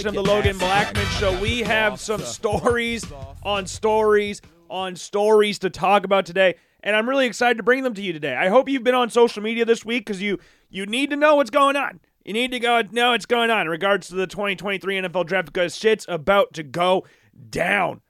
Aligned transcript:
edition 0.00 0.18
of 0.18 0.24
the 0.24 0.32
Logan. 0.32 0.58
Blackman 0.58 1.06
Show. 1.06 1.38
We 1.40 1.60
have 1.60 2.00
some 2.00 2.20
stories 2.20 3.04
on 3.42 3.66
stories 3.66 4.40
on 4.70 4.96
stories 4.96 5.58
to 5.58 5.68
talk 5.68 6.04
about 6.04 6.24
today, 6.24 6.54
and 6.82 6.96
I'm 6.96 7.08
really 7.08 7.26
excited 7.26 7.58
to 7.58 7.62
bring 7.62 7.82
them 7.82 7.92
to 7.94 8.02
you 8.02 8.12
today. 8.12 8.34
I 8.34 8.48
hope 8.48 8.68
you've 8.68 8.84
been 8.84 8.94
on 8.94 9.10
social 9.10 9.42
media 9.42 9.64
this 9.64 9.84
week 9.84 10.06
because 10.06 10.22
you 10.22 10.38
you 10.70 10.86
need 10.86 11.10
to 11.10 11.16
know 11.16 11.34
what's 11.34 11.50
going 11.50 11.76
on. 11.76 12.00
You 12.24 12.32
need 12.32 12.50
to 12.52 12.60
go 12.60 12.82
know 12.90 13.10
what's 13.10 13.26
going 13.26 13.50
on 13.50 13.62
in 13.62 13.68
regards 13.68 14.08
to 14.08 14.14
the 14.14 14.26
2023 14.26 15.02
NFL 15.02 15.26
Draft 15.26 15.52
because 15.52 15.76
shit's 15.76 16.06
about 16.08 16.54
to 16.54 16.62
go 16.62 17.04
down. 17.50 18.00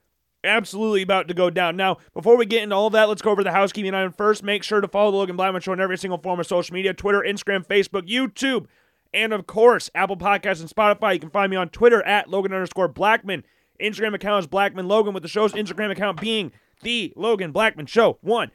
Absolutely 0.45 1.03
about 1.03 1.29
to 1.29 1.35
go 1.35 1.51
down. 1.51 1.77
Now, 1.77 1.99
before 2.15 2.37
we 2.37 2.47
get 2.47 2.63
into 2.63 2.75
all 2.75 2.87
of 2.87 2.93
that, 2.95 3.09
let's 3.09 3.21
go 3.21 3.31
over 3.31 3.43
the 3.43 3.53
housekeeping 3.53 3.95
item 3.95 4.13
first. 4.13 4.43
Make 4.43 4.63
sure 4.63 4.81
to 4.81 4.89
follow 4.89 5.11
the 5.11 5.17
Logan 5.17 5.37
Blackman 5.37 5.61
Show 5.61 5.73
on 5.73 5.81
every 5.81 5.99
single 5.99 6.19
form 6.19 6.41
of 6.41 6.47
social 6.47 6.73
media 6.73 6.95
Twitter, 6.95 7.25
Instagram, 7.27 7.67
Facebook, 7.67 8.09
YouTube, 8.09 8.67
and 9.13 9.33
of 9.33 9.47
course, 9.47 9.91
Apple 9.95 10.17
Podcasts 10.17 10.61
and 10.61 10.71
Spotify. 10.71 11.15
You 11.15 11.21
can 11.21 11.31
find 11.31 11.51
me 11.51 11.57
on 11.57 11.69
Twitter 11.69 12.03
at 12.07 12.29
Logan 12.29 12.53
underscore 12.53 12.89
Blackman. 12.89 13.45
Instagram 13.81 14.15
account 14.15 14.45
is 14.45 14.47
Blackman 14.47 14.89
Logan, 14.89 15.15
with 15.15 15.23
the 15.23 15.29
show's 15.29 15.53
Instagram 15.53 15.91
account 15.91 16.21
being 16.21 16.53
The 16.83 17.13
Logan 17.17 17.53
Blackman 17.53 17.87
Show. 17.87 18.19
One. 18.21 18.51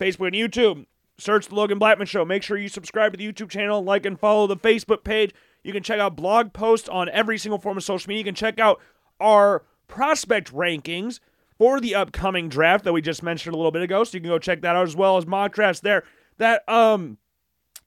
Facebook 0.00 0.28
and 0.28 0.36
YouTube. 0.36 0.86
Search 1.18 1.48
The 1.48 1.54
Logan 1.54 1.78
Blackman 1.78 2.06
Show. 2.06 2.24
Make 2.24 2.42
sure 2.42 2.56
you 2.56 2.68
subscribe 2.68 3.12
to 3.12 3.18
the 3.18 3.30
YouTube 3.30 3.50
channel, 3.50 3.82
like 3.82 4.06
and 4.06 4.18
follow 4.18 4.46
the 4.46 4.56
Facebook 4.56 5.04
page. 5.04 5.32
You 5.62 5.72
can 5.72 5.82
check 5.82 6.00
out 6.00 6.16
blog 6.16 6.52
posts 6.52 6.88
on 6.88 7.10
every 7.10 7.36
single 7.36 7.58
form 7.58 7.76
of 7.76 7.84
social 7.84 8.08
media. 8.08 8.20
You 8.20 8.24
can 8.24 8.34
check 8.34 8.58
out 8.58 8.80
our 9.20 9.64
prospect 9.86 10.52
rankings 10.52 11.20
for 11.58 11.78
the 11.78 11.94
upcoming 11.94 12.48
draft 12.48 12.84
that 12.84 12.94
we 12.94 13.02
just 13.02 13.22
mentioned 13.22 13.54
a 13.54 13.58
little 13.58 13.70
bit 13.70 13.82
ago. 13.82 14.02
So 14.04 14.16
you 14.16 14.20
can 14.20 14.30
go 14.30 14.38
check 14.38 14.62
that 14.62 14.76
out 14.76 14.86
as 14.86 14.96
well 14.96 15.18
as 15.18 15.26
mock 15.26 15.52
drafts 15.52 15.80
there. 15.80 16.04
That, 16.38 16.66
um, 16.66 17.18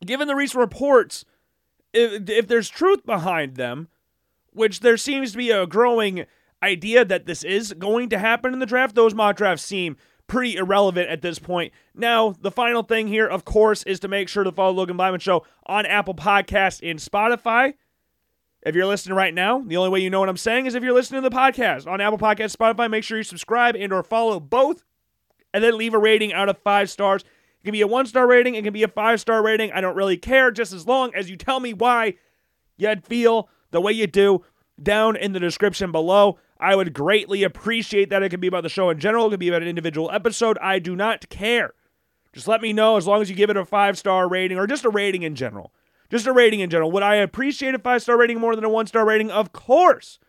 given 0.06 0.28
the 0.28 0.36
recent 0.36 0.60
reports, 0.60 1.26
if, 1.94 2.30
if 2.30 2.48
there's 2.48 2.70
truth 2.70 3.06
behind 3.06 3.56
them, 3.56 3.88
which 4.52 4.82
there 4.82 4.98
seems 4.98 5.32
to 5.32 5.38
be 5.38 5.52
a 5.52 5.66
growing 5.66 6.26
idea 6.62 7.04
that 7.06 7.26
this 7.26 7.44
is 7.44 7.74
going 7.74 8.10
to 8.10 8.20
happen 8.20 8.54
in 8.54 8.60
the 8.60 8.66
draft, 8.66 8.96
those 8.96 9.14
mock 9.14 9.36
drafts 9.36 9.66
seem 9.66 9.98
pretty 10.28 10.56
irrelevant 10.56 11.10
at 11.10 11.22
this 11.22 11.40
point. 11.40 11.74
Now, 11.94 12.36
the 12.40 12.52
final 12.52 12.84
thing 12.84 13.08
here, 13.08 13.28
of 13.28 13.46
course, 13.46 13.84
is 13.84 14.00
to 14.02 14.08
make 14.08 14.30
sure 14.30 14.44
to 14.44 14.52
follow 14.52 14.72
Logan 14.72 14.98
Blackman 14.98 15.20
Show 15.20 15.46
on 15.66 15.86
Apple 15.86 16.16
Podcasts 16.16 16.88
and 16.90 17.00
Spotify. 17.00 17.74
If 18.66 18.76
you're 18.76 18.86
listening 18.86 19.18
right 19.18 19.34
now, 19.34 19.60
the 19.60 19.76
only 19.76 19.90
way 19.90 20.00
you 20.00 20.10
know 20.10 20.22
what 20.22 20.30
I'm 20.30 20.38
saying 20.38 20.66
is 20.66 20.76
if 20.76 20.84
you're 20.84 20.94
listening 20.94 21.22
to 21.22 21.30
the 21.30 21.36
podcast 21.36 21.86
on 21.86 22.00
Apple 22.00 22.18
Podcasts, 22.18 22.56
Spotify. 22.56 22.90
Make 22.90 23.04
sure 23.04 23.18
you 23.18 23.24
subscribe 23.24 23.76
and 23.76 23.92
or 23.92 24.04
follow 24.04 24.40
both, 24.40 24.84
and 25.54 25.62
then 25.62 25.78
leave 25.78 25.94
a 25.94 26.00
rating 26.00 26.32
out 26.32 26.48
of 26.48 26.58
five 26.60 26.90
stars. 26.90 27.26
It 27.64 27.68
can 27.68 27.72
be 27.72 27.82
a 27.82 27.88
one 27.88 28.06
star 28.06 28.28
rating, 28.28 28.56
it 28.56 28.64
can 28.66 28.74
be 28.74 28.84
a 28.84 28.90
five 28.90 29.22
star 29.22 29.42
rating. 29.42 29.72
I 29.72 29.80
don't 29.80 29.96
really 29.96 30.18
care, 30.18 30.52
just 30.52 30.74
as 30.74 30.86
long 30.86 31.16
as 31.16 31.30
you 31.30 31.38
tell 31.38 31.62
me 31.62 31.74
why 31.74 32.16
you'd 32.76 33.06
feel 33.06 33.48
the 33.72 33.80
way 33.80 33.94
you 33.94 34.06
do 34.06 34.44
down 34.82 35.16
in 35.16 35.32
the 35.32 35.40
description 35.40 35.92
below. 35.92 36.38
I 36.60 36.76
would 36.76 36.94
greatly 36.94 37.44
appreciate 37.44 38.10
that. 38.10 38.22
It 38.22 38.30
could 38.30 38.42
be 38.42 38.48
about 38.48 38.64
the 38.64 38.70
show 38.70 38.90
in 38.90 39.00
general, 39.00 39.28
it 39.28 39.32
could 39.32 39.40
be 39.40 39.48
about 39.48 39.62
an 39.62 39.70
individual 39.70 40.12
episode. 40.12 40.58
I 40.60 40.80
do 40.80 40.94
not 40.94 41.30
care. 41.30 41.74
Just 42.34 42.50
let 42.50 42.62
me 42.62 42.74
know 42.74 42.98
as 42.98 43.08
long 43.08 43.22
as 43.22 43.30
you 43.30 43.36
give 43.36 43.50
it 43.50 43.56
a 43.56 43.64
five 43.64 43.98
star 43.98 44.28
rating 44.28 44.58
or 44.58 44.68
just 44.68 44.84
a 44.84 44.90
rating 44.90 45.24
in 45.24 45.36
general. 45.36 45.72
Just 46.10 46.28
a 46.28 46.34
rating 46.34 46.60
in 46.60 46.70
general. 46.70 46.92
Would 46.92 47.04
I 47.04 47.16
appreciate 47.16 47.76
a 47.76 47.80
five 47.80 48.02
star 48.02 48.18
rating 48.18 48.40
more 48.40 48.56
than 48.56 48.66
a 48.66 48.70
one 48.70 48.88
star 48.88 49.06
rating? 49.06 49.32
Of 49.32 49.54
course. 49.54 50.20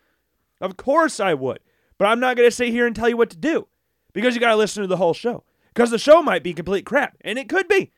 Of 0.60 0.76
course 0.76 1.18
I 1.18 1.34
would. 1.34 1.58
But 1.98 2.06
I'm 2.06 2.20
not 2.20 2.36
going 2.36 2.48
to 2.48 2.54
sit 2.54 2.68
here 2.68 2.86
and 2.86 2.94
tell 2.94 3.08
you 3.08 3.16
what 3.16 3.30
to 3.30 3.36
do 3.36 3.66
because 4.12 4.34
you 4.34 4.40
got 4.40 4.50
to 4.50 4.56
listen 4.56 4.82
to 4.82 4.86
the 4.86 4.96
whole 4.96 5.14
show. 5.14 5.42
Because 5.74 5.90
the 5.90 5.98
show 5.98 6.22
might 6.22 6.42
be 6.44 6.54
complete 6.54 6.86
crap, 6.86 7.16
and 7.22 7.38
it 7.38 7.48
could 7.48 7.68
be. 7.68 7.90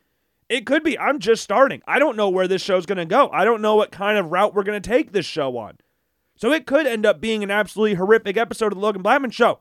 It 0.49 0.65
could 0.65 0.83
be. 0.83 0.97
I'm 0.97 1.19
just 1.19 1.43
starting. 1.43 1.81
I 1.87 1.99
don't 1.99 2.17
know 2.17 2.29
where 2.29 2.47
this 2.47 2.61
show's 2.61 2.85
going 2.85 2.97
to 2.97 3.05
go. 3.05 3.29
I 3.31 3.45
don't 3.45 3.61
know 3.61 3.75
what 3.75 3.91
kind 3.91 4.17
of 4.17 4.31
route 4.31 4.53
we're 4.55 4.63
going 4.63 4.81
to 4.81 4.89
take 4.89 5.11
this 5.11 5.25
show 5.25 5.57
on. 5.57 5.77
So 6.35 6.51
it 6.51 6.65
could 6.65 6.87
end 6.87 7.05
up 7.05 7.19
being 7.19 7.43
an 7.43 7.51
absolutely 7.51 7.95
horrific 7.95 8.37
episode 8.37 8.71
of 8.71 8.75
the 8.75 8.85
Logan 8.85 9.01
Blackman 9.01 9.31
Show. 9.31 9.59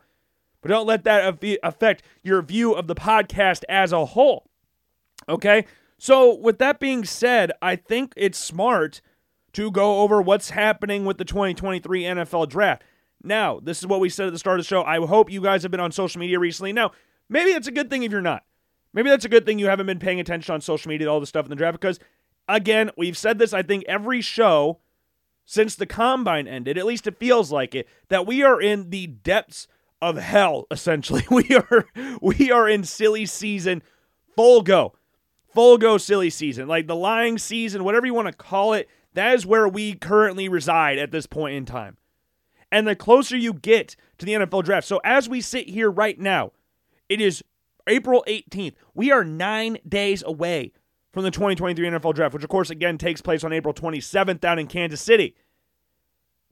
But 0.61 0.69
don't 0.69 0.87
let 0.87 1.05
that 1.05 1.41
affe- 1.41 1.59
affect 1.63 2.03
your 2.23 2.43
view 2.43 2.73
of 2.73 2.87
the 2.87 2.95
podcast 2.95 3.65
as 3.69 3.93
a 3.93 4.05
whole. 4.05 4.49
Okay? 5.29 5.67
So, 5.99 6.35
with 6.35 6.59
that 6.59 6.79
being 6.79 7.05
said, 7.05 7.53
I 7.63 7.77
think 7.77 8.13
it's 8.17 8.39
smart 8.39 9.01
to 9.55 9.71
go 9.71 10.01
over 10.01 10.21
what's 10.21 10.51
happening 10.51 11.07
with 11.07 11.17
the 11.17 11.25
2023 11.25 12.03
NFL 12.03 12.49
draft. 12.49 12.83
Now, 13.23 13.59
this 13.61 13.79
is 13.79 13.87
what 13.87 14.01
we 14.01 14.11
said 14.11 14.27
at 14.27 14.33
the 14.35 14.39
start 14.39 14.61
of 14.61 14.65
the 14.65 14.69
show. 14.69 14.83
I 14.83 14.99
hope 14.99 15.31
you 15.31 15.41
guys 15.41 15.63
have 15.63 15.71
been 15.71 15.81
on 15.81 15.93
social 15.93 16.21
media 16.21 16.39
recently. 16.39 16.75
Now, 16.75 16.93
maybe 17.29 17.53
that's 17.53 17.69
a 17.69 17.73
good 17.73 17.91
thing 17.91 18.03
if 18.03 18.13
you're 18.13 18.21
not. 18.21 18.45
Maybe 18.93 19.11
that's 19.11 19.25
a 19.25 19.31
good 19.31 19.45
thing 19.45 19.59
you 19.59 19.67
haven't 19.67 19.87
been 19.87 19.99
paying 19.99 20.21
attention 20.21 20.55
on 20.55 20.61
social 20.61 20.89
media 20.89 21.11
all 21.11 21.21
the 21.21 21.27
stuff 21.27 21.45
in 21.45 21.51
the 21.51 21.57
draft 21.57 21.79
because, 21.79 22.01
again, 22.49 22.91
we've 22.97 23.19
said 23.19 23.39
this, 23.39 23.53
I 23.53 23.63
think, 23.63 23.85
every 23.87 24.23
show 24.23 24.79
since 25.45 25.75
the 25.77 25.87
combine 25.87 26.49
ended, 26.49 26.77
at 26.77 26.87
least 26.87 27.07
it 27.07 27.19
feels 27.19 27.53
like 27.53 27.75
it, 27.75 27.87
that 28.09 28.27
we 28.27 28.43
are 28.43 28.61
in 28.61 28.91
the 28.91 29.07
depths 29.07 29.69
of 30.03 30.17
hell, 30.17 30.67
essentially. 30.71 31.25
We 31.31 31.55
are 31.55 31.87
we 32.21 32.51
are 32.51 32.69
in 32.69 32.85
silly 32.85 33.27
season, 33.27 33.83
full 34.35 34.63
go. 34.63 34.95
Full 35.55 35.79
go 35.79 35.97
silly 35.99 36.31
season. 36.31 36.69
Like 36.69 36.87
the 36.87 36.97
lying 36.97 37.39
season, 37.39 37.85
whatever 37.85 38.07
you 38.07 38.15
want 38.15 38.29
to 38.29 38.33
call 38.33 38.75
it, 38.75 38.89
that 39.15 39.35
is 39.35 39.47
where 39.47 39.69
we 39.69 39.95
currently 39.95 40.49
reside 40.49 40.99
at 40.99 41.13
this 41.13 41.27
point 41.27 41.55
in 41.55 41.65
time. 41.65 41.97
And 42.71 42.87
the 42.87 42.97
closer 42.97 43.37
you 43.37 43.55
get 43.55 43.97
to 44.19 44.27
the 44.27 44.33
NFL 44.33 44.65
draft. 44.65 44.87
So 44.87 45.01
as 45.05 45.29
we 45.29 45.41
sit 45.41 45.69
here 45.69 45.91
right 45.91 46.19
now, 46.19 46.53
it 47.09 47.21
is 47.21 47.43
April 47.87 48.25
18th. 48.27 48.75
We 48.95 49.13
are 49.13 49.25
nine 49.25 49.79
days 49.89 50.23
away 50.27 50.73
from 51.13 51.25
the 51.25 51.31
2023 51.31 51.89
NFL 51.89 52.15
draft, 52.15 52.35
which 52.35 52.45
of 52.45 52.51
course 52.51 52.71
again 52.71 52.99
takes 52.99 53.23
place 53.23 53.45
on 53.45 53.53
April 53.53 53.73
27th 53.73 54.41
down 54.41 54.59
in 54.59 54.67
Kansas 54.67 55.01
City. 55.01 55.35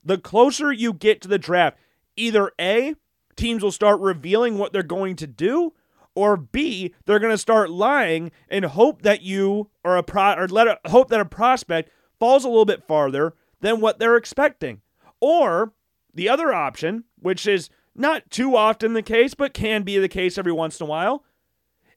The 0.03 0.17
closer 0.17 0.71
you 0.71 0.93
get 0.93 1.21
to 1.21 1.27
the 1.27 1.37
draft, 1.37 1.77
either 2.15 2.51
A, 2.59 2.95
teams 3.35 3.63
will 3.63 3.71
start 3.71 3.99
revealing 3.99 4.57
what 4.57 4.71
they're 4.71 4.83
going 4.83 5.15
to 5.17 5.27
do, 5.27 5.73
or 6.15 6.37
B, 6.37 6.93
they're 7.05 7.19
going 7.19 7.33
to 7.33 7.37
start 7.37 7.69
lying 7.69 8.31
and 8.49 8.65
hope 8.65 9.01
that 9.01 9.21
you 9.21 9.69
are 9.83 9.97
a 9.97 10.03
pro 10.03 10.33
or 10.35 10.47
let 10.47 10.67
a, 10.67 10.79
hope 10.85 11.09
that 11.09 11.19
a 11.19 11.25
prospect 11.25 11.91
falls 12.19 12.45
a 12.45 12.47
little 12.47 12.65
bit 12.65 12.87
farther 12.87 13.33
than 13.59 13.81
what 13.81 13.99
they're 13.99 14.15
expecting. 14.15 14.81
Or 15.19 15.73
the 16.13 16.29
other 16.29 16.53
option, 16.53 17.03
which 17.19 17.45
is 17.45 17.69
not 17.95 18.29
too 18.29 18.55
often 18.55 18.93
the 18.93 19.01
case, 19.01 19.33
but 19.33 19.53
can 19.53 19.83
be 19.83 19.97
the 19.97 20.09
case 20.09 20.37
every 20.37 20.51
once 20.51 20.79
in 20.79 20.85
a 20.85 20.89
while, 20.89 21.23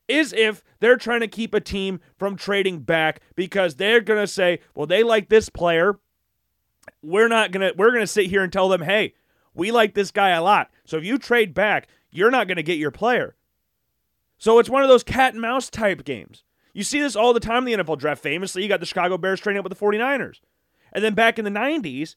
is 0.06 0.32
if 0.32 0.64
they're 0.80 0.96
trying 0.96 1.20
to 1.20 1.28
keep 1.28 1.52
a 1.52 1.60
team 1.60 2.00
from 2.16 2.36
trading 2.36 2.80
back 2.80 3.20
because 3.34 3.74
they're 3.74 4.00
going 4.00 4.20
to 4.20 4.26
say, 4.26 4.60
well, 4.74 4.86
they 4.86 5.02
like 5.02 5.28
this 5.28 5.48
player. 5.48 5.98
We're 7.02 7.28
not 7.28 7.52
going 7.52 7.68
to 7.68 7.76
we're 7.76 7.90
going 7.90 8.00
to 8.00 8.06
sit 8.06 8.26
here 8.26 8.42
and 8.42 8.52
tell 8.52 8.68
them, 8.68 8.80
"Hey, 8.80 9.14
we 9.54 9.70
like 9.70 9.94
this 9.94 10.10
guy 10.10 10.30
a 10.30 10.42
lot. 10.42 10.70
So 10.84 10.96
if 10.96 11.04
you 11.04 11.18
trade 11.18 11.52
back, 11.52 11.86
you're 12.10 12.30
not 12.30 12.48
going 12.48 12.56
to 12.56 12.62
get 12.62 12.78
your 12.78 12.90
player." 12.90 13.36
So 14.38 14.58
it's 14.58 14.70
one 14.70 14.82
of 14.82 14.88
those 14.88 15.02
cat 15.02 15.34
and 15.34 15.42
mouse 15.42 15.68
type 15.68 16.04
games. 16.04 16.44
You 16.72 16.84
see 16.84 17.00
this 17.00 17.14
all 17.14 17.34
the 17.34 17.40
time 17.40 17.66
in 17.66 17.78
the 17.78 17.84
NFL 17.84 17.98
draft. 17.98 18.22
Famously, 18.22 18.62
you 18.62 18.68
got 18.68 18.80
the 18.80 18.86
Chicago 18.86 19.18
Bears 19.18 19.40
trading 19.40 19.58
up 19.58 19.68
with 19.68 19.76
the 19.76 19.84
49ers. 19.84 20.40
And 20.92 21.04
then 21.04 21.14
back 21.14 21.38
in 21.38 21.44
the 21.44 21.50
90s, 21.50 22.14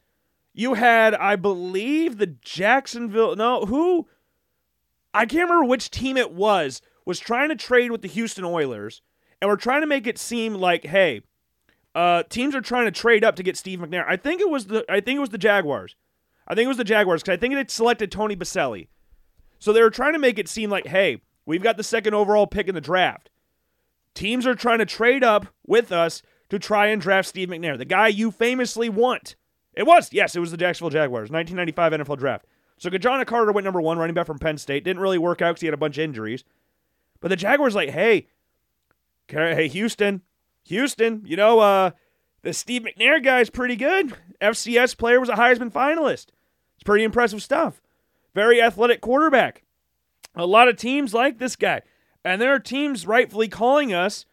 you 0.54 0.74
had, 0.74 1.14
I 1.16 1.36
believe, 1.36 2.18
the 2.18 2.28
Jacksonville. 2.28 3.36
No, 3.36 3.66
who? 3.66 4.08
I 5.14 5.26
can't 5.26 5.50
remember 5.50 5.66
which 5.66 5.92
team 5.92 6.18
it 6.18 6.32
was, 6.32 6.82
was 7.06 7.20
trying 7.20 7.50
to 7.50 7.56
trade 7.56 7.92
with 7.92 8.02
the 8.02 8.08
Houston 8.08 8.46
Oilers. 8.46 9.02
And 9.42 9.50
we're 9.50 9.56
trying 9.56 9.82
to 9.82 9.88
make 9.88 10.08
it 10.08 10.18
seem 10.18 10.54
like, 10.54 10.86
hey, 10.86 11.22
uh, 11.96 12.24
teams 12.24 12.56
are 12.56 12.62
trying 12.62 12.86
to 12.86 12.92
trade 12.92 13.24
up 13.24 13.36
to 13.36 13.44
get 13.44 13.58
Steve 13.58 13.80
McNair. 13.80 14.06
I 14.08 14.16
think 14.16 14.40
it 14.40 14.50
was 14.50 14.68
the 14.68 14.86
I 14.90 15.02
think 15.02 15.18
it 15.18 15.22
was 15.22 15.30
the 15.30 15.38
Jaguars. 15.38 15.96
I 16.48 16.56
think 16.56 16.66
it 16.66 16.70
was 16.70 16.78
the 16.78 16.84
Jaguars 16.84 17.22
because 17.22 17.34
I 17.34 17.38
think 17.38 17.54
it 17.54 17.58
had 17.58 17.72
selected 17.72 18.12
Tony 18.12 18.36
Boselli. 18.36 18.88
So 19.60 19.74
they 19.74 19.82
were 19.82 19.90
trying 19.90 20.14
to 20.14 20.20
make 20.20 20.40
it 20.40 20.48
seem 20.48 20.70
like, 20.70 20.88
hey, 20.88 21.22
we've 21.46 21.64
got 21.64 21.78
the 21.78 21.84
second 21.84 22.14
overall 22.14 22.48
pick 22.48 22.68
in 22.68 22.76
the 22.76 22.82
draft. 22.82 23.30
Teams 24.14 24.46
are 24.46 24.56
trying 24.56 24.80
to 24.80 24.86
trade 24.86 25.24
up 25.24 25.48
with 25.66 25.92
us 25.92 26.22
to 26.50 26.60
try 26.60 26.88
and 26.88 27.02
draft 27.02 27.30
Steve 27.30 27.50
McNair, 27.50 27.78
the 27.78 27.86
guy 27.86 28.08
you 28.08 28.32
famously 28.32 28.90
want. 28.90 29.36
It 29.74 29.84
was, 29.84 30.12
yes, 30.12 30.36
it 30.36 30.40
was 30.40 30.52
the 30.52 30.58
Jacksonville 30.58 30.90
Jaguars, 30.90 31.30
1995 31.30 32.08
NFL 32.08 32.20
draft. 32.20 32.46
So 32.78 32.90
Ki-Jana 32.90 33.26
Carter 33.26 33.52
went 33.52 33.64
number 33.64 33.82
one, 33.82 33.98
running 33.98 34.14
back 34.14 34.26
from 34.26 34.40
Penn 34.40 34.58
State. 34.58 34.84
Didn't 34.84 35.02
really 35.02 35.18
work 35.18 35.42
out 35.42 35.52
because 35.52 35.62
he 35.62 35.68
had 35.68 35.74
a 35.74 35.78
bunch 35.78 35.98
of 35.98 36.04
injuries. 36.04 36.44
But 37.20 37.28
the 37.28 37.36
Jaguars 37.36 37.76
like, 37.76 37.90
hey, 37.90 38.28
hey 39.28 39.68
Houston, 39.68 40.22
Houston, 40.66 41.24
you 41.26 41.38
know, 41.38 41.60
uh, 41.60 41.92
the 42.42 42.54
Steve 42.54 42.84
McNair 42.84 43.24
guy 43.24 43.40
is 43.40 43.50
pretty 43.50 43.76
good. 43.76 44.16
FCS 44.42 44.98
player 44.98 45.20
was 45.20 45.30
a 45.30 45.36
Heisman 45.36 45.72
finalist. 45.72 46.28
It's 46.76 46.84
pretty 46.84 47.04
impressive 47.04 47.44
stuff. 47.44 47.82
Very 48.34 48.62
athletic 48.62 49.02
quarterback. 49.02 49.64
A 50.36 50.46
lot 50.46 50.68
of 50.68 50.76
teams 50.76 51.14
like 51.14 51.38
this 51.38 51.56
guy. 51.56 51.82
And 52.24 52.42
there 52.42 52.54
are 52.54 52.60
teams 52.60 53.06
rightfully 53.06 53.48
calling 53.48 53.94
us 53.94 54.26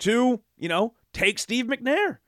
to, 0.00 0.42
you 0.58 0.68
know, 0.68 0.94
take 1.12 1.38
Steve 1.38 1.66
McNair. 1.66 2.18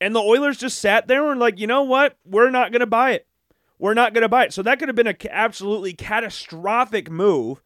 And 0.00 0.14
the 0.14 0.20
Oilers 0.20 0.58
just 0.58 0.78
sat 0.78 1.08
there 1.08 1.30
and 1.30 1.40
like, 1.40 1.58
you 1.58 1.66
know 1.66 1.82
what? 1.82 2.16
We're 2.24 2.50
not 2.50 2.70
going 2.70 2.80
to 2.80 2.86
buy 2.86 3.12
it. 3.12 3.26
We're 3.78 3.94
not 3.94 4.14
going 4.14 4.22
to 4.22 4.28
buy 4.28 4.44
it. 4.44 4.52
So 4.52 4.62
that 4.62 4.78
could 4.78 4.88
have 4.88 4.96
been 4.96 5.06
an 5.06 5.16
absolutely 5.30 5.92
catastrophic 5.92 7.10
move 7.10 7.62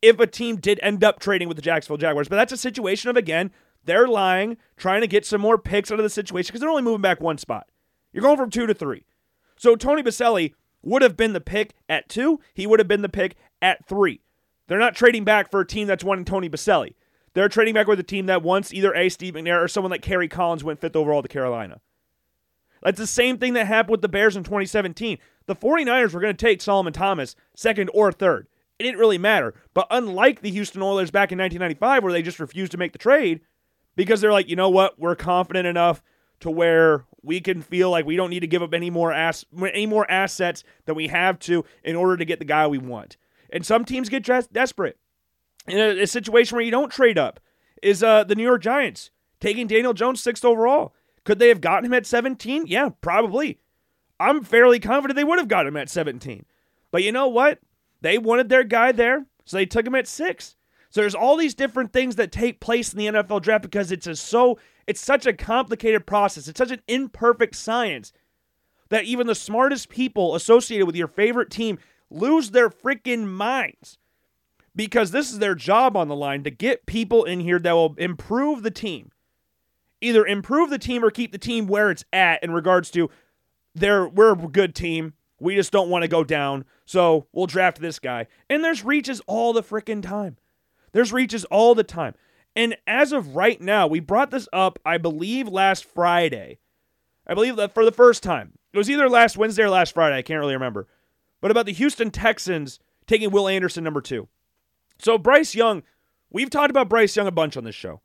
if 0.00 0.18
a 0.18 0.26
team 0.26 0.56
did 0.56 0.80
end 0.82 1.04
up 1.04 1.20
trading 1.20 1.48
with 1.48 1.56
the 1.56 1.62
Jacksonville 1.62 1.98
Jaguars. 1.98 2.28
But 2.28 2.36
that's 2.36 2.52
a 2.52 2.56
situation 2.56 3.10
of, 3.10 3.16
again, 3.16 3.52
They're 3.84 4.06
lying, 4.06 4.58
trying 4.76 5.00
to 5.00 5.06
get 5.06 5.26
some 5.26 5.40
more 5.40 5.58
picks 5.58 5.90
out 5.90 5.98
of 5.98 6.04
the 6.04 6.10
situation 6.10 6.48
because 6.48 6.60
they're 6.60 6.70
only 6.70 6.82
moving 6.82 7.02
back 7.02 7.20
one 7.20 7.38
spot. 7.38 7.68
You're 8.12 8.22
going 8.22 8.36
from 8.36 8.50
two 8.50 8.66
to 8.66 8.74
three. 8.74 9.04
So 9.56 9.76
Tony 9.76 10.02
Boselli 10.02 10.54
would 10.82 11.02
have 11.02 11.16
been 11.16 11.32
the 11.32 11.40
pick 11.40 11.74
at 11.88 12.08
two. 12.08 12.40
He 12.54 12.66
would 12.66 12.80
have 12.80 12.88
been 12.88 13.02
the 13.02 13.08
pick 13.08 13.36
at 13.60 13.86
three. 13.86 14.20
They're 14.68 14.78
not 14.78 14.94
trading 14.94 15.24
back 15.24 15.50
for 15.50 15.60
a 15.60 15.66
team 15.66 15.86
that's 15.86 16.04
wanting 16.04 16.24
Tony 16.24 16.48
Boselli. 16.48 16.94
They're 17.34 17.48
trading 17.48 17.74
back 17.74 17.86
with 17.86 18.00
a 18.00 18.04
team 18.04 18.26
that 18.26 18.42
wants 18.42 18.74
either 18.74 18.94
A. 18.94 19.08
Steve 19.08 19.34
McNair 19.34 19.62
or 19.62 19.68
someone 19.68 19.90
like 19.90 20.02
Kerry 20.02 20.28
Collins 20.28 20.64
went 20.64 20.80
fifth 20.80 20.96
overall 20.96 21.22
to 21.22 21.28
Carolina. 21.28 21.80
That's 22.82 22.98
the 22.98 23.06
same 23.06 23.38
thing 23.38 23.52
that 23.54 23.66
happened 23.66 23.92
with 23.92 24.02
the 24.02 24.08
Bears 24.08 24.36
in 24.36 24.42
2017. 24.42 25.18
The 25.46 25.56
49ers 25.56 26.12
were 26.12 26.20
going 26.20 26.36
to 26.36 26.46
take 26.46 26.60
Solomon 26.60 26.92
Thomas 26.92 27.36
second 27.54 27.90
or 27.94 28.12
third. 28.12 28.48
It 28.78 28.84
didn't 28.84 28.98
really 28.98 29.18
matter. 29.18 29.54
But 29.72 29.86
unlike 29.90 30.40
the 30.40 30.50
Houston 30.50 30.82
Oilers 30.82 31.10
back 31.10 31.30
in 31.30 31.38
1995, 31.38 32.02
where 32.02 32.12
they 32.12 32.22
just 32.22 32.40
refused 32.40 32.72
to 32.72 32.78
make 32.78 32.92
the 32.92 32.98
trade 32.98 33.40
because 33.94 34.20
they're 34.20 34.32
like, 34.32 34.48
you 34.48 34.56
know 34.56 34.70
what, 34.70 34.98
we're 34.98 35.14
confident 35.14 35.66
enough 35.66 36.02
to 36.40 36.50
where 36.50 37.06
we 37.22 37.40
can 37.40 37.62
feel 37.62 37.90
like 37.90 38.04
we 38.04 38.16
don't 38.16 38.30
need 38.30 38.40
to 38.40 38.48
give 38.48 38.62
up 38.62 38.74
any 38.74 38.90
more 38.90 39.12
ass 39.12 39.44
any 39.72 39.86
more 39.86 40.10
assets 40.10 40.64
than 40.86 40.96
we 40.96 41.06
have 41.06 41.38
to 41.38 41.64
in 41.84 41.94
order 41.94 42.16
to 42.16 42.24
get 42.24 42.40
the 42.40 42.44
guy 42.44 42.66
we 42.66 42.78
want. 42.78 43.16
And 43.50 43.64
some 43.64 43.84
teams 43.84 44.08
get 44.08 44.24
desperate. 44.52 44.98
In 45.68 45.78
a, 45.78 46.02
a 46.02 46.06
situation 46.06 46.56
where 46.56 46.64
you 46.64 46.70
don't 46.70 46.90
trade 46.90 47.18
up 47.18 47.40
is 47.82 48.02
uh, 48.02 48.24
the 48.24 48.34
New 48.34 48.42
York 48.42 48.62
Giants 48.62 49.10
taking 49.40 49.66
Daniel 49.66 49.92
Jones 49.92 50.22
sixth 50.22 50.44
overall. 50.44 50.94
Could 51.24 51.38
they 51.38 51.48
have 51.48 51.60
gotten 51.60 51.86
him 51.86 51.94
at 51.94 52.06
17? 52.06 52.66
Yeah, 52.66 52.90
probably. 53.00 53.58
I'm 54.18 54.42
fairly 54.44 54.80
confident 54.80 55.16
they 55.16 55.24
would 55.24 55.38
have 55.38 55.48
got 55.48 55.66
him 55.66 55.76
at 55.76 55.88
17. 55.88 56.44
But 56.90 57.02
you 57.02 57.12
know 57.12 57.28
what? 57.28 57.60
They 58.00 58.18
wanted 58.18 58.48
their 58.48 58.64
guy 58.64 58.92
there, 58.92 59.26
so 59.44 59.56
they 59.56 59.66
took 59.66 59.86
him 59.86 59.94
at 59.94 60.08
six. 60.08 60.56
So 60.90 61.00
there's 61.00 61.14
all 61.14 61.36
these 61.36 61.54
different 61.54 61.92
things 61.92 62.16
that 62.16 62.32
take 62.32 62.60
place 62.60 62.92
in 62.92 62.98
the 62.98 63.06
NFL 63.06 63.42
draft 63.42 63.62
because 63.62 63.90
it's 63.90 64.06
a 64.06 64.14
so 64.14 64.58
it's 64.86 65.00
such 65.00 65.26
a 65.26 65.32
complicated 65.32 66.06
process. 66.06 66.48
It's 66.48 66.58
such 66.58 66.70
an 66.70 66.82
imperfect 66.86 67.54
science 67.56 68.12
that 68.90 69.04
even 69.04 69.26
the 69.26 69.34
smartest 69.34 69.88
people 69.88 70.34
associated 70.34 70.84
with 70.84 70.96
your 70.96 71.08
favorite 71.08 71.50
team 71.50 71.78
lose 72.10 72.50
their 72.50 72.68
freaking 72.68 73.26
minds 73.26 73.96
because 74.74 75.10
this 75.10 75.30
is 75.30 75.38
their 75.38 75.54
job 75.54 75.96
on 75.96 76.08
the 76.08 76.16
line 76.16 76.42
to 76.44 76.50
get 76.50 76.86
people 76.86 77.24
in 77.24 77.40
here 77.40 77.58
that 77.58 77.72
will 77.72 77.94
improve 77.98 78.62
the 78.62 78.70
team. 78.70 79.10
Either 80.00 80.26
improve 80.26 80.70
the 80.70 80.78
team 80.78 81.04
or 81.04 81.10
keep 81.10 81.32
the 81.32 81.38
team 81.38 81.66
where 81.66 81.90
it's 81.90 82.04
at 82.12 82.42
in 82.42 82.52
regards 82.52 82.90
to 82.90 83.10
they're 83.74 84.08
we're 84.08 84.32
a 84.32 84.36
good 84.36 84.74
team. 84.74 85.14
We 85.38 85.54
just 85.54 85.72
don't 85.72 85.90
want 85.90 86.02
to 86.02 86.08
go 86.08 86.24
down. 86.24 86.64
So 86.86 87.26
we'll 87.32 87.46
draft 87.46 87.80
this 87.80 87.98
guy. 87.98 88.26
And 88.48 88.64
there's 88.64 88.84
reaches 88.84 89.20
all 89.26 89.52
the 89.52 89.62
freaking 89.62 90.02
time. 90.02 90.36
There's 90.92 91.12
reaches 91.12 91.44
all 91.46 91.74
the 91.74 91.84
time. 91.84 92.14
And 92.54 92.76
as 92.86 93.12
of 93.12 93.34
right 93.34 93.60
now, 93.60 93.86
we 93.86 94.00
brought 94.00 94.30
this 94.30 94.48
up, 94.52 94.78
I 94.84 94.98
believe, 94.98 95.48
last 95.48 95.84
Friday. 95.84 96.58
I 97.26 97.34
believe 97.34 97.56
that 97.56 97.72
for 97.72 97.84
the 97.84 97.92
first 97.92 98.22
time. 98.22 98.52
It 98.72 98.78
was 98.78 98.90
either 98.90 99.08
last 99.08 99.36
Wednesday 99.36 99.62
or 99.62 99.70
last 99.70 99.94
Friday. 99.94 100.16
I 100.16 100.22
can't 100.22 100.40
really 100.40 100.54
remember. 100.54 100.86
But 101.40 101.50
about 101.50 101.66
the 101.66 101.72
Houston 101.72 102.10
Texans 102.10 102.78
taking 103.06 103.30
Will 103.30 103.48
Anderson 103.48 103.84
number 103.84 104.00
two. 104.00 104.28
So 105.02 105.18
Bryce 105.18 105.54
Young, 105.54 105.82
we've 106.30 106.50
talked 106.50 106.70
about 106.70 106.88
Bryce 106.88 107.16
Young 107.16 107.26
a 107.26 107.32
bunch 107.32 107.56
on 107.56 107.64
this 107.64 107.74
show. 107.74 108.00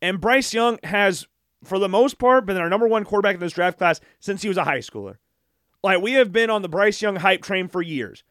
And 0.00 0.20
Bryce 0.20 0.54
Young 0.54 0.78
has, 0.84 1.26
for 1.62 1.78
the 1.78 1.88
most 1.88 2.18
part, 2.18 2.46
been 2.46 2.56
our 2.56 2.70
number 2.70 2.88
one 2.88 3.04
quarterback 3.04 3.34
in 3.34 3.40
this 3.40 3.52
draft 3.52 3.76
class 3.76 4.00
since 4.20 4.40
he 4.40 4.48
was 4.48 4.56
a 4.56 4.64
high 4.64 4.78
schooler. 4.78 5.16
Like, 5.82 6.00
we 6.00 6.12
have 6.14 6.32
been 6.32 6.48
on 6.48 6.62
the 6.62 6.68
Bryce 6.68 7.02
Young 7.02 7.16
hype 7.16 7.42
train 7.42 7.68
for 7.68 7.82
years. 7.82 8.24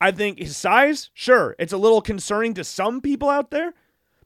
I 0.00 0.10
think 0.10 0.40
his 0.40 0.56
size, 0.56 1.10
sure, 1.14 1.54
it's 1.58 1.72
a 1.72 1.78
little 1.78 2.00
concerning 2.00 2.54
to 2.54 2.64
some 2.64 3.00
people 3.00 3.30
out 3.30 3.52
there. 3.52 3.74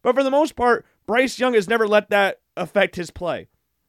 But 0.01 0.15
for 0.15 0.23
the 0.23 0.31
most 0.31 0.57
part, 0.57 0.87
Bryce 1.05 1.39
Young 1.39 1.53
has 1.53 1.69
never 1.69 1.87
let 1.87 2.09
that 2.09 2.41
affect 2.57 2.97
his 2.97 3.11
play. 3.11 3.49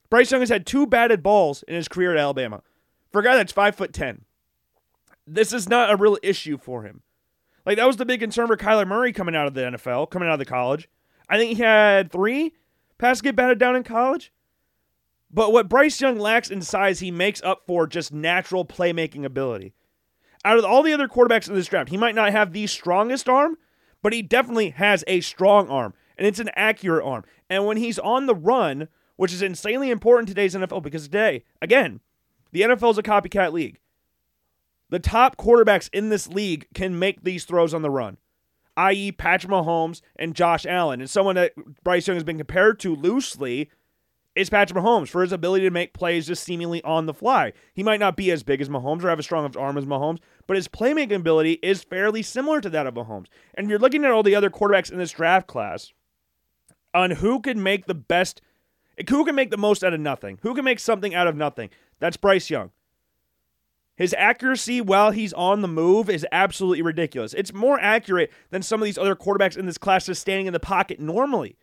Bryce 0.09 0.31
Young 0.31 0.41
has 0.41 0.49
had 0.49 0.65
two 0.65 0.85
batted 0.85 1.23
balls 1.23 1.63
in 1.69 1.75
his 1.75 1.87
career 1.87 2.11
at 2.11 2.17
Alabama. 2.17 2.63
For 3.13 3.21
a 3.21 3.23
guy 3.23 3.37
that's 3.37 3.53
five 3.53 3.75
foot 3.75 3.93
ten, 3.93 4.25
this 5.25 5.53
is 5.53 5.69
not 5.69 5.89
a 5.89 5.95
real 5.95 6.17
issue 6.21 6.57
for 6.57 6.83
him. 6.83 7.01
Like 7.67 7.75
that 7.75 7.85
was 7.85 7.97
the 7.97 8.05
big 8.05 8.21
concern 8.21 8.47
for 8.47 8.55
Kyler 8.55 8.87
Murray 8.87 9.11
coming 9.11 9.35
out 9.35 9.45
of 9.45 9.53
the 9.53 9.61
NFL, 9.61 10.09
coming 10.09 10.29
out 10.29 10.35
of 10.35 10.39
the 10.39 10.45
college. 10.45 10.87
I 11.27 11.37
think 11.37 11.57
he 11.57 11.61
had 11.61 12.13
three 12.13 12.53
passes 12.97 13.21
get 13.21 13.35
batted 13.35 13.59
down 13.59 13.75
in 13.75 13.83
college. 13.83 14.31
But 15.29 15.51
what 15.51 15.67
Bryce 15.67 15.99
Young 15.99 16.17
lacks 16.17 16.49
in 16.49 16.61
size, 16.61 17.01
he 17.01 17.11
makes 17.11 17.43
up 17.43 17.63
for 17.67 17.85
just 17.85 18.13
natural 18.13 18.63
playmaking 18.63 19.25
ability. 19.25 19.73
Out 20.45 20.57
of 20.57 20.63
all 20.63 20.81
the 20.81 20.93
other 20.93 21.09
quarterbacks 21.09 21.49
in 21.49 21.55
this 21.55 21.67
draft, 21.67 21.89
he 21.89 21.97
might 21.97 22.15
not 22.15 22.31
have 22.31 22.53
the 22.53 22.67
strongest 22.67 23.27
arm, 23.27 23.57
but 24.01 24.13
he 24.13 24.21
definitely 24.21 24.69
has 24.69 25.03
a 25.05 25.19
strong 25.19 25.67
arm, 25.67 25.93
and 26.17 26.25
it's 26.25 26.39
an 26.39 26.49
accurate 26.55 27.03
arm. 27.03 27.25
And 27.49 27.65
when 27.65 27.75
he's 27.75 27.99
on 27.99 28.27
the 28.27 28.35
run, 28.35 28.87
which 29.17 29.33
is 29.33 29.41
insanely 29.41 29.91
important 29.91 30.29
in 30.29 30.35
today's 30.35 30.55
NFL, 30.55 30.83
because 30.83 31.03
today, 31.03 31.43
again, 31.61 31.99
the 32.53 32.61
NFL 32.61 32.91
is 32.91 32.97
a 32.97 33.03
copycat 33.03 33.51
league. 33.51 33.79
The 34.89 34.99
top 34.99 35.37
quarterbacks 35.37 35.89
in 35.91 36.09
this 36.09 36.27
league 36.27 36.67
can 36.73 36.97
make 36.97 37.23
these 37.23 37.45
throws 37.45 37.73
on 37.73 37.81
the 37.81 37.89
run, 37.89 38.17
i.e., 38.77 39.11
Patrick 39.11 39.51
Mahomes 39.51 40.01
and 40.15 40.35
Josh 40.35 40.65
Allen. 40.65 41.01
And 41.01 41.09
someone 41.09 41.35
that 41.35 41.53
Bryce 41.83 42.07
Young 42.07 42.15
has 42.15 42.23
been 42.23 42.37
compared 42.37 42.79
to 42.81 42.95
loosely 42.95 43.69
is 44.37 44.49
Patrick 44.49 44.81
Mahomes 44.81 45.09
for 45.09 45.23
his 45.23 45.31
ability 45.31 45.65
to 45.65 45.71
make 45.71 45.93
plays 45.93 46.27
just 46.27 46.43
seemingly 46.43 46.81
on 46.83 47.07
the 47.07 47.13
fly. 47.13 47.53
He 47.73 47.83
might 47.83 47.99
not 47.99 48.15
be 48.15 48.31
as 48.31 48.43
big 48.43 48.61
as 48.61 48.69
Mahomes 48.69 49.03
or 49.03 49.09
have 49.09 49.19
as 49.19 49.25
strong 49.25 49.45
of 49.45 49.57
arm 49.57 49.77
as 49.77 49.85
Mahomes, 49.85 50.19
but 50.45 50.55
his 50.55 50.67
playmaking 50.67 51.15
ability 51.15 51.53
is 51.63 51.83
fairly 51.83 52.21
similar 52.21 52.61
to 52.61 52.69
that 52.69 52.85
of 52.85 52.93
Mahomes. 52.93 53.25
And 53.55 53.65
if 53.65 53.69
you're 53.69 53.79
looking 53.79 54.05
at 54.05 54.11
all 54.11 54.23
the 54.23 54.35
other 54.35 54.51
quarterbacks 54.51 54.91
in 54.91 54.99
this 54.99 55.11
draft 55.11 55.47
class 55.47 55.91
on 56.93 57.11
who 57.11 57.41
can 57.41 57.61
make 57.61 57.87
the 57.87 57.95
best, 57.95 58.41
who 59.09 59.25
can 59.25 59.35
make 59.35 59.49
the 59.49 59.57
most 59.57 59.83
out 59.83 59.93
of 59.93 59.99
nothing, 59.99 60.37
who 60.43 60.53
can 60.53 60.63
make 60.63 60.79
something 60.79 61.15
out 61.15 61.27
of 61.27 61.35
nothing, 61.35 61.71
that's 61.99 62.15
Bryce 62.15 62.49
Young. 62.49 62.71
His 63.97 64.15
accuracy 64.17 64.79
while 64.79 65.09
he's 65.09 65.33
on 65.33 65.61
the 65.61 65.67
move 65.67 66.07
is 66.09 66.25
absolutely 66.31 66.83
ridiculous. 66.83 67.33
It's 67.33 67.53
more 67.53 67.79
accurate 67.79 68.31
than 68.51 68.61
some 68.61 68.79
of 68.79 68.85
these 68.85 68.97
other 68.97 69.15
quarterbacks 69.15 69.57
in 69.57 69.65
this 69.65 69.79
class 69.79 70.05
just 70.05 70.21
standing 70.21 70.45
in 70.45 70.53
the 70.53 70.59
pocket 70.59 70.99
normally. 70.99 71.57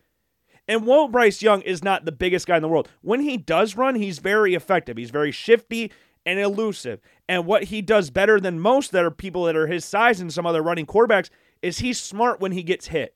And 0.67 0.85
while 0.85 1.07
Bryce 1.07 1.41
Young 1.41 1.61
is 1.61 1.83
not 1.83 2.03
the 2.03 2.11
biggest 2.11 2.45
guy 2.45 2.57
in 2.57 2.61
the 2.61 2.67
world, 2.67 2.89
when 3.01 3.21
he 3.21 3.37
does 3.37 3.77
run, 3.77 3.95
he's 3.95 4.19
very 4.19 4.53
effective. 4.53 4.97
He's 4.97 5.11
very 5.11 5.31
shifty 5.31 5.91
and 6.25 6.37
elusive. 6.37 6.99
And 7.29 7.45
what 7.45 7.65
he 7.65 7.81
does 7.81 8.09
better 8.09 8.39
than 8.39 8.59
most 8.59 8.91
that 8.91 9.05
are 9.05 9.11
people 9.11 9.45
that 9.45 9.55
are 9.55 9.67
his 9.67 9.85
size 9.85 10.19
and 10.19 10.33
some 10.33 10.45
other 10.45 10.61
running 10.61 10.85
quarterbacks 10.85 11.29
is 11.61 11.79
he's 11.79 12.01
smart 12.01 12.41
when 12.41 12.51
he 12.51 12.63
gets 12.63 12.87
hit. 12.87 13.15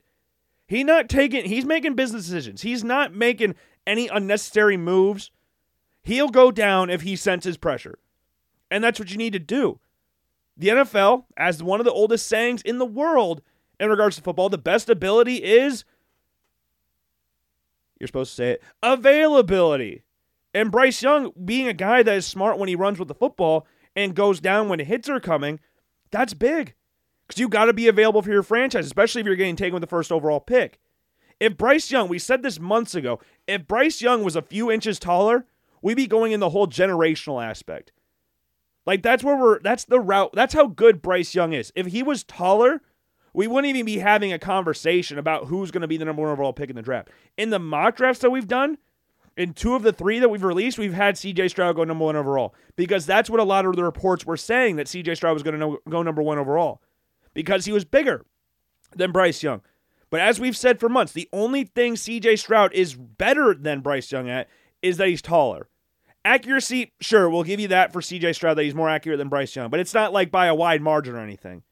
He's 0.66 0.86
not 0.86 1.08
taking 1.08 1.44
he's 1.44 1.64
making 1.64 1.94
business 1.94 2.24
decisions. 2.24 2.62
He's 2.62 2.84
not 2.84 3.12
making 3.12 3.56
any 3.86 4.08
unnecessary 4.08 4.76
moves. 4.76 5.30
He'll 6.02 6.28
go 6.28 6.50
down 6.50 6.88
if 6.88 7.02
he 7.02 7.16
senses 7.16 7.56
pressure. 7.56 7.98
And 8.70 8.82
that's 8.84 8.98
what 8.98 9.10
you 9.10 9.16
need 9.16 9.32
to 9.32 9.38
do. 9.38 9.80
The 10.56 10.68
NFL, 10.68 11.24
as 11.36 11.62
one 11.62 11.80
of 11.80 11.86
the 11.86 11.92
oldest 11.92 12.26
sayings 12.26 12.62
in 12.62 12.78
the 12.78 12.86
world 12.86 13.42
in 13.78 13.88
regards 13.88 14.16
to 14.16 14.22
football, 14.22 14.48
the 14.48 14.58
best 14.58 14.90
ability 14.90 15.36
is 15.36 15.84
you're 17.98 18.06
supposed 18.06 18.30
to 18.32 18.36
say 18.36 18.50
it 18.52 18.62
availability. 18.82 20.04
And 20.52 20.70
Bryce 20.70 21.02
Young, 21.02 21.32
being 21.44 21.68
a 21.68 21.72
guy 21.72 22.02
that 22.02 22.16
is 22.16 22.26
smart 22.26 22.58
when 22.58 22.68
he 22.68 22.74
runs 22.74 22.98
with 22.98 23.08
the 23.08 23.14
football 23.14 23.66
and 23.94 24.14
goes 24.14 24.40
down 24.40 24.68
when 24.68 24.80
hits 24.80 25.08
are 25.08 25.20
coming, 25.20 25.60
that's 26.10 26.34
big. 26.34 26.74
Because 27.26 27.40
you've 27.40 27.50
got 27.50 27.66
to 27.66 27.72
be 27.72 27.86
available 27.86 28.22
for 28.22 28.32
your 28.32 28.42
franchise, 28.42 28.86
especially 28.86 29.20
if 29.20 29.26
you're 29.26 29.36
getting 29.36 29.56
taken 29.56 29.74
with 29.74 29.82
the 29.82 29.86
first 29.86 30.10
overall 30.10 30.40
pick. 30.40 30.80
If 31.38 31.56
Bryce 31.56 31.90
Young, 31.90 32.08
we 32.08 32.18
said 32.18 32.42
this 32.42 32.58
months 32.58 32.94
ago, 32.94 33.20
if 33.46 33.66
Bryce 33.66 34.02
Young 34.02 34.24
was 34.24 34.36
a 34.36 34.42
few 34.42 34.70
inches 34.70 34.98
taller, 34.98 35.46
we'd 35.80 35.96
be 35.96 36.06
going 36.06 36.32
in 36.32 36.40
the 36.40 36.50
whole 36.50 36.66
generational 36.66 37.42
aspect. 37.42 37.92
Like 38.90 39.02
that's 39.02 39.22
where 39.22 39.36
we're 39.36 39.60
that's 39.60 39.84
the 39.84 40.00
route. 40.00 40.32
That's 40.34 40.52
how 40.52 40.66
good 40.66 41.00
Bryce 41.00 41.32
Young 41.32 41.52
is. 41.52 41.72
If 41.76 41.86
he 41.86 42.02
was 42.02 42.24
taller, 42.24 42.82
we 43.32 43.46
wouldn't 43.46 43.70
even 43.70 43.86
be 43.86 43.98
having 43.98 44.32
a 44.32 44.38
conversation 44.40 45.16
about 45.16 45.44
who's 45.44 45.70
going 45.70 45.82
to 45.82 45.86
be 45.86 45.96
the 45.96 46.04
number 46.04 46.22
one 46.22 46.32
overall 46.32 46.52
pick 46.52 46.70
in 46.70 46.74
the 46.74 46.82
draft. 46.82 47.08
In 47.36 47.50
the 47.50 47.60
mock 47.60 47.94
drafts 47.94 48.20
that 48.22 48.30
we've 48.30 48.48
done, 48.48 48.78
in 49.36 49.54
two 49.54 49.76
of 49.76 49.84
the 49.84 49.92
three 49.92 50.18
that 50.18 50.28
we've 50.28 50.42
released, 50.42 50.76
we've 50.76 50.92
had 50.92 51.14
CJ 51.14 51.50
Stroud 51.50 51.76
go 51.76 51.84
number 51.84 52.04
one 52.04 52.16
overall 52.16 52.52
because 52.74 53.06
that's 53.06 53.30
what 53.30 53.38
a 53.38 53.44
lot 53.44 53.64
of 53.64 53.76
the 53.76 53.84
reports 53.84 54.26
were 54.26 54.36
saying 54.36 54.74
that 54.74 54.88
CJ 54.88 55.14
Stroud 55.14 55.34
was 55.34 55.44
going 55.44 55.60
to 55.60 55.78
go 55.88 56.02
number 56.02 56.20
one 56.20 56.38
overall 56.38 56.82
because 57.32 57.66
he 57.66 57.72
was 57.72 57.84
bigger 57.84 58.26
than 58.96 59.12
Bryce 59.12 59.40
Young. 59.40 59.60
But 60.10 60.18
as 60.18 60.40
we've 60.40 60.56
said 60.56 60.80
for 60.80 60.88
months, 60.88 61.12
the 61.12 61.28
only 61.32 61.62
thing 61.62 61.94
CJ 61.94 62.40
Stroud 62.40 62.72
is 62.72 62.96
better 62.96 63.54
than 63.54 63.82
Bryce 63.82 64.10
Young 64.10 64.28
at 64.28 64.48
is 64.82 64.96
that 64.96 65.06
he's 65.06 65.22
taller. 65.22 65.68
Accuracy, 66.24 66.92
sure, 67.00 67.30
we'll 67.30 67.44
give 67.44 67.60
you 67.60 67.68
that 67.68 67.92
for 67.92 68.00
CJ 68.00 68.34
Stroud 68.34 68.58
that 68.58 68.64
he's 68.64 68.74
more 68.74 68.90
accurate 68.90 69.18
than 69.18 69.28
Bryce 69.28 69.56
Young, 69.56 69.70
but 69.70 69.80
it's 69.80 69.94
not 69.94 70.12
like 70.12 70.30
by 70.30 70.46
a 70.46 70.54
wide 70.54 70.82
margin 70.82 71.14
or 71.14 71.20
anything. 71.20 71.62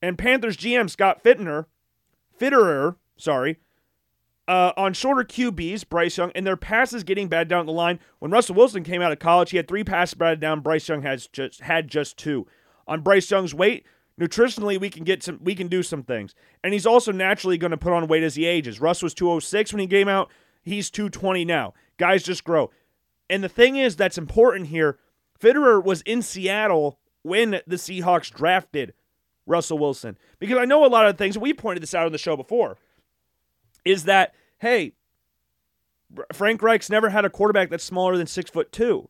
And 0.00 0.16
Panthers 0.16 0.56
GM 0.56 0.88
Scott 0.88 1.24
Fittner, 1.24 1.66
Fitterer, 2.38 2.96
sorry, 3.16 3.58
uh, 4.46 4.72
on 4.76 4.92
shorter 4.92 5.24
QBs, 5.24 5.88
Bryce 5.88 6.18
Young, 6.18 6.30
and 6.34 6.46
their 6.46 6.56
passes 6.56 7.02
getting 7.02 7.28
bad 7.28 7.48
down 7.48 7.66
the 7.66 7.72
line. 7.72 7.98
When 8.18 8.30
Russell 8.30 8.54
Wilson 8.54 8.84
came 8.84 9.02
out 9.02 9.12
of 9.12 9.18
college, 9.18 9.50
he 9.50 9.56
had 9.56 9.66
three 9.66 9.84
passes 9.84 10.14
batted 10.14 10.40
down. 10.40 10.60
Bryce 10.60 10.88
Young 10.88 11.02
has 11.02 11.26
just 11.26 11.62
had 11.62 11.88
just 11.88 12.16
two. 12.16 12.46
On 12.86 13.00
Bryce 13.00 13.30
Young's 13.30 13.54
weight, 13.54 13.86
Nutritionally, 14.20 14.80
we 14.80 14.90
can 14.90 15.02
get 15.02 15.22
some 15.22 15.40
we 15.42 15.54
can 15.54 15.66
do 15.68 15.82
some 15.82 16.02
things. 16.04 16.34
And 16.62 16.72
he's 16.72 16.86
also 16.86 17.10
naturally 17.10 17.58
going 17.58 17.72
to 17.72 17.76
put 17.76 17.92
on 17.92 18.06
weight 18.06 18.22
as 18.22 18.36
he 18.36 18.46
ages. 18.46 18.80
Russ 18.80 19.02
was 19.02 19.12
206 19.12 19.72
when 19.72 19.80
he 19.80 19.86
came 19.86 20.08
out. 20.08 20.30
He's 20.62 20.88
220 20.90 21.44
now. 21.44 21.74
Guys 21.98 22.22
just 22.22 22.44
grow. 22.44 22.70
And 23.34 23.42
the 23.42 23.48
thing 23.48 23.74
is 23.74 23.96
that's 23.96 24.16
important 24.16 24.68
here, 24.68 24.96
Fitterer 25.40 25.82
was 25.82 26.02
in 26.02 26.22
Seattle 26.22 27.00
when 27.22 27.60
the 27.66 27.74
Seahawks 27.74 28.32
drafted 28.32 28.94
Russell 29.44 29.76
Wilson. 29.76 30.16
Because 30.38 30.56
I 30.56 30.66
know 30.66 30.86
a 30.86 30.86
lot 30.86 31.06
of 31.06 31.18
things, 31.18 31.36
we 31.36 31.52
pointed 31.52 31.82
this 31.82 31.96
out 31.96 32.06
on 32.06 32.12
the 32.12 32.16
show 32.18 32.36
before, 32.36 32.78
is 33.84 34.04
that, 34.04 34.36
hey, 34.58 34.92
Frank 36.32 36.62
Reich's 36.62 36.88
never 36.88 37.10
had 37.10 37.24
a 37.24 37.28
quarterback 37.28 37.70
that's 37.70 37.82
smaller 37.82 38.16
than 38.16 38.28
six 38.28 38.52
foot 38.52 38.70
two. 38.70 39.08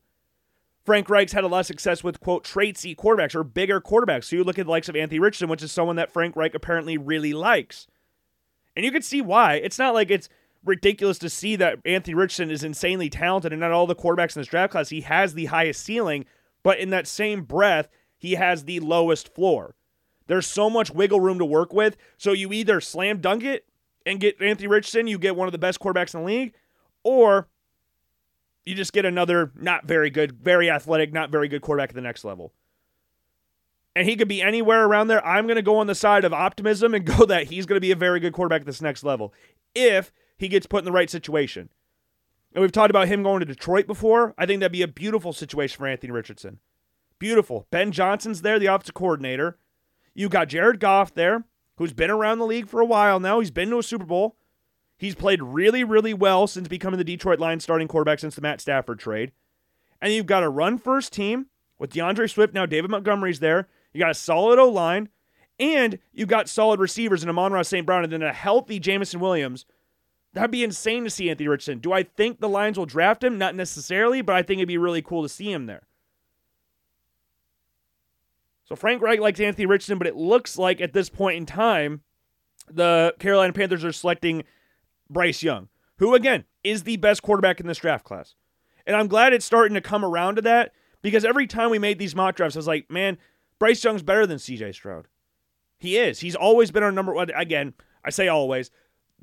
Frank 0.86 1.10
Reich's 1.10 1.34
had 1.34 1.44
a 1.44 1.48
lot 1.48 1.60
of 1.60 1.66
success 1.66 2.02
with, 2.02 2.18
quote, 2.18 2.44
traitsy 2.44 2.96
quarterbacks 2.96 3.34
or 3.34 3.44
bigger 3.44 3.78
quarterbacks. 3.78 4.24
So 4.24 4.36
you 4.36 4.44
look 4.44 4.58
at 4.58 4.64
the 4.64 4.72
likes 4.72 4.88
of 4.88 4.96
Anthony 4.96 5.18
Richardson, 5.18 5.50
which 5.50 5.62
is 5.62 5.70
someone 5.70 5.96
that 5.96 6.10
Frank 6.10 6.34
Reich 6.34 6.54
apparently 6.54 6.96
really 6.96 7.34
likes. 7.34 7.86
And 8.74 8.86
you 8.86 8.90
can 8.90 9.02
see 9.02 9.20
why. 9.20 9.56
It's 9.56 9.78
not 9.78 9.92
like 9.92 10.10
it's 10.10 10.30
ridiculous 10.64 11.18
to 11.18 11.28
see 11.28 11.56
that 11.56 11.78
Anthony 11.84 12.14
Richardson 12.14 12.50
is 12.50 12.64
insanely 12.64 13.10
talented 13.10 13.52
and 13.52 13.60
not 13.60 13.72
all 13.72 13.86
the 13.86 13.94
quarterbacks 13.94 14.36
in 14.36 14.40
this 14.40 14.48
draft 14.48 14.72
class. 14.72 14.88
He 14.88 15.02
has 15.02 15.34
the 15.34 15.46
highest 15.46 15.84
ceiling, 15.84 16.24
but 16.62 16.78
in 16.78 16.90
that 16.90 17.06
same 17.06 17.42
breath, 17.42 17.88
he 18.16 18.32
has 18.32 18.64
the 18.64 18.80
lowest 18.80 19.34
floor. 19.34 19.74
There's 20.26 20.46
so 20.46 20.70
much 20.70 20.90
wiggle 20.90 21.20
room 21.20 21.38
to 21.38 21.44
work 21.44 21.72
with. 21.72 21.96
So 22.16 22.32
you 22.32 22.52
either 22.52 22.80
slam 22.80 23.20
dunk 23.20 23.44
it 23.44 23.66
and 24.06 24.20
get 24.20 24.40
Anthony 24.40 24.68
Richardson, 24.68 25.06
you 25.06 25.18
get 25.18 25.36
one 25.36 25.48
of 25.48 25.52
the 25.52 25.58
best 25.58 25.80
quarterbacks 25.80 26.14
in 26.14 26.20
the 26.20 26.26
league, 26.26 26.54
or 27.02 27.48
you 28.64 28.74
just 28.74 28.92
get 28.92 29.04
another 29.04 29.52
not 29.54 29.86
very 29.86 30.10
good, 30.10 30.32
very 30.32 30.70
athletic, 30.70 31.12
not 31.12 31.30
very 31.30 31.48
good 31.48 31.62
quarterback 31.62 31.90
at 31.90 31.94
the 31.94 32.00
next 32.00 32.24
level. 32.24 32.52
And 33.96 34.08
he 34.08 34.16
could 34.16 34.28
be 34.28 34.42
anywhere 34.42 34.86
around 34.86 35.06
there. 35.08 35.24
I'm 35.24 35.46
going 35.46 35.56
to 35.56 35.62
go 35.62 35.78
on 35.78 35.86
the 35.86 35.94
side 35.94 36.24
of 36.24 36.32
optimism 36.32 36.94
and 36.94 37.04
go 37.18 37.26
that 37.26 37.44
he's 37.48 37.66
going 37.66 37.76
to 37.76 37.80
be 37.80 37.92
a 37.92 37.96
very 37.96 38.20
good 38.20 38.32
quarterback 38.32 38.62
at 38.62 38.66
this 38.66 38.82
next 38.82 39.04
level 39.04 39.32
if 39.74 40.12
he 40.36 40.48
gets 40.48 40.66
put 40.66 40.80
in 40.80 40.84
the 40.84 40.92
right 40.92 41.10
situation. 41.10 41.68
And 42.54 42.62
we've 42.62 42.72
talked 42.72 42.90
about 42.90 43.08
him 43.08 43.22
going 43.22 43.40
to 43.40 43.46
Detroit 43.46 43.86
before. 43.86 44.34
I 44.38 44.46
think 44.46 44.60
that'd 44.60 44.72
be 44.72 44.82
a 44.82 44.88
beautiful 44.88 45.32
situation 45.32 45.78
for 45.78 45.86
Anthony 45.86 46.12
Richardson. 46.12 46.60
Beautiful. 47.18 47.66
Ben 47.70 47.90
Johnson's 47.92 48.42
there, 48.42 48.58
the 48.58 48.66
offensive 48.66 48.94
coordinator. 48.94 49.58
You 50.14 50.28
got 50.28 50.48
Jared 50.48 50.78
Goff 50.78 51.14
there, 51.14 51.44
who's 51.76 51.92
been 51.92 52.10
around 52.10 52.38
the 52.38 52.46
league 52.46 52.68
for 52.68 52.80
a 52.80 52.86
while 52.86 53.18
now. 53.18 53.40
He's 53.40 53.50
been 53.50 53.70
to 53.70 53.78
a 53.78 53.82
Super 53.82 54.04
Bowl. 54.04 54.36
He's 54.96 55.16
played 55.16 55.42
really, 55.42 55.82
really 55.82 56.14
well 56.14 56.46
since 56.46 56.68
becoming 56.68 56.98
the 56.98 57.04
Detroit 57.04 57.40
Lions 57.40 57.64
starting 57.64 57.88
quarterback 57.88 58.20
since 58.20 58.36
the 58.36 58.40
Matt 58.40 58.60
Stafford 58.60 59.00
trade. 59.00 59.32
And 60.00 60.12
you've 60.12 60.26
got 60.26 60.44
a 60.44 60.48
run 60.48 60.78
first 60.78 61.12
team 61.12 61.46
with 61.78 61.92
D'Andre 61.92 62.28
Swift. 62.28 62.54
Now 62.54 62.66
David 62.66 62.90
Montgomery's 62.90 63.40
there. 63.40 63.68
You 63.92 63.98
got 63.98 64.10
a 64.10 64.14
solid 64.14 64.58
O 64.58 64.68
line. 64.68 65.08
And 65.58 65.98
you've 66.12 66.28
got 66.28 66.48
solid 66.48 66.80
receivers 66.80 67.22
in 67.22 67.28
Amon-Ra 67.28 67.62
St. 67.62 67.86
Brown 67.86 68.04
and 68.04 68.12
then 68.12 68.22
a 68.22 68.32
healthy 68.32 68.78
Jameson 68.78 69.20
Williams. 69.20 69.66
That'd 70.34 70.50
be 70.50 70.64
insane 70.64 71.04
to 71.04 71.10
see 71.10 71.30
Anthony 71.30 71.48
Richardson. 71.48 71.78
Do 71.78 71.92
I 71.92 72.02
think 72.02 72.40
the 72.40 72.48
Lions 72.48 72.76
will 72.76 72.86
draft 72.86 73.22
him? 73.22 73.38
Not 73.38 73.54
necessarily, 73.54 74.20
but 74.20 74.34
I 74.34 74.42
think 74.42 74.58
it'd 74.58 74.68
be 74.68 74.78
really 74.78 75.00
cool 75.00 75.22
to 75.22 75.28
see 75.28 75.50
him 75.50 75.66
there. 75.66 75.86
So 78.64 78.74
Frank 78.74 79.00
Reich 79.00 79.20
likes 79.20 79.38
Anthony 79.38 79.66
Richardson, 79.66 79.98
but 79.98 80.08
it 80.08 80.16
looks 80.16 80.58
like 80.58 80.80
at 80.80 80.92
this 80.92 81.08
point 81.08 81.36
in 81.36 81.46
time, 81.46 82.02
the 82.68 83.14
Carolina 83.20 83.52
Panthers 83.52 83.84
are 83.84 83.92
selecting 83.92 84.42
Bryce 85.08 85.42
Young, 85.42 85.68
who 85.98 86.14
again 86.14 86.44
is 86.64 86.82
the 86.82 86.96
best 86.96 87.22
quarterback 87.22 87.60
in 87.60 87.66
this 87.66 87.78
draft 87.78 88.04
class. 88.04 88.34
And 88.86 88.96
I'm 88.96 89.06
glad 89.06 89.32
it's 89.32 89.44
starting 89.44 89.74
to 89.74 89.80
come 89.80 90.04
around 90.04 90.36
to 90.36 90.42
that 90.42 90.72
because 91.02 91.24
every 91.24 91.46
time 91.46 91.70
we 91.70 91.78
made 91.78 91.98
these 91.98 92.16
mock 92.16 92.36
drafts, 92.36 92.56
I 92.56 92.58
was 92.58 92.66
like, 92.66 92.90
man, 92.90 93.18
Bryce 93.58 93.84
Young's 93.84 94.02
better 94.02 94.26
than 94.26 94.38
CJ 94.38 94.74
Stroud. 94.74 95.06
He 95.78 95.96
is. 95.96 96.20
He's 96.20 96.34
always 96.34 96.70
been 96.70 96.82
our 96.82 96.92
number 96.92 97.12
one. 97.12 97.30
Again, 97.30 97.74
I 98.04 98.10
say 98.10 98.28
always. 98.28 98.70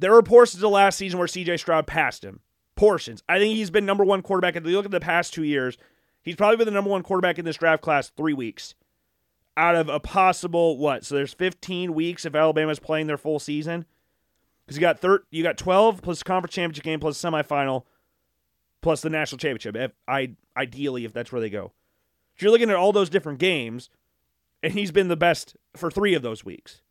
There 0.01 0.12
were 0.12 0.24
portions 0.24 0.63
of 0.63 0.72
last 0.72 0.98
season 0.98 1.20
where 1.20 1.27
CJ 1.27 1.60
Stroud 1.60 1.86
passed 1.86 2.24
him. 2.24 2.39
Portions. 2.75 3.22
I 3.29 3.38
think 3.38 3.55
he's 3.55 3.70
been 3.70 3.86
number 3.86 4.03
one 4.03 4.24
quarterback. 4.24 4.55
If 4.55 4.65
you 4.65 4.75
look 4.75 4.86
at 4.86 4.91
the 4.91 5.00
past 5.00 5.31
two 5.31 5.43
years, 5.43 5.77
he's 6.24 6.36
probably 6.36 6.58
been 6.58 6.65
the 6.65 6.72
number 6.72 6.89
one 6.89 7.03
quarterback 7.03 7.38
in 7.38 7.46
this 7.46 7.58
draft 7.58 7.84
class 7.84 8.10
three 8.10 8.34
weeks 8.34 8.74
out 9.55 9.75
of 9.75 9.89
a 9.89 10.00
possible 10.00 10.77
what? 10.77 11.05
So 11.05 11.13
there's 11.13 11.34
15 11.34 11.93
weeks 11.93 12.25
if 12.25 12.34
Alabama's 12.34 12.79
playing 12.79 13.05
their 13.05 13.17
full 13.17 13.38
season. 13.38 13.86
Because 14.65 14.77
you 14.77 14.81
got 14.81 15.00
thir- 15.00 15.24
you 15.29 15.43
got 15.43 15.58
12 15.58 16.01
plus 16.01 16.24
conference 16.24 16.55
championship 16.55 16.84
game 16.84 17.00
plus 17.00 17.22
semifinal 17.22 17.84
plus 18.81 19.01
the 19.01 19.10
national 19.12 19.38
championship. 19.38 19.75
If 19.75 19.91
I 20.08 20.31
ideally 20.58 21.05
if 21.05 21.13
that's 21.13 21.31
where 21.31 21.41
they 21.41 21.50
go. 21.51 21.74
So 22.38 22.46
you're 22.46 22.51
looking 22.51 22.72
at 22.72 22.75
all 22.75 22.91
those 22.91 23.10
different 23.10 23.38
games, 23.38 23.91
and 24.63 24.74
he's 24.74 24.91
been 24.91 25.10
the 25.10 25.15
best 25.15 25.55
for 25.75 25.91
three 25.91 26.15
of 26.15 26.24
those 26.24 26.43
weeks. 26.43 26.81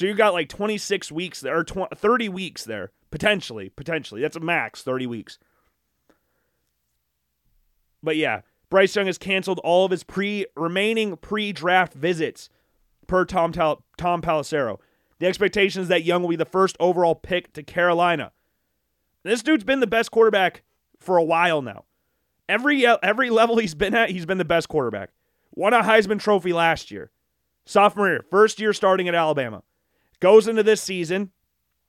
So 0.00 0.06
you 0.06 0.14
got 0.14 0.32
like 0.32 0.48
26 0.48 1.12
weeks 1.12 1.42
there, 1.42 1.58
or 1.58 1.62
20, 1.62 1.94
30 1.94 2.30
weeks 2.30 2.64
there 2.64 2.90
potentially. 3.10 3.68
Potentially, 3.68 4.22
that's 4.22 4.34
a 4.34 4.40
max 4.40 4.80
30 4.82 5.06
weeks. 5.06 5.38
But 8.02 8.16
yeah, 8.16 8.40
Bryce 8.70 8.96
Young 8.96 9.04
has 9.04 9.18
canceled 9.18 9.58
all 9.58 9.84
of 9.84 9.90
his 9.90 10.02
pre 10.02 10.46
remaining 10.56 11.18
pre-draft 11.18 11.92
visits 11.92 12.48
per 13.08 13.26
Tom 13.26 13.52
Tal- 13.52 13.84
Tom 13.98 14.22
Pelissero. 14.22 14.78
The 15.18 15.26
expectation 15.26 15.82
is 15.82 15.88
that 15.88 16.02
Young 16.02 16.22
will 16.22 16.30
be 16.30 16.36
the 16.36 16.46
first 16.46 16.78
overall 16.80 17.14
pick 17.14 17.52
to 17.52 17.62
Carolina. 17.62 18.32
This 19.22 19.42
dude's 19.42 19.64
been 19.64 19.80
the 19.80 19.86
best 19.86 20.10
quarterback 20.10 20.62
for 20.98 21.18
a 21.18 21.22
while 21.22 21.60
now. 21.60 21.84
Every 22.48 22.86
uh, 22.86 22.96
every 23.02 23.28
level 23.28 23.58
he's 23.58 23.74
been 23.74 23.94
at, 23.94 24.08
he's 24.08 24.24
been 24.24 24.38
the 24.38 24.46
best 24.46 24.70
quarterback. 24.70 25.10
Won 25.54 25.74
a 25.74 25.82
Heisman 25.82 26.20
Trophy 26.20 26.54
last 26.54 26.90
year. 26.90 27.10
Sophomore 27.66 28.08
year, 28.08 28.24
first 28.30 28.60
year 28.60 28.72
starting 28.72 29.06
at 29.06 29.14
Alabama. 29.14 29.62
Goes 30.20 30.46
into 30.48 30.62
this 30.62 30.82
season, 30.82 31.30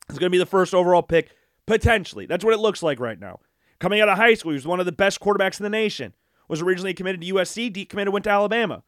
is 0.09 0.17
going 0.17 0.29
to 0.29 0.35
be 0.35 0.37
the 0.37 0.45
first 0.45 0.73
overall 0.73 1.03
pick, 1.03 1.31
potentially. 1.65 2.25
That's 2.25 2.43
what 2.43 2.53
it 2.53 2.59
looks 2.59 2.81
like 2.81 2.99
right 2.99 3.19
now. 3.19 3.39
Coming 3.79 4.01
out 4.01 4.09
of 4.09 4.17
high 4.17 4.33
school, 4.33 4.51
he 4.51 4.55
was 4.55 4.67
one 4.67 4.79
of 4.79 4.85
the 4.85 4.91
best 4.91 5.19
quarterbacks 5.19 5.59
in 5.59 5.63
the 5.63 5.69
nation 5.69 6.13
was 6.51 6.61
originally 6.61 6.93
committed 6.93 7.21
to 7.21 7.33
USC, 7.33 7.73
decommitted, 7.73 8.11
went 8.11 8.25
to 8.25 8.29
Alabama. 8.29 8.83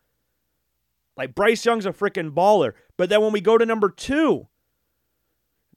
Like 1.16 1.34
Bryce 1.34 1.66
Young's 1.66 1.86
a 1.86 1.94
freaking 1.94 2.32
baller. 2.32 2.74
But 2.98 3.10
then 3.10 3.22
when 3.22 3.32
we 3.32 3.40
go 3.40 3.58
to 3.58 3.66
number 3.66 3.90
two, 3.90 4.50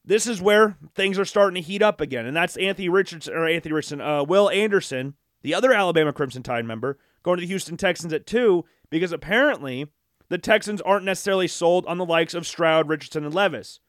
this 0.05 0.27
is 0.27 0.43
where 0.43 0.77
things 0.97 1.17
are 1.17 1.25
starting 1.25 1.63
to 1.63 1.67
heat 1.67 1.83
up 1.83 2.01
again. 2.01 2.27
And 2.27 2.37
that's 2.37 2.57
Anthony 2.57 2.89
Richardson 2.89 3.35
or 3.35 3.47
Anthony 3.47 3.73
Richardson, 3.73 4.01
uh, 4.01 4.25
Will 4.25 4.51
Anderson, 4.51 5.15
the 5.43 5.55
other 5.55 5.73
Alabama 5.73 6.13
Crimson 6.13 6.43
Tide 6.43 6.65
member, 6.65 6.99
going 7.23 7.37
to 7.37 7.43
the 7.43 7.47
Houston 7.47 7.77
Texans 7.77 8.13
at 8.13 8.27
two, 8.27 8.65
because 8.91 9.13
apparently 9.13 9.87
the 10.29 10.39
Texans 10.39 10.81
aren't 10.81 11.05
necessarily 11.05 11.49
sold 11.49 11.87
on 11.87 11.99
the 11.99 12.05
likes 12.05 12.35
of 12.35 12.47
Stroud, 12.47 12.89
Richardson, 12.89 13.25
and 13.25 13.35
Levis. 13.35 13.81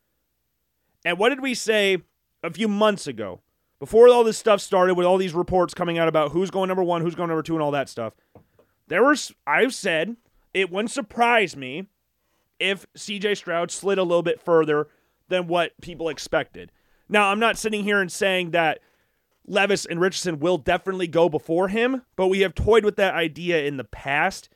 And 1.05 1.17
what 1.17 1.29
did 1.29 1.41
we 1.41 1.53
say 1.53 2.03
a 2.43 2.51
few 2.51 2.67
months 2.67 3.07
ago? 3.07 3.41
before 3.79 4.07
all 4.09 4.23
this 4.23 4.37
stuff 4.37 4.61
started 4.61 4.95
with 4.95 5.05
all 5.05 5.17
these 5.17 5.33
reports 5.33 5.73
coming 5.73 5.97
out 5.97 6.07
about 6.07 6.31
who's 6.31 6.49
going 6.49 6.67
number 6.67 6.83
one, 6.83 7.01
who's 7.01 7.15
going 7.15 7.29
number 7.29 7.43
two, 7.43 7.53
and 7.53 7.61
all 7.61 7.71
that 7.71 7.89
stuff, 7.89 8.13
there 8.87 9.03
was, 9.03 9.33
I've 9.45 9.73
said, 9.73 10.15
it 10.53 10.71
wouldn't 10.71 10.91
surprise 10.91 11.55
me 11.55 11.87
if 12.59 12.87
CJ 12.97 13.37
Stroud 13.37 13.69
slid 13.69 13.97
a 13.97 14.03
little 14.03 14.23
bit 14.23 14.41
further 14.41 14.87
than 15.27 15.47
what 15.47 15.79
people 15.81 16.09
expected. 16.09 16.71
Now, 17.09 17.29
I'm 17.29 17.39
not 17.39 17.57
sitting 17.57 17.83
here 17.83 18.01
and 18.01 18.11
saying 18.11 18.51
that 18.51 18.79
Levis 19.45 19.85
and 19.85 20.01
Richardson 20.01 20.39
will 20.39 20.57
definitely 20.57 21.07
go 21.07 21.29
before 21.29 21.67
him, 21.67 22.01
but 22.15 22.27
we 22.27 22.39
have 22.41 22.55
toyed 22.55 22.83
with 22.83 22.95
that 22.95 23.13
idea 23.13 23.63
in 23.63 23.77
the 23.77 23.83
past 23.83 24.49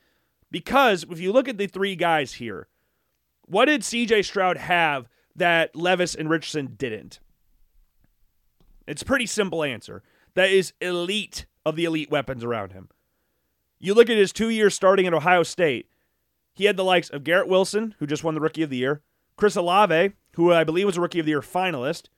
because 0.52 1.04
if 1.10 1.18
you 1.18 1.32
look 1.32 1.48
at 1.48 1.58
the 1.58 1.66
three 1.66 1.96
guys 1.96 2.34
here, 2.34 2.68
what 3.46 3.64
did 3.64 3.80
CJ 3.80 4.24
Stroud 4.24 4.58
have 4.58 5.08
that 5.34 5.74
Levis 5.74 6.14
and 6.14 6.30
Richardson 6.30 6.74
didn't? 6.76 7.18
It's 8.86 9.02
a 9.02 9.06
pretty 9.06 9.26
simple 9.26 9.64
answer. 9.64 10.02
That 10.34 10.50
is 10.50 10.74
elite 10.80 11.46
of 11.64 11.74
the 11.74 11.86
elite 11.86 12.10
weapons 12.10 12.44
around 12.44 12.72
him. 12.72 12.88
You 13.80 13.94
look 13.94 14.10
at 14.10 14.16
his 14.16 14.32
two 14.32 14.50
years 14.50 14.74
starting 14.74 15.06
at 15.06 15.14
Ohio 15.14 15.42
State, 15.42 15.88
he 16.54 16.66
had 16.66 16.76
the 16.76 16.84
likes 16.84 17.08
of 17.08 17.24
Garrett 17.24 17.48
Wilson, 17.48 17.94
who 17.98 18.06
just 18.06 18.22
won 18.22 18.34
the 18.34 18.40
Rookie 18.40 18.62
of 18.62 18.70
the 18.70 18.76
Year, 18.76 19.02
Chris 19.36 19.56
Olave, 19.56 20.12
who 20.34 20.52
I 20.52 20.64
believe 20.64 20.86
was 20.86 20.98
a 20.98 21.00
Rookie 21.00 21.18
of 21.18 21.26
the 21.26 21.30
Year 21.30 21.40
finalist, 21.40 22.08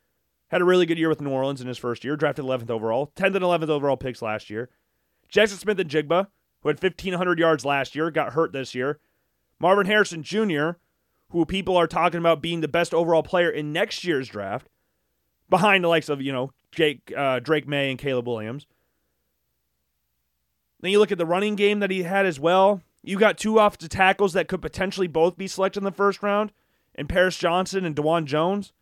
had 0.49 0.61
a 0.61 0.65
really 0.65 0.87
good 0.87 0.99
year 0.99 1.09
with 1.09 1.21
New 1.21 1.31
Orleans 1.31 1.61
in 1.61 1.69
his 1.69 1.79
first 1.79 2.05
year, 2.05 2.17
drafted 2.17 2.45
11th 2.45 2.71
overall, 2.71 3.13
10th 3.17 3.37
and 3.37 3.45
11th 3.45 3.69
overall 3.69 3.97
picks 3.97 4.21
last 4.21 4.51
year. 4.51 4.69
Jaxon 5.33 5.59
Smith-Njigba, 5.59 6.29
who 6.65 6.71
had 6.71 6.83
1,500 6.83 7.39
yards 7.39 7.65
last 7.65 7.95
year, 7.95 8.11
got 8.11 8.33
hurt 8.33 8.53
this 8.53 8.75
year. 8.75 8.99
Marvin 9.61 9.87
Harrison 9.87 10.23
Jr., 10.23 10.71
who 11.29 11.45
people 11.45 11.77
are 11.77 11.87
talking 11.87 12.19
about 12.19 12.43
being 12.43 12.63
the 12.63 12.69
best 12.69 12.95
overall 12.95 13.23
player 13.23 13.51
in 13.51 13.73
next 13.73 14.03
year's 14.03 14.29
draft 14.29 14.69
behind 15.51 15.85
the 15.85 15.89
likes 15.89 16.09
of, 16.09 16.23
you 16.23 16.33
know, 16.33 16.53
Jake 16.73 17.13
uh, 17.17 17.39
Drake 17.39 17.69
Maye 17.69 17.91
and 17.91 17.99
Caleb 17.99 18.27
Williams. 18.27 18.67
Then 20.81 20.91
you 20.91 20.99
look 20.99 21.13
at 21.13 21.19
the 21.19 21.27
running 21.27 21.55
game 21.55 21.81
that 21.81 21.91
he 21.91 22.03
had 22.03 22.27
as 22.27 22.41
well. 22.41 22.81
You 23.03 23.19
got 23.19 23.37
two 23.37 23.59
offensive 23.59 23.91
tackles 23.91 24.33
that 24.33 24.49
could 24.49 24.63
potentially 24.63 25.07
both 25.07 25.37
be 25.37 25.47
selected 25.47 25.81
in 25.81 25.85
the 25.85 25.93
first 25.93 26.23
round, 26.23 26.51
and 26.95 27.09
Paris 27.09 27.37
Johnson 27.37 27.85
and 27.85 27.95
Dawand 27.95 28.25
Jones. 28.25 28.73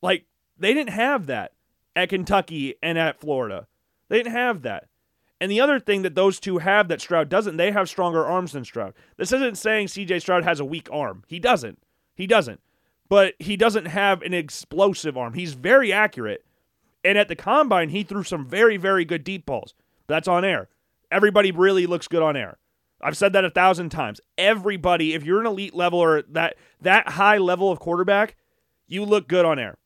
Like, 0.00 0.24
they 0.56 0.72
didn't 0.72 0.90
have 0.90 1.26
that 1.26 1.52
at 1.96 2.10
Kentucky 2.10 2.76
and 2.80 2.96
at 2.96 3.20
Florida. 3.20 3.66
They 4.08 4.18
didn't 4.18 4.32
have 4.32 4.62
that. 4.62 4.88
And 5.42 5.50
the 5.50 5.60
other 5.60 5.80
thing 5.80 6.02
that 6.02 6.14
those 6.14 6.38
two 6.38 6.58
have 6.58 6.86
that 6.86 7.00
Stroud 7.00 7.28
doesn't, 7.28 7.56
they 7.56 7.72
have 7.72 7.88
stronger 7.88 8.24
arms 8.24 8.52
than 8.52 8.64
Stroud. 8.64 8.94
This 9.16 9.32
isn't 9.32 9.58
saying 9.58 9.88
CJ 9.88 10.20
Stroud 10.20 10.44
has 10.44 10.60
a 10.60 10.64
weak 10.64 10.88
arm. 10.92 11.24
He 11.26 11.40
doesn't. 11.40 11.82
He 12.14 12.28
doesn't. 12.28 12.60
But 13.08 13.34
he 13.40 13.56
doesn't 13.56 13.86
have 13.86 14.22
an 14.22 14.34
explosive 14.34 15.16
arm. 15.16 15.34
He's 15.34 15.54
very 15.54 15.92
accurate. 15.92 16.46
And 17.02 17.18
at 17.18 17.26
the 17.26 17.34
combine, 17.34 17.88
he 17.88 18.04
threw 18.04 18.22
some 18.22 18.46
very, 18.46 18.76
very 18.76 19.04
good 19.04 19.24
deep 19.24 19.44
balls. 19.44 19.74
That's 20.06 20.28
on 20.28 20.44
air. 20.44 20.68
Everybody 21.10 21.50
really 21.50 21.86
looks 21.86 22.06
good 22.06 22.22
on 22.22 22.36
air. 22.36 22.58
I've 23.00 23.16
said 23.16 23.32
that 23.32 23.44
a 23.44 23.50
thousand 23.50 23.88
times. 23.88 24.20
Everybody, 24.38 25.12
if 25.12 25.24
you're 25.24 25.40
an 25.40 25.46
elite 25.48 25.74
level 25.74 25.98
or 25.98 26.22
that 26.22 26.54
that 26.82 27.08
high 27.08 27.38
level 27.38 27.72
of 27.72 27.80
quarterback, 27.80 28.36
you 28.86 29.04
look 29.04 29.26
good 29.26 29.44
on 29.44 29.58
air. 29.58 29.76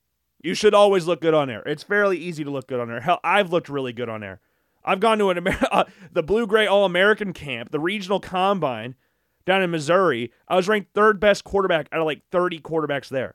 You 0.43 0.53
should 0.53 0.75
always 0.75 1.07
look 1.07 1.23
good 1.23 1.33
on 1.33 1.49
air. 1.49 1.63
It's 1.65 1.83
fairly 1.83 2.19
easy 2.19 2.45
to 2.45 2.51
look 2.51 2.69
good 2.69 2.79
on 2.79 2.91
air. 2.91 3.01
Hell, 3.01 3.21
I've 3.25 3.51
looked 3.51 3.71
really 3.71 3.95
good 3.95 4.11
on 4.11 4.23
air. 4.23 4.43
I've 4.87 5.01
gone 5.01 5.19
to 5.19 5.31
an 5.31 5.39
Amer- 5.39 5.59
uh, 5.71 5.85
the 6.13 6.23
Blue 6.23 6.47
Gray 6.47 6.67
All 6.67 6.85
American 6.85 7.33
camp, 7.33 7.71
the 7.73 7.81
regional 7.81 8.21
combine 8.21 8.95
down 9.45 9.63
in 9.63 9.71
Missouri. 9.71 10.33
I 10.49 10.57
was 10.57 10.69
ranked 10.69 10.95
third 10.95 11.21
best 11.21 11.45
quarterback 11.45 11.89
out 11.93 12.01
of 12.01 12.07
like 12.07 12.23
30 12.31 12.61
quarterbacks 12.61 13.09
there. 13.09 13.35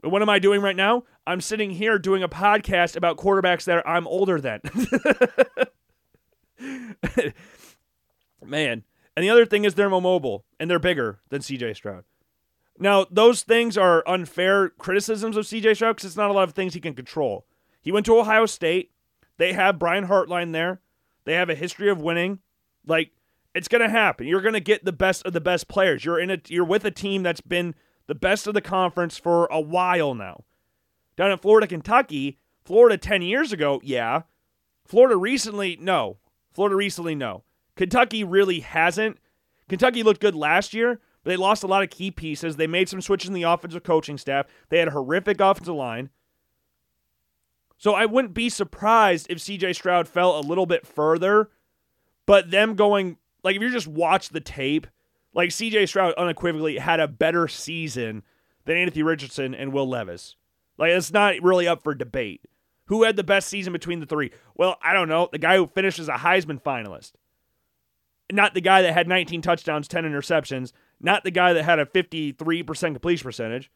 But 0.00 0.10
what 0.10 0.22
am 0.22 0.28
I 0.28 0.38
doing 0.38 0.60
right 0.60 0.76
now? 0.76 1.04
I'm 1.26 1.40
sitting 1.40 1.72
here 1.72 1.98
doing 1.98 2.22
a 2.22 2.28
podcast 2.28 2.96
about 2.96 3.16
quarterbacks 3.16 3.64
that 3.64 3.86
I'm 3.88 4.06
older 4.06 4.40
than. 4.40 4.60
Man. 8.44 8.84
And 9.16 9.24
the 9.24 9.30
other 9.30 9.46
thing 9.46 9.64
is 9.64 9.74
they're 9.74 9.90
mobile 9.90 10.44
and 10.60 10.70
they're 10.70 10.78
bigger 10.78 11.20
than 11.30 11.40
CJ 11.40 11.74
Stroud. 11.74 12.04
Now, 12.78 13.06
those 13.10 13.42
things 13.42 13.78
are 13.78 14.04
unfair 14.06 14.68
criticisms 14.68 15.36
of 15.36 15.46
CJ 15.46 15.76
Stroud 15.76 15.96
because 15.96 16.10
it's 16.10 16.16
not 16.16 16.30
a 16.30 16.34
lot 16.34 16.46
of 16.48 16.54
things 16.54 16.74
he 16.74 16.80
can 16.80 16.94
control. 16.94 17.46
He 17.80 17.90
went 17.90 18.06
to 18.06 18.18
Ohio 18.18 18.46
State. 18.46 18.92
They 19.38 19.52
have 19.52 19.78
Brian 19.78 20.06
Hartline 20.06 20.52
there. 20.52 20.80
They 21.24 21.34
have 21.34 21.50
a 21.50 21.54
history 21.54 21.90
of 21.90 22.00
winning. 22.00 22.40
Like, 22.86 23.10
it's 23.54 23.68
going 23.68 23.82
to 23.82 23.88
happen. 23.88 24.26
You're 24.26 24.42
going 24.42 24.54
to 24.54 24.60
get 24.60 24.84
the 24.84 24.92
best 24.92 25.24
of 25.26 25.32
the 25.32 25.40
best 25.40 25.68
players. 25.68 26.04
You're 26.04 26.20
in 26.20 26.30
a 26.30 26.38
you're 26.48 26.64
with 26.64 26.84
a 26.84 26.90
team 26.90 27.22
that's 27.22 27.40
been 27.40 27.74
the 28.06 28.14
best 28.14 28.46
of 28.46 28.54
the 28.54 28.60
conference 28.60 29.18
for 29.18 29.46
a 29.46 29.60
while 29.60 30.14
now. 30.14 30.44
Down 31.16 31.30
in 31.30 31.38
Florida, 31.38 31.66
Kentucky, 31.66 32.38
Florida 32.64 32.98
10 32.98 33.22
years 33.22 33.52
ago, 33.52 33.80
yeah. 33.82 34.22
Florida 34.84 35.16
recently, 35.16 35.78
no. 35.80 36.18
Florida 36.52 36.76
recently, 36.76 37.14
no. 37.14 37.44
Kentucky 37.74 38.22
really 38.22 38.60
hasn't. 38.60 39.18
Kentucky 39.68 40.02
looked 40.02 40.20
good 40.20 40.34
last 40.34 40.74
year, 40.74 41.00
but 41.24 41.30
they 41.30 41.36
lost 41.36 41.62
a 41.62 41.66
lot 41.66 41.82
of 41.82 41.90
key 41.90 42.10
pieces. 42.10 42.56
They 42.56 42.66
made 42.66 42.88
some 42.88 43.00
switches 43.00 43.28
in 43.28 43.34
the 43.34 43.42
offensive 43.42 43.82
coaching 43.82 44.18
staff. 44.18 44.46
They 44.68 44.78
had 44.78 44.88
a 44.88 44.92
horrific 44.92 45.40
offensive 45.40 45.74
line. 45.74 46.10
So 47.78 47.94
I 47.94 48.06
wouldn't 48.06 48.34
be 48.34 48.48
surprised 48.48 49.26
if 49.28 49.38
CJ 49.38 49.74
Stroud 49.74 50.08
fell 50.08 50.38
a 50.38 50.40
little 50.40 50.66
bit 50.66 50.86
further, 50.86 51.50
but 52.24 52.50
them 52.50 52.74
going, 52.74 53.18
like, 53.42 53.56
if 53.56 53.62
you 53.62 53.70
just 53.70 53.86
watch 53.88 54.30
the 54.30 54.40
tape, 54.40 54.86
like 55.34 55.50
CJ 55.50 55.88
Stroud 55.88 56.14
unequivocally 56.14 56.78
had 56.78 57.00
a 57.00 57.08
better 57.08 57.48
season 57.48 58.22
than 58.64 58.76
Anthony 58.76 59.02
Richardson 59.02 59.54
and 59.54 59.72
Will 59.72 59.88
Levis. 59.88 60.36
Like, 60.78 60.90
it's 60.90 61.12
not 61.12 61.42
really 61.42 61.68
up 61.68 61.82
for 61.82 61.94
debate. 61.94 62.42
Who 62.86 63.02
had 63.02 63.16
the 63.16 63.24
best 63.24 63.48
season 63.48 63.72
between 63.72 64.00
the 64.00 64.06
three? 64.06 64.30
Well, 64.54 64.76
I 64.82 64.92
don't 64.92 65.08
know. 65.08 65.28
The 65.30 65.38
guy 65.38 65.56
who 65.56 65.66
finished 65.66 65.98
as 65.98 66.08
a 66.08 66.14
Heisman 66.14 66.62
finalist. 66.62 67.12
Not 68.32 68.54
the 68.54 68.60
guy 68.60 68.82
that 68.82 68.94
had 68.94 69.08
19 69.08 69.42
touchdowns, 69.42 69.88
10 69.88 70.04
interceptions. 70.04 70.72
Not 71.00 71.24
the 71.24 71.30
guy 71.30 71.52
that 71.52 71.64
had 71.64 71.78
a 71.78 71.86
53% 71.86 72.36
completion 72.80 73.24
percentage. 73.24 73.70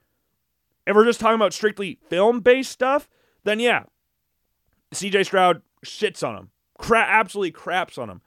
If 0.87 0.97
we're 0.97 1.05
just 1.05 1.21
talking 1.21 1.37
about 1.37 1.53
strictly 1.53 1.99
film 2.09 2.41
based 2.41 2.73
stuff, 2.73 3.09
then 3.45 3.61
yeah, 3.61 3.85
CJ 4.93 5.27
Stroud 5.27 5.63
shits 5.85 6.27
on 6.27 6.37
him. 6.37 6.51
Cra- 6.79 7.07
absolutely 7.07 7.53
craps 7.53 7.99
on 7.99 8.11
him. 8.11 8.21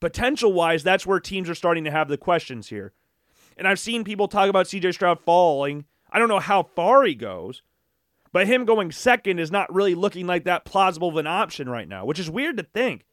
Potential 0.00 0.52
wise, 0.52 0.82
that's 0.82 1.06
where 1.06 1.20
teams 1.20 1.48
are 1.48 1.54
starting 1.54 1.84
to 1.84 1.90
have 1.90 2.08
the 2.08 2.16
questions 2.16 2.68
here. 2.68 2.92
And 3.56 3.68
I've 3.68 3.78
seen 3.78 4.04
people 4.04 4.28
talk 4.28 4.48
about 4.48 4.66
CJ 4.66 4.94
Stroud 4.94 5.20
falling. 5.20 5.84
I 6.10 6.18
don't 6.18 6.28
know 6.28 6.40
how 6.40 6.62
far 6.62 7.04
he 7.04 7.14
goes, 7.14 7.62
but 8.32 8.46
him 8.46 8.64
going 8.64 8.90
second 8.90 9.38
is 9.38 9.50
not 9.50 9.72
really 9.72 9.94
looking 9.94 10.26
like 10.26 10.44
that 10.44 10.64
plausible 10.64 11.08
of 11.08 11.16
an 11.16 11.26
option 11.26 11.68
right 11.68 11.88
now, 11.88 12.04
which 12.04 12.18
is 12.18 12.30
weird 12.30 12.56
to 12.56 12.62
think. 12.62 13.04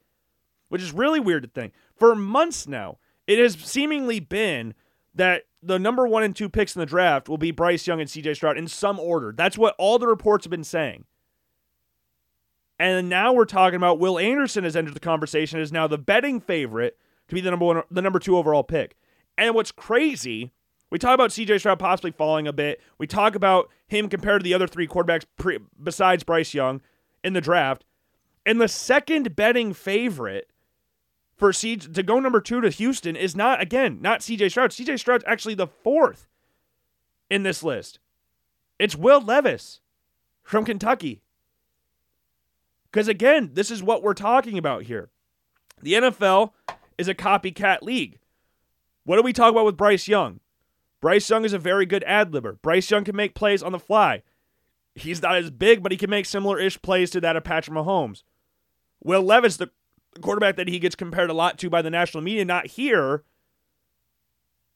Which 0.69 0.81
is 0.81 0.91
really 0.91 1.19
weird 1.19 1.43
to 1.43 1.49
think. 1.49 1.73
For 1.95 2.15
months 2.15 2.67
now, 2.67 2.99
it 3.27 3.39
has 3.39 3.53
seemingly 3.53 4.19
been 4.19 4.73
that 5.15 5.43
the 5.61 5.79
number 5.79 6.07
one 6.07 6.23
and 6.23 6.35
two 6.35 6.49
picks 6.49 6.75
in 6.75 6.79
the 6.79 6.85
draft 6.85 7.27
will 7.27 7.37
be 7.37 7.51
Bryce 7.51 7.85
Young 7.87 7.99
and 7.99 8.09
CJ 8.09 8.35
Stroud 8.35 8.57
in 8.57 8.67
some 8.67 8.99
order. 8.99 9.33
That's 9.35 9.57
what 9.57 9.75
all 9.77 9.99
the 9.99 10.07
reports 10.07 10.45
have 10.45 10.51
been 10.51 10.63
saying. 10.63 11.05
And 12.79 13.09
now 13.09 13.33
we're 13.33 13.45
talking 13.45 13.75
about 13.75 13.99
Will 13.99 14.17
Anderson 14.17 14.63
has 14.63 14.75
entered 14.75 14.93
the 14.93 15.01
conversation 15.01 15.59
as 15.59 15.71
now 15.71 15.85
the 15.85 15.97
betting 15.97 16.39
favorite 16.39 16.97
to 17.27 17.35
be 17.35 17.41
the 17.41 17.49
number 17.49 17.65
one, 17.65 17.83
the 17.91 18.01
number 18.01 18.19
two 18.19 18.37
overall 18.37 18.63
pick. 18.63 18.95
And 19.37 19.53
what's 19.53 19.71
crazy, 19.71 20.53
we 20.89 20.97
talk 20.97 21.13
about 21.13 21.31
CJ 21.31 21.59
Stroud 21.59 21.79
possibly 21.79 22.11
falling 22.11 22.47
a 22.47 22.53
bit. 22.53 22.81
We 22.97 23.05
talk 23.05 23.35
about 23.35 23.69
him 23.87 24.07
compared 24.07 24.41
to 24.41 24.43
the 24.43 24.53
other 24.53 24.67
three 24.67 24.87
quarterbacks 24.87 25.25
pre- 25.37 25.59
besides 25.81 26.23
Bryce 26.23 26.53
Young 26.53 26.81
in 27.23 27.33
the 27.33 27.41
draft. 27.41 27.83
And 28.45 28.61
the 28.61 28.69
second 28.69 29.35
betting 29.35 29.73
favorite 29.73 30.49
for 31.35 31.53
C- 31.53 31.75
to 31.77 32.03
go 32.03 32.19
number 32.19 32.41
two 32.41 32.61
to 32.61 32.69
Houston 32.69 33.15
is 33.15 33.35
not 33.35 33.61
again 33.61 33.99
not 34.01 34.21
CJ 34.21 34.51
Stroud. 34.51 34.71
CJ 34.71 34.99
Stroud's 34.99 35.23
actually 35.27 35.55
the 35.55 35.67
fourth 35.67 36.27
in 37.29 37.43
this 37.43 37.61
list. 37.61 37.99
It's 38.79 38.95
Will 38.95 39.21
Levis 39.21 39.81
from 40.43 40.63
Kentucky. 40.63 41.21
Because 42.91 43.07
again, 43.07 43.51
this 43.53 43.71
is 43.71 43.83
what 43.83 44.03
we're 44.03 44.13
talking 44.13 44.57
about 44.57 44.83
here. 44.83 45.09
The 45.81 45.93
NFL 45.93 46.51
is 46.97 47.07
a 47.07 47.15
copycat 47.15 47.81
league. 47.81 48.19
What 49.05 49.15
do 49.15 49.23
we 49.23 49.33
talk 49.33 49.51
about 49.51 49.65
with 49.65 49.77
Bryce 49.77 50.07
Young? 50.07 50.39
Bryce 51.01 51.29
Young 51.29 51.45
is 51.45 51.53
a 51.53 51.59
very 51.59 51.85
good 51.85 52.03
ad 52.05 52.31
libber. 52.31 52.61
Bryce 52.61 52.91
Young 52.91 53.03
can 53.03 53.15
make 53.15 53.33
plays 53.33 53.63
on 53.63 53.71
the 53.71 53.79
fly. 53.79 54.23
He's 54.95 55.21
not 55.21 55.35
as 55.35 55.49
big, 55.49 55.81
but 55.81 55.91
he 55.91 55.97
can 55.97 56.09
make 56.09 56.25
similar 56.25 56.59
ish 56.59 56.81
plays 56.81 57.09
to 57.11 57.21
that 57.21 57.35
of 57.35 57.43
Patrick 57.43 57.77
Mahomes. 57.77 58.23
Will 59.01 59.23
Levis, 59.23 59.57
the 59.57 59.69
quarterback 60.21 60.57
that 60.57 60.67
he 60.67 60.79
gets 60.79 60.95
compared 60.95 61.29
a 61.29 61.33
lot 61.33 61.57
to 61.59 61.69
by 61.69 61.81
the 61.81 61.89
national 61.89 62.23
media, 62.23 62.43
not 62.43 62.67
here. 62.67 63.23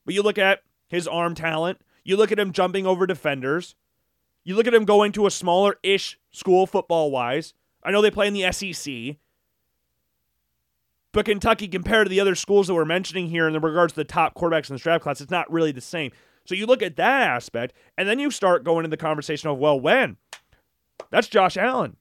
But 0.05 0.13
you 0.13 0.23
look 0.23 0.37
at 0.37 0.61
his 0.87 1.07
arm 1.07 1.35
talent, 1.35 1.81
you 2.03 2.15
look 2.15 2.31
at 2.31 2.39
him 2.39 2.53
jumping 2.53 2.85
over 2.85 3.05
defenders, 3.05 3.75
you 4.43 4.55
look 4.55 4.67
at 4.67 4.73
him 4.73 4.85
going 4.85 5.11
to 5.13 5.25
a 5.25 5.31
smaller 5.31 5.77
ish 5.83 6.17
school 6.31 6.65
football 6.67 7.11
wise. 7.11 7.53
I 7.83 7.91
know 7.91 8.01
they 8.01 8.11
play 8.11 8.27
in 8.27 8.33
the 8.33 8.51
SEC. 8.51 9.17
But 11.11 11.25
Kentucky, 11.25 11.67
compared 11.67 12.07
to 12.07 12.09
the 12.09 12.19
other 12.19 12.33
schools 12.35 12.67
that 12.67 12.73
we're 12.73 12.85
mentioning 12.85 13.27
here 13.27 13.47
in 13.47 13.53
regards 13.53 13.93
to 13.93 13.99
the 13.99 14.03
top 14.03 14.33
quarterbacks 14.33 14.69
in 14.69 14.75
the 14.75 14.81
draft 14.81 15.03
class, 15.03 15.21
it's 15.21 15.29
not 15.29 15.51
really 15.51 15.71
the 15.71 15.79
same. 15.79 16.11
So 16.45 16.55
you 16.55 16.65
look 16.65 16.81
at 16.81 16.95
that 16.95 17.21
aspect, 17.27 17.73
and 17.97 18.09
then 18.09 18.19
you 18.19 18.31
start 18.31 18.63
going 18.63 18.79
into 18.79 18.89
the 18.89 18.97
conversation 18.97 19.49
of, 19.49 19.59
well, 19.59 19.79
when? 19.79 20.17
That's 21.11 21.27
Josh 21.27 21.55
Allen. 21.55 21.97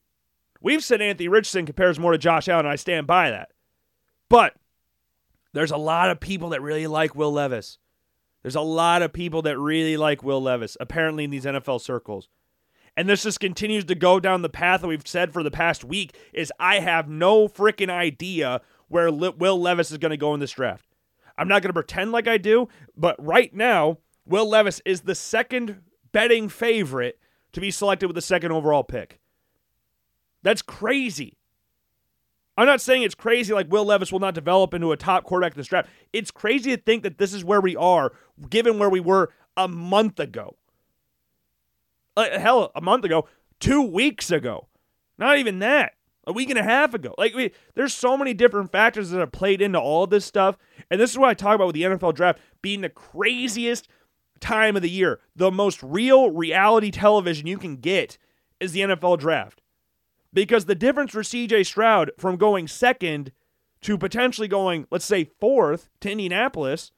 We've 0.61 0.83
said 0.83 1.03
Anthony 1.03 1.29
Richardson 1.29 1.67
compares 1.67 1.99
more 1.99 2.13
to 2.13 2.19
Josh 2.19 2.49
Allen, 2.49 2.67
and 2.67 2.73
I 2.73 2.77
stand 2.77 3.07
by 3.07 3.31
that. 3.31 3.51
But 4.29 4.55
there's 5.53 5.71
a 5.71 5.77
lot 5.77 6.11
of 6.11 6.19
people 6.19 6.49
that 6.51 6.63
really 6.63 6.87
like 6.87 7.15
Will 7.15 7.33
Levis. 7.33 7.79
There's 8.43 8.57
a 8.57 8.63
lot 8.63 9.03
of 9.03 9.13
people 9.13 9.43
that 9.43 9.59
really 9.59 9.97
like 9.97 10.25
Will 10.25 10.43
Levis, 10.43 10.77
apparently 10.81 11.25
in 11.25 11.31
these 11.31 11.45
NFL 11.45 11.81
circles. 11.81 12.29
And 12.97 13.09
this 13.09 13.23
just 13.23 13.41
continues 13.41 13.85
to 13.87 13.95
go 13.95 14.21
down 14.21 14.43
the 14.43 14.49
path 14.49 14.83
that 14.83 14.89
we've 14.89 15.07
said 15.07 15.33
for 15.33 15.43
the 15.43 15.51
past 15.51 15.85
week 15.85 16.17
is 16.33 16.53
I 16.61 16.81
have 16.81 17.09
no 17.09 17.49
freaking 17.49 17.89
idea 17.89 18.61
where 18.89 19.11
Will 19.11 19.61
Levis 19.61 19.91
is 19.91 19.99
going 19.99 20.11
to 20.11 20.17
go 20.19 20.35
in 20.35 20.41
this 20.41 20.53
draft. 20.53 20.85
I'm 21.39 21.49
not 21.49 21.63
going 21.63 21.71
to 21.71 21.75
pretend 21.75 22.13
like 22.13 22.29
I 22.29 22.37
do, 22.37 22.69
but 22.95 23.17
right 23.19 23.53
now, 23.55 23.99
Will 24.27 24.49
Levis 24.49 24.83
is 24.85 25.01
the 25.01 25.15
second 25.15 25.81
betting 26.13 26.51
favorite 26.51 27.19
to 27.53 27.61
be 27.61 27.71
selected 27.71 28.07
with 28.07 28.15
the 28.15 28.21
second 28.23 28.53
overall 28.53 28.85
pick. 28.85 29.19
That's 30.43 30.63
crazy. 30.63 31.39
I'm 32.59 32.67
not 32.67 32.83
saying 32.83 33.03
it's 33.03 33.15
crazy 33.15 33.55
like 33.55 33.73
Will 33.73 33.87
Levis 33.87 34.13
will 34.13 34.21
not 34.21 34.35
develop 34.35 34.75
into 34.75 34.93
a 34.93 34.97
top 34.97 35.25
quarterback 35.25 35.55
in 35.55 35.59
this 35.59 35.69
draft. 35.69 35.89
It's 36.13 36.31
crazy 36.31 36.77
to 36.77 36.83
think 36.83 37.03
that 37.03 37.17
this 37.17 37.33
is 37.33 37.45
where 37.45 37.63
we 37.63 37.75
are, 37.77 38.13
given 38.51 38.79
where 38.79 38.91
we 38.91 39.01
were 39.01 39.33
a 39.57 39.67
month 39.67 40.21
ago. 40.21 40.57
Uh, 42.17 42.39
hell, 42.39 42.71
a 42.75 42.81
month 42.81 43.05
ago, 43.05 43.27
two 43.61 43.83
weeks 43.83 44.31
ago. 44.31 44.69
Not 45.19 45.39
even 45.39 45.61
that. 45.61 45.93
A 46.25 46.33
week 46.33 46.51
and 46.51 46.59
a 46.59 46.63
half 46.63 46.95
ago. 46.95 47.15
Like, 47.19 47.35
we, 47.35 47.53
there's 47.75 47.93
so 47.95 48.17
many 48.17 48.33
different 48.33 48.71
factors 48.71 49.11
that 49.11 49.19
have 49.19 49.33
played 49.33 49.61
into 49.61 49.81
all 49.81 50.07
this 50.07 50.25
stuff. 50.25 50.57
And 50.91 51.01
this 51.01 51.11
is 51.11 51.19
what 51.19 51.31
I 51.31 51.35
talk 51.35 51.57
about 51.57 51.67
with 51.67 51.75
the 51.75 51.83
NFL 51.83 52.15
draft 52.15 52.41
being 52.61 52.81
the 52.81 52.89
craziest 52.89 53.89
time 54.41 54.77
of 54.77 54.83
the 54.83 54.91
year. 54.91 55.21
The 55.35 55.51
most 55.51 55.83
real 55.83 56.31
reality 56.31 56.91
television 56.91 57.47
you 57.47 57.59
can 57.59 57.77
get 57.77 58.19
is 58.61 58.73
the 58.73 58.81
NFL 58.81 59.19
draft. 59.19 59.63
Because 60.33 60.67
the 60.67 60.75
difference 60.75 61.11
for 61.11 61.23
CJ 61.23 61.67
Stroud 61.67 62.13
from 62.19 62.37
going 62.37 62.69
second 62.69 63.33
to 63.83 63.99
potentially 63.99 64.49
going, 64.49 64.87
let's 64.91 65.05
say, 65.05 65.25
fourth 65.41 65.91
to 66.01 66.11
Indianapolis, 66.11 66.93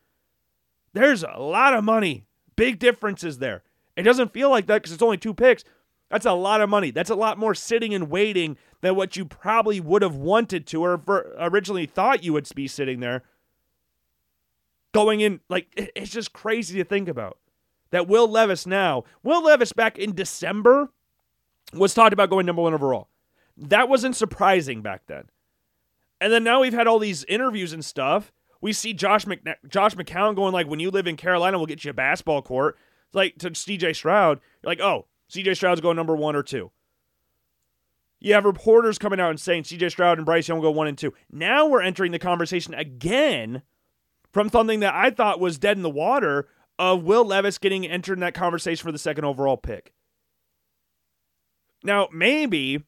there's 0.92 1.22
a 1.24 1.40
lot 1.40 1.74
of 1.74 1.82
money. 1.82 2.26
Big 2.56 2.78
differences 2.78 3.38
there. 3.38 3.62
It 3.96 4.02
doesn't 4.02 4.32
feel 4.32 4.50
like 4.50 4.66
that 4.66 4.82
because 4.82 4.92
it's 4.92 5.02
only 5.02 5.16
two 5.16 5.34
picks. 5.34 5.64
That's 6.10 6.26
a 6.26 6.32
lot 6.32 6.60
of 6.60 6.68
money. 6.68 6.90
That's 6.90 7.10
a 7.10 7.14
lot 7.14 7.38
more 7.38 7.54
sitting 7.54 7.94
and 7.94 8.10
waiting 8.10 8.56
than 8.82 8.94
what 8.94 9.16
you 9.16 9.24
probably 9.24 9.80
would 9.80 10.02
have 10.02 10.16
wanted 10.16 10.66
to 10.68 10.84
or 10.84 11.00
originally 11.38 11.86
thought 11.86 12.22
you 12.22 12.32
would 12.32 12.48
be 12.54 12.68
sitting 12.68 13.00
there. 13.00 13.22
Going 14.92 15.20
in, 15.20 15.40
like, 15.48 15.68
it's 15.74 16.10
just 16.10 16.32
crazy 16.32 16.78
to 16.78 16.84
think 16.84 17.08
about. 17.08 17.38
That 17.90 18.08
Will 18.08 18.28
Levis 18.28 18.66
now, 18.66 19.04
Will 19.22 19.42
Levis 19.44 19.72
back 19.72 19.98
in 19.98 20.14
December 20.14 20.90
was 21.72 21.94
talked 21.94 22.12
about 22.12 22.30
going 22.30 22.46
number 22.46 22.62
one 22.62 22.74
overall. 22.74 23.08
That 23.56 23.88
wasn't 23.88 24.16
surprising 24.16 24.82
back 24.82 25.02
then. 25.06 25.24
And 26.20 26.32
then 26.32 26.44
now 26.44 26.60
we've 26.60 26.72
had 26.72 26.86
all 26.86 26.98
these 26.98 27.24
interviews 27.24 27.72
and 27.72 27.84
stuff. 27.84 28.32
We 28.60 28.72
see 28.72 28.94
Josh 28.94 29.26
McNa- 29.26 29.56
Josh 29.68 29.94
McCown 29.94 30.34
going 30.34 30.52
like, 30.52 30.66
"When 30.66 30.80
you 30.80 30.90
live 30.90 31.06
in 31.06 31.16
Carolina, 31.16 31.58
we'll 31.58 31.66
get 31.66 31.84
you 31.84 31.90
a 31.90 31.94
basketball 31.94 32.42
court." 32.42 32.76
Like 33.12 33.38
to 33.38 33.50
CJ 33.50 33.94
Stroud, 33.94 34.40
you're 34.62 34.70
like, 34.70 34.80
"Oh, 34.80 35.06
CJ 35.30 35.56
Stroud's 35.56 35.80
going 35.80 35.96
number 35.96 36.16
one 36.16 36.36
or 36.36 36.42
two. 36.42 36.70
You 38.20 38.34
have 38.34 38.44
reporters 38.44 38.98
coming 38.98 39.20
out 39.20 39.30
and 39.30 39.40
saying 39.40 39.64
CJ 39.64 39.90
Stroud 39.90 40.18
and 40.18 40.24
Bryce 40.24 40.48
Young 40.48 40.60
go 40.60 40.70
one 40.70 40.86
and 40.86 40.96
two. 40.96 41.12
Now 41.30 41.66
we're 41.66 41.82
entering 41.82 42.12
the 42.12 42.18
conversation 42.18 42.72
again 42.74 43.62
from 44.32 44.48
something 44.48 44.80
that 44.80 44.94
I 44.94 45.10
thought 45.10 45.40
was 45.40 45.58
dead 45.58 45.76
in 45.76 45.82
the 45.82 45.90
water 45.90 46.48
of 46.78 47.04
Will 47.04 47.24
Levis 47.24 47.58
getting 47.58 47.86
entered 47.86 48.14
in 48.14 48.20
that 48.20 48.34
conversation 48.34 48.82
for 48.82 48.92
the 48.92 48.98
second 48.98 49.24
overall 49.24 49.56
pick. 49.56 49.92
Now, 51.82 52.08
maybe, 52.12 52.82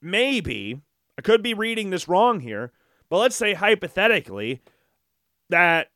maybe, 0.00 0.80
I 1.18 1.22
could 1.22 1.42
be 1.42 1.52
reading 1.52 1.90
this 1.90 2.08
wrong 2.08 2.40
here, 2.40 2.72
but 3.10 3.18
let's 3.18 3.36
say 3.36 3.52
hypothetically 3.52 4.62
that 5.50 5.90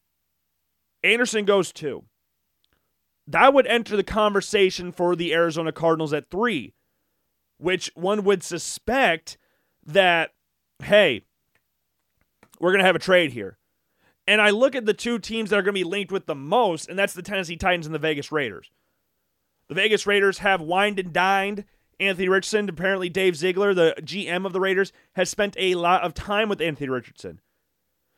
Anderson 1.02 1.46
goes 1.46 1.72
two 1.72 2.04
that 3.26 3.54
would 3.54 3.66
enter 3.66 3.96
the 3.96 4.04
conversation 4.04 4.92
for 4.92 5.16
the 5.16 5.32
Arizona 5.32 5.72
Cardinals 5.72 6.12
at 6.12 6.30
three, 6.30 6.74
which 7.58 7.90
one 7.94 8.24
would 8.24 8.42
suspect 8.42 9.38
that, 9.86 10.32
hey, 10.82 11.22
we're 12.60 12.72
going 12.72 12.80
to 12.80 12.86
have 12.86 12.96
a 12.96 13.00
trade 13.00 13.32
here. 13.32 13.58
And 14.26 14.40
I 14.40 14.50
look 14.50 14.74
at 14.74 14.86
the 14.86 14.94
two 14.94 15.18
teams 15.18 15.50
that 15.50 15.58
are 15.58 15.62
going 15.62 15.74
to 15.74 15.80
be 15.80 15.84
linked 15.84 16.12
with 16.12 16.26
the 16.26 16.34
most, 16.34 16.88
and 16.88 16.98
that's 16.98 17.12
the 17.12 17.22
Tennessee 17.22 17.56
Titans 17.56 17.86
and 17.86 17.94
the 17.94 17.98
Vegas 17.98 18.32
Raiders. 18.32 18.70
The 19.68 19.74
Vegas 19.74 20.06
Raiders 20.06 20.38
have 20.38 20.60
wined 20.60 20.98
and 20.98 21.12
dined 21.12 21.64
Anthony 22.00 22.28
Richardson. 22.28 22.68
Apparently, 22.68 23.08
Dave 23.08 23.36
Ziegler, 23.36 23.74
the 23.74 23.94
GM 24.00 24.46
of 24.46 24.52
the 24.52 24.60
Raiders, 24.60 24.92
has 25.14 25.30
spent 25.30 25.56
a 25.58 25.74
lot 25.74 26.02
of 26.02 26.14
time 26.14 26.48
with 26.48 26.60
Anthony 26.60 26.88
Richardson. 26.88 27.40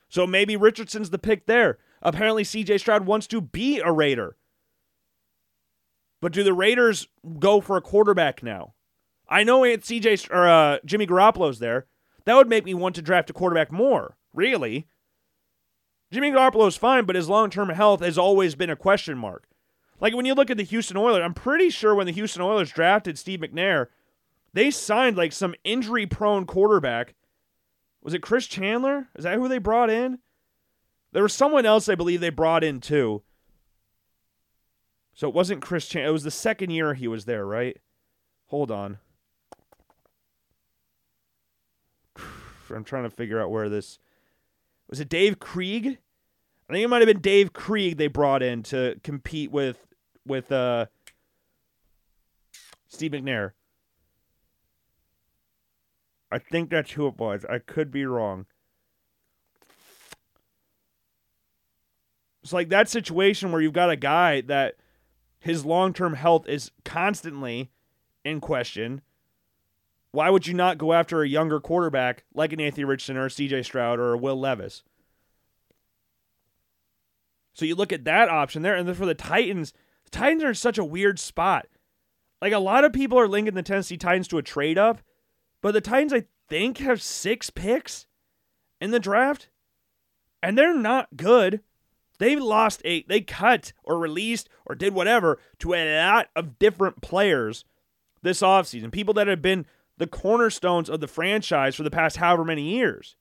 So 0.09 0.27
maybe 0.27 0.57
Richardson's 0.57 1.11
the 1.11 1.19
pick 1.19 1.47
there. 1.47 1.79
Apparently, 2.03 2.43
CJ 2.45 2.81
Stroud 2.81 3.07
wants 3.07 3.27
to 3.29 3.41
be 3.41 3.81
a 3.81 3.93
Raider. 3.93 4.37
But 6.27 6.33
do 6.33 6.43
the 6.43 6.53
Raiders 6.53 7.07
go 7.39 7.61
for 7.61 7.77
a 7.77 7.81
quarterback 7.81 8.43
now? 8.43 8.75
I 9.29 9.45
know 9.45 9.63
it's 9.63 9.89
CJ 9.89 10.29
or 10.33 10.49
uh, 10.49 10.79
Jimmy 10.85 11.07
Garoppolo's 11.07 11.61
there. 11.61 11.87
That 12.25 12.35
would 12.35 12.49
make 12.49 12.65
me 12.65 12.75
want 12.75 12.97
to 12.97 13.01
draft 13.03 13.31
a 13.31 13.33
quarterback 13.33 13.71
more. 13.71 14.17
Really, 14.35 14.89
Jimmy 16.11 16.33
Garoppolo's 16.33 16.77
fine, 16.77 17.05
but 17.05 17.15
his 17.15 17.29
long-term 17.29 17.69
health 17.69 18.01
has 18.01 18.19
always 18.19 18.57
been 18.57 18.71
a 18.71 18.75
question 18.75 19.17
mark. 19.17 19.47
Like 20.01 20.17
when 20.17 20.27
you 20.27 20.35
look 20.35 20.51
at 20.51 20.57
the 20.57 20.65
Houston 20.65 20.97
Oilers, 20.97 21.23
I'm 21.23 21.33
pretty 21.33 21.71
sure 21.71 21.95
when 21.95 22.07
the 22.07 22.13
Houston 22.13 22.43
Oilers 22.43 22.73
drafted 22.73 23.17
Steve 23.17 23.39
McNair, 23.39 23.87
they 24.53 24.73
signed 24.73 25.17
like 25.17 25.33
some 25.33 25.55
injury-prone 25.63 26.45
quarterback. 26.47 27.15
Was 28.03 28.15
it 28.15 28.23
Chris 28.23 28.49
Chandler? 28.49 29.07
Is 29.15 29.23
that 29.23 29.39
who 29.39 29.47
they 29.47 29.59
brought 29.59 29.91
in? 29.91 30.19
There 31.13 31.23
was 31.23 31.35
someone 31.35 31.67
else 31.67 31.89
I 31.89 31.95
believe 31.95 32.21
they 32.21 32.31
brought 32.31 32.65
in 32.65 32.81
too. 32.81 33.23
So 35.17 35.27
it 35.27 35.35
wasn't 35.35 35.63
Chris 35.63 35.89
Chan. 35.89 36.07
It 36.07 36.13
was 36.13 36.25
the 36.25 36.31
second 36.31 36.69
year 36.71 36.93
he 36.93 37.09
was 37.09 37.25
there, 37.25 37.47
right? 37.47 37.79
Hold 38.49 38.71
on. 38.71 38.99
I'm 42.71 42.85
trying 42.85 43.05
to 43.05 43.11
figure 43.11 43.41
out 43.41 43.51
where 43.51 43.71
this 43.71 43.99
was. 44.91 45.01
It 45.01 45.09
Dave 45.09 45.39
Krieg? 45.39 45.99
I 46.69 46.73
think 46.73 46.85
it 46.85 46.89
might 46.89 47.01
have 47.01 47.07
been 47.07 47.23
Dave 47.23 47.55
Krieg 47.55 47.97
they 47.97 48.09
brought 48.09 48.43
in 48.43 48.63
to 48.65 49.01
compete 49.03 49.51
with 49.51 49.87
with 50.27 50.53
uh, 50.53 50.85
Steve 52.89 53.13
McNair. 53.13 53.53
I 56.31 56.39
think 56.39 56.69
that's 56.69 56.91
who 56.91 57.07
it 57.07 57.17
was. 57.17 57.47
I 57.49 57.59
could 57.59 57.91
be 57.91 58.05
wrong. 58.05 58.45
It's 62.43 62.53
like 62.53 62.69
that 62.69 62.91
situation 62.91 63.51
where 63.51 63.63
you've 63.63 63.73
got 63.73 63.89
a 63.91 63.97
guy 63.97 64.43
that 64.43 64.75
his 65.47 65.65
long 65.65 65.93
term 65.93 66.15
health 66.15 66.49
is 66.49 66.73
constantly 66.85 67.71
in 68.25 68.41
question. 68.41 69.01
Why 70.11 70.29
would 70.29 70.47
you 70.47 70.55
not 70.55 70.77
go 70.77 70.93
after 70.93 71.23
a 71.23 71.29
younger 71.29 71.61
quarterback 71.61 72.25
like 72.35 72.53
an 72.53 72.61
Anthony 72.61 72.85
Richardson 72.85 73.17
or 73.17 73.27
a 73.27 73.31
CJ 73.31 73.65
Stroud 73.65 74.01
or 74.01 74.13
a 74.13 74.19
Will 74.19 74.39
Levis? 74.39 74.83
So 77.53 77.65
you 77.65 77.77
look 77.77 77.93
at 77.93 78.05
that 78.05 78.29
option 78.29 78.63
there, 78.63 78.75
and 78.75 78.89
then 78.89 78.97
for 78.97 79.07
the 79.07 79.15
Titans, 79.15 79.73
the 80.05 80.11
Titans 80.11 80.43
are 80.43 80.49
in 80.49 80.55
such 80.57 80.79
a 80.79 80.85
weird 80.85 81.19
spot. 81.19 81.67
Like 82.43 82.53
a 82.53 82.59
lot 82.59 82.85
of 82.85 82.93
people 82.93 83.19
are 83.19 83.29
linking 83.29 83.55
the 83.55 83.63
Tennessee 83.63 83.97
Titans 83.97 84.29
to 84.29 84.39
a 84.39 84.43
trade 84.43 84.79
up, 84.79 85.01
but 85.63 85.73
the 85.73 85.81
Titans, 85.81 86.13
I 86.13 86.25
think, 86.49 86.79
have 86.79 87.01
six 87.01 87.51
picks 87.51 88.07
in 88.81 88.91
the 88.91 88.99
draft, 88.99 89.49
and 90.43 90.59
they're 90.59 90.77
not 90.77 91.17
good. 91.17 91.61
They 92.19 92.37
lost 92.37 92.81
a 92.85 93.03
they 93.05 93.21
cut 93.21 93.73
or 93.83 93.99
released 93.99 94.49
or 94.65 94.75
did 94.75 94.95
whatever 94.95 95.39
to 95.61 95.75
a 95.75 96.01
lot 96.01 96.29
of 96.35 96.59
different 96.59 97.03
players 97.03 97.65
this 98.23 98.41
offseason. 98.41 98.93
People 98.93 99.15
that 99.15 99.29
have 99.29 99.43
been 99.43 99.67
the 99.99 100.07
cornerstones 100.07 100.91
of 100.91 101.01
the 101.01 101.09
franchise 101.09 101.75
for 101.75 101.83
the 101.83 101.91
past 101.91 102.19
however 102.19 102.45
many 102.45 102.63
years. 102.63 103.17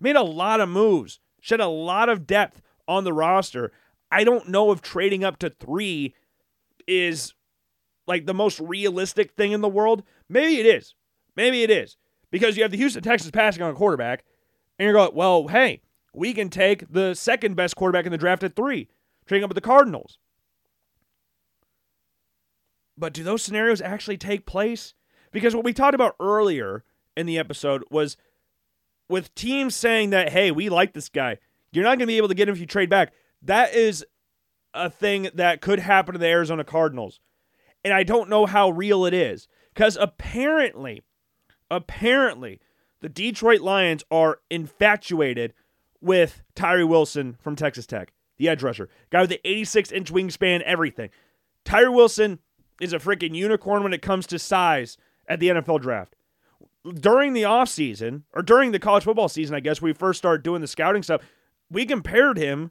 Made 0.00 0.16
a 0.16 0.22
lot 0.22 0.60
of 0.60 0.68
moves, 0.68 1.20
shed 1.40 1.60
a 1.60 1.68
lot 1.68 2.08
of 2.08 2.26
depth 2.26 2.60
on 2.86 3.04
the 3.04 3.12
roster. 3.12 3.72
I 4.10 4.24
don't 4.24 4.48
know 4.48 4.72
if 4.72 4.82
trading 4.82 5.24
up 5.24 5.38
to 5.38 5.50
three 5.50 6.14
is 6.86 7.34
like 8.06 8.26
the 8.26 8.34
most 8.34 8.60
realistic 8.60 9.32
thing 9.32 9.52
in 9.52 9.60
the 9.60 9.68
world. 9.68 10.02
Maybe 10.28 10.60
it 10.60 10.66
is. 10.66 10.94
Maybe 11.34 11.62
it 11.62 11.70
is. 11.70 11.96
Because 12.30 12.56
you 12.56 12.62
have 12.62 12.70
the 12.70 12.76
Houston 12.76 13.02
Texans 13.02 13.30
passing 13.30 13.62
on 13.62 13.70
a 13.70 13.74
quarterback, 13.74 14.24
and 14.78 14.84
you're 14.84 14.92
going, 14.92 15.14
well, 15.14 15.48
hey, 15.48 15.80
we 16.16 16.32
can 16.32 16.48
take 16.48 16.90
the 16.90 17.14
second 17.14 17.54
best 17.54 17.76
quarterback 17.76 18.06
in 18.06 18.10
the 18.12 18.18
draft 18.18 18.42
at 18.42 18.56
three, 18.56 18.88
trading 19.26 19.44
up 19.44 19.50
with 19.50 19.56
the 19.56 19.60
Cardinals. 19.60 20.18
But 22.96 23.12
do 23.12 23.22
those 23.22 23.42
scenarios 23.42 23.82
actually 23.82 24.16
take 24.16 24.46
place? 24.46 24.94
Because 25.30 25.54
what 25.54 25.64
we 25.64 25.74
talked 25.74 25.94
about 25.94 26.16
earlier 26.18 26.84
in 27.16 27.26
the 27.26 27.38
episode 27.38 27.84
was 27.90 28.16
with 29.10 29.34
teams 29.34 29.76
saying 29.76 30.10
that, 30.10 30.30
hey, 30.30 30.50
we 30.50 30.70
like 30.70 30.94
this 30.94 31.10
guy, 31.10 31.36
you're 31.70 31.84
not 31.84 31.98
going 31.98 32.00
to 32.00 32.06
be 32.06 32.16
able 32.16 32.28
to 32.28 32.34
get 32.34 32.48
him 32.48 32.54
if 32.54 32.60
you 32.60 32.66
trade 32.66 32.88
back. 32.88 33.12
That 33.42 33.74
is 33.74 34.04
a 34.72 34.88
thing 34.88 35.28
that 35.34 35.60
could 35.60 35.80
happen 35.80 36.14
to 36.14 36.18
the 36.18 36.26
Arizona 36.26 36.64
Cardinals. 36.64 37.20
And 37.84 37.92
I 37.92 38.02
don't 38.02 38.30
know 38.30 38.46
how 38.46 38.70
real 38.70 39.04
it 39.04 39.12
is. 39.12 39.48
Because 39.74 39.98
apparently, 40.00 41.02
apparently, 41.70 42.60
the 43.02 43.10
Detroit 43.10 43.60
Lions 43.60 44.02
are 44.10 44.38
infatuated 44.50 45.52
with 46.00 46.42
Tyree 46.54 46.84
Wilson 46.84 47.36
from 47.40 47.56
Texas 47.56 47.86
Tech, 47.86 48.12
the 48.36 48.48
edge 48.48 48.62
rusher, 48.62 48.88
guy 49.10 49.20
with 49.20 49.30
the 49.30 49.40
86 49.48 49.92
inch 49.92 50.12
wingspan, 50.12 50.62
everything. 50.62 51.10
Tyree 51.64 51.88
Wilson 51.88 52.38
is 52.80 52.92
a 52.92 52.98
freaking 52.98 53.34
unicorn 53.34 53.82
when 53.82 53.92
it 53.92 54.02
comes 54.02 54.26
to 54.28 54.38
size 54.38 54.96
at 55.28 55.40
the 55.40 55.48
NFL 55.48 55.80
draft. 55.80 56.14
During 56.94 57.32
the 57.32 57.42
offseason, 57.42 58.22
or 58.32 58.42
during 58.42 58.70
the 58.70 58.78
college 58.78 59.04
football 59.04 59.28
season, 59.28 59.56
I 59.56 59.60
guess, 59.60 59.82
we 59.82 59.92
first 59.92 60.18
started 60.18 60.44
doing 60.44 60.60
the 60.60 60.68
scouting 60.68 61.02
stuff, 61.02 61.22
we 61.70 61.84
compared 61.84 62.38
him 62.38 62.70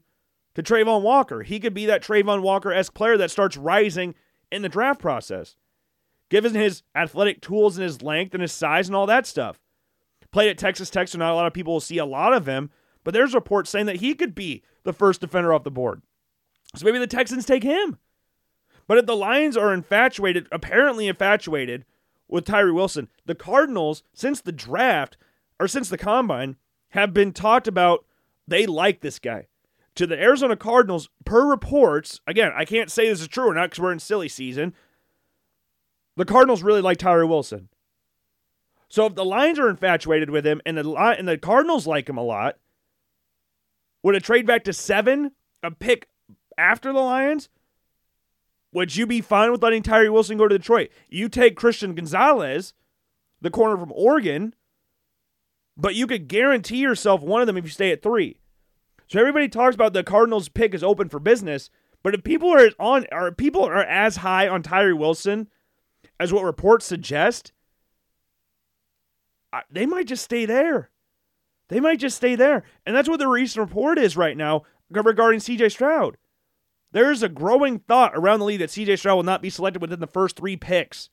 to 0.53 0.63
Travon 0.63 1.01
Walker. 1.01 1.43
He 1.43 1.59
could 1.59 1.73
be 1.73 1.85
that 1.85 2.01
Travon 2.01 2.41
Walker 2.41 2.71
esque 2.71 2.93
player 2.93 3.17
that 3.17 3.31
starts 3.31 3.57
rising 3.57 4.15
in 4.51 4.61
the 4.61 4.69
draft 4.69 5.01
process, 5.01 5.55
given 6.29 6.53
his 6.53 6.83
athletic 6.95 7.41
tools 7.41 7.77
and 7.77 7.83
his 7.83 8.01
length 8.01 8.33
and 8.33 8.41
his 8.41 8.53
size 8.53 8.87
and 8.87 8.95
all 8.95 9.05
that 9.07 9.27
stuff. 9.27 9.59
Played 10.31 10.49
at 10.49 10.57
Texas 10.57 10.89
Tech, 10.89 11.07
so 11.07 11.17
not 11.17 11.31
a 11.31 11.35
lot 11.35 11.47
of 11.47 11.53
people 11.53 11.73
will 11.73 11.79
see 11.81 11.97
a 11.97 12.05
lot 12.05 12.33
of 12.33 12.45
him, 12.45 12.69
but 13.05 13.13
there's 13.13 13.33
reports 13.33 13.69
saying 13.69 13.85
that 13.85 13.97
he 13.97 14.13
could 14.13 14.35
be 14.35 14.63
the 14.83 14.91
first 14.91 15.21
defender 15.21 15.53
off 15.53 15.63
the 15.63 15.71
board. 15.71 16.01
So 16.75 16.83
maybe 16.83 16.99
the 16.99 17.07
Texans 17.07 17.45
take 17.45 17.63
him. 17.63 17.97
But 18.87 18.97
if 18.97 19.05
the 19.05 19.15
Lions 19.15 19.55
are 19.55 19.73
infatuated, 19.73 20.47
apparently 20.51 21.07
infatuated 21.07 21.85
with 22.27 22.43
Tyree 22.43 22.71
Wilson, 22.71 23.07
the 23.25 23.35
Cardinals, 23.35 24.03
since 24.13 24.41
the 24.41 24.51
draft 24.51 25.15
or 25.59 25.67
since 25.69 25.87
the 25.87 25.97
combine, 25.97 26.57
have 26.89 27.13
been 27.13 27.31
talked 27.31 27.67
about 27.67 28.05
they 28.47 28.65
like 28.65 29.01
this 29.01 29.19
guy. 29.19 29.47
To 29.95 30.05
the 30.05 30.21
Arizona 30.21 30.57
Cardinals, 30.57 31.09
per 31.23 31.47
reports, 31.47 32.19
again, 32.27 32.51
I 32.53 32.65
can't 32.65 32.91
say 32.91 33.07
this 33.07 33.21
is 33.21 33.27
true 33.27 33.49
or 33.49 33.53
not 33.53 33.69
because 33.69 33.81
we're 33.81 33.93
in 33.93 33.99
silly 33.99 34.27
season. 34.27 34.73
The 36.17 36.25
Cardinals 36.25 36.63
really 36.63 36.81
like 36.81 36.97
Tyree 36.97 37.25
Wilson. 37.25 37.69
So 38.89 39.05
if 39.05 39.15
the 39.15 39.25
Lions 39.25 39.57
are 39.57 39.69
infatuated 39.69 40.29
with 40.29 40.45
him 40.45 40.61
and 40.65 40.77
the 40.77 40.91
and 40.93 41.27
the 41.27 41.37
Cardinals 41.37 41.87
like 41.87 42.09
him 42.09 42.17
a 42.17 42.23
lot, 42.23 42.57
would 44.05 44.15
a 44.15 44.19
trade 44.19 44.45
back 44.45 44.63
to 44.63 44.71
seven, 44.71 45.31
a 45.63 45.71
pick 45.71 46.07
after 46.59 46.93
the 46.93 46.99
Lions, 46.99 47.49
would 48.71 48.95
you 48.95 49.07
be 49.07 49.19
fine 49.19 49.51
with 49.51 49.63
letting 49.63 49.81
Tyree 49.81 50.09
Wilson 50.09 50.37
go 50.37 50.47
to 50.47 50.59
Detroit? 50.59 50.89
You 51.09 51.27
take 51.27 51.55
Christian 51.55 51.95
Gonzalez, 51.95 52.75
the 53.41 53.49
corner 53.49 53.75
from 53.75 53.91
Oregon, 53.95 54.53
but 55.75 55.95
you 55.95 56.05
could 56.05 56.27
guarantee 56.27 56.77
yourself 56.77 57.21
one 57.21 57.41
of 57.41 57.47
them 57.47 57.57
if 57.57 57.63
you 57.63 57.71
stay 57.71 57.91
at 57.91 58.03
three. 58.03 58.37
So 59.07 59.19
everybody 59.19 59.49
talks 59.49 59.73
about 59.73 59.93
the 59.93 60.03
Cardinals 60.03 60.49
pick 60.49 60.75
is 60.75 60.83
open 60.83 61.09
for 61.09 61.19
business, 61.19 61.71
but 62.03 62.13
if 62.13 62.23
people 62.23 62.53
are 62.53 62.69
on 62.79 63.07
are 63.11 63.31
people 63.31 63.63
are 63.63 63.83
as 63.83 64.17
high 64.17 64.47
on 64.47 64.61
Tyree 64.61 64.93
Wilson 64.93 65.49
as 66.19 66.31
what 66.31 66.43
reports 66.43 66.85
suggest, 66.85 67.53
they 69.71 69.87
might 69.87 70.05
just 70.05 70.23
stay 70.23 70.45
there. 70.45 70.91
They 71.67 71.79
might 71.79 71.99
just 71.99 72.17
stay 72.17 72.35
there. 72.35 72.63
And 72.85 72.95
that's 72.95 73.09
what 73.09 73.19
the 73.19 73.27
recent 73.27 73.67
report 73.67 73.97
is 73.97 74.17
right 74.17 74.37
now 74.37 74.63
regarding 74.89 75.39
CJ 75.39 75.71
Stroud. 75.71 76.17
There 76.91 77.11
is 77.11 77.23
a 77.23 77.29
growing 77.29 77.79
thought 77.79 78.13
around 78.15 78.39
the 78.39 78.45
league 78.45 78.59
that 78.59 78.69
CJ 78.69 78.99
Stroud 78.99 79.17
will 79.17 79.23
not 79.23 79.41
be 79.41 79.49
selected 79.49 79.81
within 79.81 79.99
the 79.99 80.07
first 80.07 80.37
three 80.37 80.55
picks. 80.55 81.09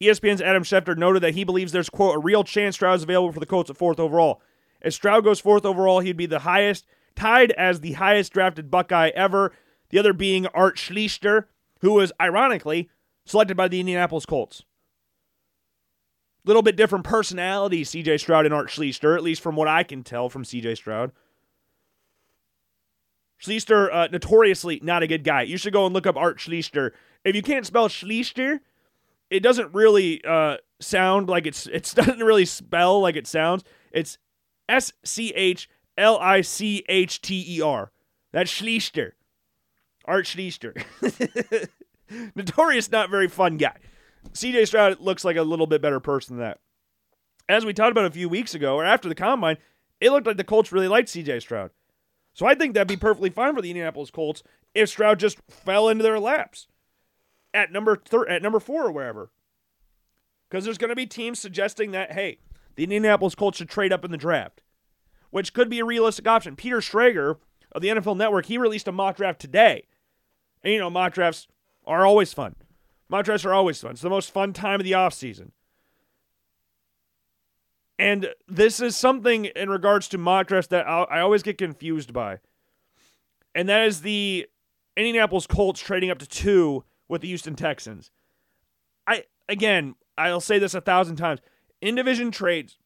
ESPN's 0.00 0.40
Adam 0.40 0.62
Schefter 0.62 0.96
noted 0.96 1.22
that 1.22 1.34
he 1.34 1.44
believes 1.44 1.72
there's, 1.72 1.90
quote, 1.90 2.16
a 2.16 2.18
real 2.18 2.42
chance 2.42 2.76
Stroud 2.76 2.96
is 2.96 3.02
available 3.02 3.32
for 3.32 3.40
the 3.40 3.46
Colts 3.46 3.68
at 3.68 3.76
fourth 3.76 4.00
overall. 4.00 4.40
If 4.80 4.94
Stroud 4.94 5.24
goes 5.24 5.40
fourth 5.40 5.66
overall, 5.66 6.00
he'd 6.00 6.16
be 6.16 6.24
the 6.24 6.38
highest, 6.38 6.86
tied 7.14 7.50
as 7.52 7.80
the 7.80 7.92
highest 7.92 8.32
drafted 8.32 8.70
Buckeye 8.70 9.10
ever, 9.14 9.52
the 9.90 9.98
other 9.98 10.14
being 10.14 10.46
Art 10.46 10.76
Schlichter, 10.76 11.44
who 11.80 11.92
was, 11.92 12.12
ironically, 12.18 12.88
selected 13.26 13.58
by 13.58 13.68
the 13.68 13.80
Indianapolis 13.80 14.24
Colts. 14.24 14.64
Little 16.44 16.62
bit 16.62 16.76
different 16.76 17.04
personality, 17.04 17.84
CJ 17.84 18.20
Stroud 18.20 18.46
and 18.46 18.54
Art 18.54 18.68
Schlichter, 18.68 19.14
at 19.14 19.22
least 19.22 19.42
from 19.42 19.56
what 19.56 19.68
I 19.68 19.82
can 19.82 20.02
tell 20.02 20.28
from 20.28 20.44
CJ 20.44 20.76
Stroud. 20.76 21.12
Schlichter, 23.40 23.92
uh, 23.92 24.08
notoriously 24.10 24.80
not 24.82 25.02
a 25.02 25.06
good 25.06 25.24
guy. 25.24 25.42
You 25.42 25.56
should 25.56 25.72
go 25.72 25.86
and 25.86 25.94
look 25.94 26.06
up 26.06 26.16
Art 26.16 26.38
Schlichter. 26.38 26.92
If 27.24 27.34
you 27.34 27.42
can't 27.42 27.66
spell 27.66 27.88
Schlichter, 27.88 28.60
it 29.30 29.40
doesn't 29.40 29.72
really 29.74 30.22
uh, 30.24 30.58
sound 30.80 31.28
like 31.28 31.46
it's 31.46 31.66
it 31.66 31.92
doesn't 31.94 32.20
really 32.20 32.44
spell 32.44 33.00
like 33.00 33.16
it 33.16 33.26
sounds. 33.26 33.64
It's 33.92 34.18
S 34.68 34.92
C 35.04 35.32
H 35.34 35.68
L 35.96 36.18
I 36.18 36.40
C 36.40 36.84
H 36.88 37.20
T 37.20 37.44
E 37.56 37.60
R. 37.62 37.92
That's 38.32 38.50
Schlichter. 38.50 39.12
Art 40.04 40.26
Schlichter. 40.26 40.82
Notorious, 42.34 42.90
not 42.90 43.10
very 43.10 43.28
fun 43.28 43.56
guy. 43.56 43.76
CJ 44.32 44.66
Stroud 44.66 45.00
looks 45.00 45.24
like 45.24 45.36
a 45.36 45.42
little 45.42 45.66
bit 45.66 45.82
better 45.82 46.00
person 46.00 46.36
than 46.36 46.44
that. 46.44 46.58
As 47.48 47.64
we 47.64 47.72
talked 47.72 47.90
about 47.90 48.04
a 48.04 48.10
few 48.10 48.28
weeks 48.28 48.54
ago, 48.54 48.76
or 48.76 48.84
after 48.84 49.08
the 49.08 49.14
combine, 49.14 49.56
it 50.00 50.10
looked 50.10 50.26
like 50.26 50.36
the 50.36 50.44
Colts 50.44 50.72
really 50.72 50.88
liked 50.88 51.08
CJ 51.08 51.42
Stroud. 51.42 51.70
So 52.34 52.46
I 52.46 52.54
think 52.54 52.74
that'd 52.74 52.88
be 52.88 52.96
perfectly 52.96 53.30
fine 53.30 53.54
for 53.54 53.62
the 53.62 53.70
Indianapolis 53.70 54.10
Colts 54.10 54.42
if 54.74 54.88
Stroud 54.88 55.18
just 55.18 55.38
fell 55.48 55.88
into 55.88 56.02
their 56.02 56.20
laps 56.20 56.68
at 57.52 57.72
number 57.72 57.96
thir- 57.96 58.28
at 58.28 58.42
number 58.42 58.60
four 58.60 58.86
or 58.86 58.92
wherever. 58.92 59.30
Because 60.48 60.64
there's 60.64 60.78
going 60.78 60.90
to 60.90 60.96
be 60.96 61.06
teams 61.06 61.38
suggesting 61.38 61.90
that 61.92 62.12
hey, 62.12 62.38
the 62.76 62.84
Indianapolis 62.84 63.34
Colts 63.34 63.58
should 63.58 63.68
trade 63.68 63.92
up 63.92 64.04
in 64.04 64.10
the 64.10 64.16
draft, 64.16 64.62
which 65.30 65.52
could 65.52 65.68
be 65.68 65.80
a 65.80 65.84
realistic 65.84 66.26
option. 66.26 66.56
Peter 66.56 66.78
Schrager 66.78 67.36
of 67.72 67.82
the 67.82 67.88
NFL 67.88 68.16
Network 68.16 68.46
he 68.46 68.58
released 68.58 68.88
a 68.88 68.92
mock 68.92 69.16
draft 69.16 69.40
today, 69.40 69.86
and 70.62 70.72
you 70.72 70.78
know 70.78 70.90
mock 70.90 71.12
drafts 71.12 71.48
are 71.84 72.06
always 72.06 72.32
fun. 72.32 72.54
Mock 73.10 73.24
drafts 73.24 73.44
are 73.44 73.52
always 73.52 73.80
fun. 73.80 73.90
It's 73.90 74.00
the 74.00 74.08
most 74.08 74.30
fun 74.30 74.52
time 74.52 74.78
of 74.78 74.84
the 74.84 74.94
off 74.94 75.12
season. 75.12 75.50
And 77.98 78.28
this 78.48 78.80
is 78.80 78.96
something 78.96 79.46
in 79.46 79.68
regards 79.68 80.08
to 80.08 80.18
mock 80.18 80.46
drafts 80.46 80.68
that 80.68 80.88
I 80.88 81.20
always 81.20 81.42
get 81.42 81.58
confused 81.58 82.12
by. 82.12 82.38
And 83.54 83.68
that 83.68 83.86
is 83.86 84.02
the 84.02 84.46
Indianapolis 84.96 85.46
Colts 85.46 85.80
trading 85.80 86.10
up 86.10 86.18
to 86.18 86.26
two 86.26 86.84
with 87.08 87.20
the 87.20 87.28
Houston 87.28 87.56
Texans. 87.56 88.10
I 89.06 89.24
again, 89.48 89.96
I'll 90.16 90.40
say 90.40 90.58
this 90.58 90.74
a 90.74 90.80
thousand 90.80 91.16
times. 91.16 91.40
In 91.82 91.96
division 91.96 92.30
trades 92.30 92.78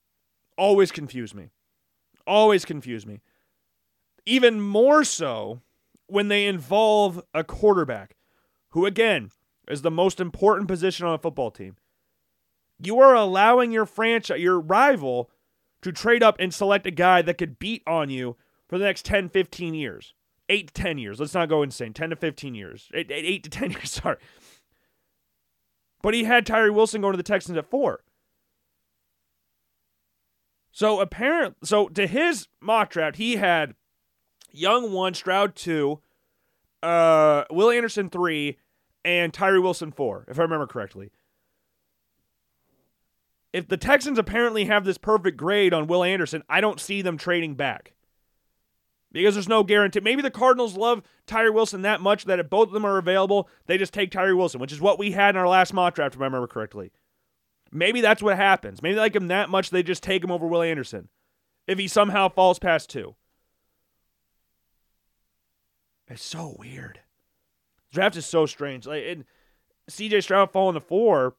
always 0.57 0.91
confuse 0.91 1.35
me. 1.35 1.51
Always 2.27 2.65
confuse 2.65 3.07
me. 3.07 3.21
Even 4.25 4.61
more 4.61 5.05
so 5.05 5.61
when 6.07 6.29
they 6.29 6.47
involve 6.47 7.23
a 7.35 7.45
quarterback, 7.45 8.17
who 8.71 8.87
again 8.87 9.31
is 9.69 9.83
the 9.83 9.91
most 9.91 10.21
important 10.21 10.69
position 10.69 11.07
on 11.07 11.15
a 11.15 11.19
football 11.19 11.51
team. 11.51 11.77
You 12.83 13.01
are 13.01 13.15
allowing 13.15 13.73
your 13.73 13.87
franchise, 13.87 14.41
your 14.41 14.61
rival, 14.61 15.31
to 15.83 15.93
trade 15.93 16.23
up 16.23 16.37
and 16.39 16.53
select 16.53 16.87
a 16.87 16.91
guy 16.91 17.23
that 17.23 17.39
could 17.39 17.59
beat 17.59 17.83
on 17.87 18.11
you 18.11 18.37
for 18.69 18.79
the 18.79 18.85
next 18.85 19.05
10, 19.05 19.29
15 19.29 19.75
years. 19.75 20.15
8 20.49 20.69
to 20.69 20.75
10 20.75 20.99
years. 20.99 21.21
Let's 21.21 21.35
not 21.35 21.49
go 21.49 21.63
insane. 21.63 21.93
10 21.93 22.11
to 22.11 22.17
15 22.17 22.55
years. 22.55 22.89
8, 22.93 23.11
8 23.11 23.45
to 23.45 23.51
10 23.51 23.71
years, 23.73 23.91
sorry. 23.91 24.17
But 26.03 26.15
he 26.15 26.25
had 26.25 26.45
Tyree 26.45 26.71
Wilson 26.71 27.01
going 27.01 27.13
to 27.13 27.17
the 27.17 27.23
Texans 27.23 27.57
at 27.57 27.71
4. 27.71 28.01
So 30.71 31.01
apparent 31.01 31.57
so 31.63 31.89
to 31.89 32.07
his 32.07 32.49
mock 32.61 32.91
draft, 32.91 33.17
he 33.17 33.37
had 33.37 33.75
Young 34.51 34.93
1, 34.93 35.15
Stroud 35.15 35.55
2, 35.55 36.01
uh, 36.83 37.45
Will 37.51 37.71
Anderson 37.71 38.11
3, 38.11 38.59
and 39.05 39.33
Tyree 39.33 39.61
Wilson 39.61 39.93
4, 39.93 40.27
if 40.29 40.39
I 40.39 40.43
remember 40.43 40.67
correctly 40.67 41.11
if 43.55 43.69
the 43.69 43.77
Texans 43.77 44.19
apparently 44.19 44.65
have 44.65 44.85
this 44.85 44.99
perfect 44.99 45.37
grade 45.37 45.73
on 45.73 45.87
Will 45.87 46.03
Anderson, 46.03 46.43
I 46.49 46.61
don't 46.61 46.81
see 46.81 47.03
them 47.03 47.17
trading 47.17 47.55
back. 47.55 47.95
Because 49.13 49.37
there's 49.37 49.49
no 49.49 49.63
guarantee. 49.63 50.01
Maybe 50.01 50.23
the 50.23 50.31
Cardinals 50.31 50.77
love 50.77 51.03
Tyree 51.25 51.51
Wilson 51.51 51.83
that 51.83 52.01
much 52.01 52.25
that 52.25 52.41
if 52.41 52.51
both 52.51 52.67
of 52.67 52.75
them 52.75 52.85
are 52.85 52.99
available, 52.99 53.49
they 53.67 53.79
just 53.79 53.95
take 53.95 54.11
Tyree 54.11 54.35
Wilson, 54.35 54.61
which 54.61 54.73
is 54.73 54.81
what 54.81 54.99
we 54.99 55.13
had 55.13 55.37
in 55.37 55.41
our 55.41 55.47
last 55.47 55.73
mock 55.73 55.95
draft, 55.95 56.17
if 56.17 56.21
I 56.21 56.25
remember 56.25 56.49
correctly. 56.49 56.91
Maybe 57.71 58.01
that's 58.01 58.25
what 58.25 58.37
happens. 58.37 58.83
Maybe 58.83 58.97
they 58.97 59.03
like 59.03 59.15
him 59.15 59.29
that 59.29 59.51
much 59.51 59.71
they 59.71 59.85
just 59.85 60.03
take 60.03 60.25
him 60.25 60.33
over 60.33 60.49
Will 60.49 60.63
Anderson. 60.63 61.09
If 61.69 61.79
he 61.79 61.87
somehow 61.87 62.31
falls 62.31 62.59
past 62.59 62.91
two. 62.91 63.15
It's 66.09 66.25
so 66.25 66.57
weird. 66.59 67.04
Draft 67.95 68.17
is 68.17 68.27
so 68.27 68.45
strange. 68.47 68.87
Like 68.87 69.03
it, 69.03 69.27
CJ 69.91 70.23
Stroud 70.23 70.51
falling 70.51 70.75
to 70.75 70.81
four. 70.81 71.37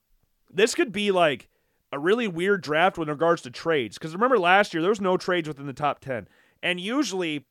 This 0.49 0.73
could 0.73 0.91
be 0.91 1.11
like 1.11 1.49
a 1.91 1.99
really 1.99 2.27
weird 2.27 2.61
draft 2.61 2.97
with 2.97 3.09
regards 3.09 3.41
to 3.43 3.51
trades. 3.51 3.97
Because 3.97 4.13
remember 4.13 4.39
last 4.39 4.73
year, 4.73 4.81
there 4.81 4.89
was 4.89 5.01
no 5.01 5.17
trades 5.17 5.47
within 5.47 5.67
the 5.67 5.73
top 5.73 5.99
10. 5.99 6.27
And 6.63 6.79
usually, 6.79 7.45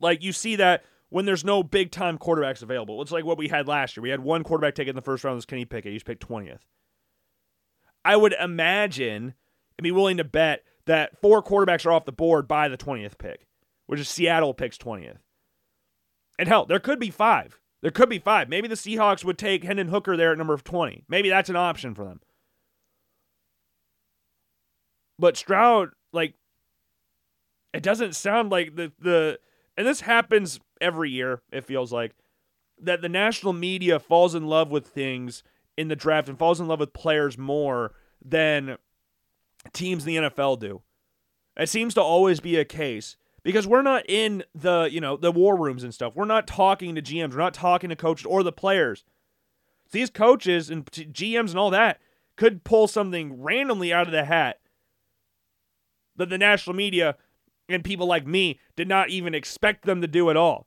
like, 0.00 0.22
you 0.22 0.32
see 0.32 0.56
that 0.56 0.84
when 1.08 1.24
there's 1.24 1.44
no 1.44 1.62
big 1.62 1.90
time 1.90 2.18
quarterbacks 2.18 2.62
available. 2.62 3.00
It's 3.02 3.12
like 3.12 3.24
what 3.24 3.38
we 3.38 3.48
had 3.48 3.68
last 3.68 3.96
year. 3.96 4.02
We 4.02 4.10
had 4.10 4.20
one 4.20 4.42
quarterback 4.42 4.74
taken 4.74 4.90
in 4.90 4.96
the 4.96 5.02
first 5.02 5.24
round, 5.24 5.36
was 5.36 5.46
Kenny 5.46 5.64
Pickett. 5.64 5.92
He 5.92 5.98
picked 6.00 6.26
20th. 6.26 6.60
I 8.04 8.16
would 8.16 8.34
imagine 8.34 9.34
and 9.78 9.82
be 9.82 9.92
willing 9.92 10.16
to 10.16 10.24
bet 10.24 10.64
that 10.86 11.20
four 11.20 11.42
quarterbacks 11.42 11.84
are 11.86 11.92
off 11.92 12.04
the 12.04 12.12
board 12.12 12.46
by 12.48 12.68
the 12.68 12.76
20th 12.76 13.18
pick, 13.18 13.46
which 13.86 14.00
is 14.00 14.08
Seattle 14.08 14.54
picks 14.54 14.78
20th. 14.78 15.18
And 16.38 16.48
hell, 16.48 16.66
there 16.66 16.78
could 16.78 16.98
be 16.98 17.10
five. 17.10 17.60
There 17.86 17.92
could 17.92 18.08
be 18.08 18.18
five. 18.18 18.48
Maybe 18.48 18.66
the 18.66 18.74
Seahawks 18.74 19.22
would 19.22 19.38
take 19.38 19.62
Hendon 19.62 19.86
Hooker 19.86 20.16
there 20.16 20.32
at 20.32 20.38
number 20.38 20.56
20. 20.56 21.04
Maybe 21.08 21.28
that's 21.28 21.48
an 21.48 21.54
option 21.54 21.94
for 21.94 22.04
them. 22.04 22.20
But 25.20 25.36
Stroud, 25.36 25.90
like, 26.12 26.34
it 27.72 27.84
doesn't 27.84 28.16
sound 28.16 28.50
like 28.50 28.74
the 28.74 28.90
the 28.98 29.38
and 29.76 29.86
this 29.86 30.00
happens 30.00 30.58
every 30.80 31.12
year. 31.12 31.42
It 31.52 31.62
feels 31.62 31.92
like 31.92 32.16
that 32.80 33.02
the 33.02 33.08
national 33.08 33.52
media 33.52 34.00
falls 34.00 34.34
in 34.34 34.48
love 34.48 34.68
with 34.68 34.88
things 34.88 35.44
in 35.76 35.86
the 35.86 35.94
draft 35.94 36.28
and 36.28 36.36
falls 36.36 36.58
in 36.60 36.66
love 36.66 36.80
with 36.80 36.92
players 36.92 37.38
more 37.38 37.92
than 38.20 38.78
teams 39.72 40.04
in 40.04 40.24
the 40.24 40.30
NFL 40.30 40.58
do. 40.58 40.82
It 41.56 41.68
seems 41.68 41.94
to 41.94 42.02
always 42.02 42.40
be 42.40 42.56
a 42.56 42.64
case 42.64 43.16
because 43.46 43.64
we're 43.64 43.80
not 43.80 44.02
in 44.08 44.42
the 44.56 44.88
you 44.90 45.00
know 45.00 45.16
the 45.16 45.30
war 45.30 45.56
rooms 45.56 45.84
and 45.84 45.94
stuff. 45.94 46.16
We're 46.16 46.24
not 46.24 46.48
talking 46.48 46.96
to 46.96 47.00
GMs. 47.00 47.30
We're 47.30 47.38
not 47.38 47.54
talking 47.54 47.90
to 47.90 47.96
coaches 47.96 48.26
or 48.26 48.42
the 48.42 48.50
players. 48.50 49.04
These 49.92 50.10
coaches 50.10 50.68
and 50.68 50.84
GMs 50.90 51.50
and 51.50 51.58
all 51.58 51.70
that 51.70 52.00
could 52.34 52.64
pull 52.64 52.88
something 52.88 53.40
randomly 53.40 53.92
out 53.92 54.08
of 54.08 54.12
the 54.12 54.24
hat 54.24 54.58
that 56.16 56.28
the 56.28 56.38
national 56.38 56.74
media 56.74 57.14
and 57.68 57.84
people 57.84 58.08
like 58.08 58.26
me 58.26 58.58
did 58.74 58.88
not 58.88 59.10
even 59.10 59.32
expect 59.32 59.84
them 59.84 60.00
to 60.00 60.08
do 60.08 60.28
at 60.28 60.36
all. 60.36 60.66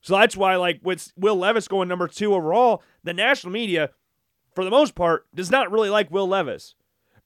So 0.00 0.16
that's 0.16 0.34
why, 0.36 0.56
like, 0.56 0.80
with 0.82 1.12
Will 1.16 1.36
Levis 1.36 1.68
going 1.68 1.88
number 1.88 2.08
two 2.08 2.34
overall, 2.34 2.82
the 3.02 3.12
national 3.12 3.52
media, 3.52 3.90
for 4.54 4.64
the 4.64 4.70
most 4.70 4.94
part, 4.94 5.26
does 5.34 5.50
not 5.50 5.70
really 5.70 5.90
like 5.90 6.10
Will 6.10 6.26
Levis. 6.26 6.74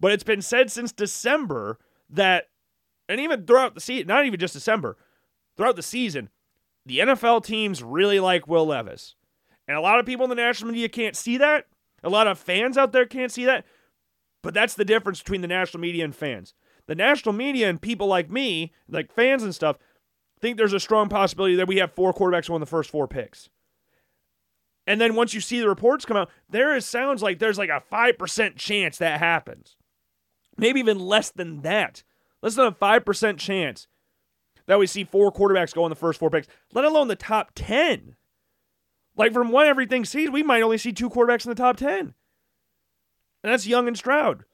But 0.00 0.10
it's 0.10 0.24
been 0.24 0.42
said 0.42 0.72
since 0.72 0.90
December 0.90 1.78
that, 2.10 2.48
and 3.08 3.20
even 3.20 3.46
throughout 3.46 3.74
the 3.74 3.80
season, 3.80 4.06
not 4.08 4.26
even 4.26 4.38
just 4.38 4.54
December, 4.54 4.96
throughout 5.56 5.76
the 5.76 5.82
season, 5.82 6.28
the 6.86 6.98
NFL 6.98 7.44
teams 7.44 7.82
really 7.82 8.20
like 8.20 8.48
Will 8.48 8.66
Levis. 8.66 9.14
And 9.66 9.76
a 9.76 9.80
lot 9.80 9.98
of 9.98 10.06
people 10.06 10.24
in 10.24 10.30
the 10.30 10.36
national 10.36 10.72
media 10.72 10.88
can't 10.88 11.16
see 11.16 11.36
that. 11.38 11.66
A 12.02 12.08
lot 12.08 12.26
of 12.26 12.38
fans 12.38 12.78
out 12.78 12.92
there 12.92 13.06
can't 13.06 13.32
see 13.32 13.44
that. 13.44 13.64
But 14.42 14.54
that's 14.54 14.74
the 14.74 14.84
difference 14.84 15.20
between 15.20 15.40
the 15.40 15.48
national 15.48 15.80
media 15.80 16.04
and 16.04 16.14
fans 16.14 16.54
the 16.88 16.94
national 16.94 17.34
media 17.34 17.68
and 17.68 17.80
people 17.80 18.08
like 18.08 18.30
me, 18.30 18.72
like 18.88 19.12
fans 19.12 19.44
and 19.44 19.54
stuff, 19.54 19.76
think 20.40 20.56
there's 20.56 20.72
a 20.72 20.80
strong 20.80 21.08
possibility 21.08 21.54
that 21.54 21.68
we 21.68 21.76
have 21.76 21.92
four 21.92 22.12
quarterbacks 22.12 22.50
on 22.50 22.60
the 22.60 22.66
first 22.66 22.90
four 22.90 23.06
picks. 23.06 23.48
And 24.86 25.00
then 25.00 25.14
once 25.14 25.34
you 25.34 25.40
see 25.40 25.60
the 25.60 25.68
reports 25.68 26.06
come 26.06 26.16
out, 26.16 26.30
there 26.48 26.74
is 26.74 26.86
sounds 26.86 27.22
like 27.22 27.38
there's 27.38 27.58
like 27.58 27.68
a 27.68 27.82
5% 27.92 28.56
chance 28.56 28.98
that 28.98 29.20
happens. 29.20 29.76
Maybe 30.56 30.80
even 30.80 30.98
less 30.98 31.30
than 31.30 31.60
that. 31.60 32.02
Less 32.42 32.54
than 32.54 32.66
a 32.66 32.72
5% 32.72 33.38
chance 33.38 33.88
that 34.66 34.78
we 34.78 34.86
see 34.86 35.04
four 35.04 35.32
quarterbacks 35.32 35.74
go 35.74 35.84
in 35.86 35.90
the 35.90 35.96
first 35.96 36.18
four 36.20 36.30
picks, 36.30 36.46
let 36.72 36.84
alone 36.84 37.08
the 37.08 37.16
top 37.16 37.52
10. 37.54 38.16
Like 39.16 39.32
from 39.32 39.50
what 39.50 39.66
everything 39.66 40.04
sees, 40.04 40.30
we 40.30 40.42
might 40.42 40.62
only 40.62 40.78
see 40.78 40.92
two 40.92 41.10
quarterbacks 41.10 41.44
in 41.44 41.50
the 41.50 41.54
top 41.54 41.76
10. 41.76 42.14
And 43.42 43.52
that's 43.52 43.66
Young 43.66 43.88
and 43.88 43.96
Stroud. 43.96 44.44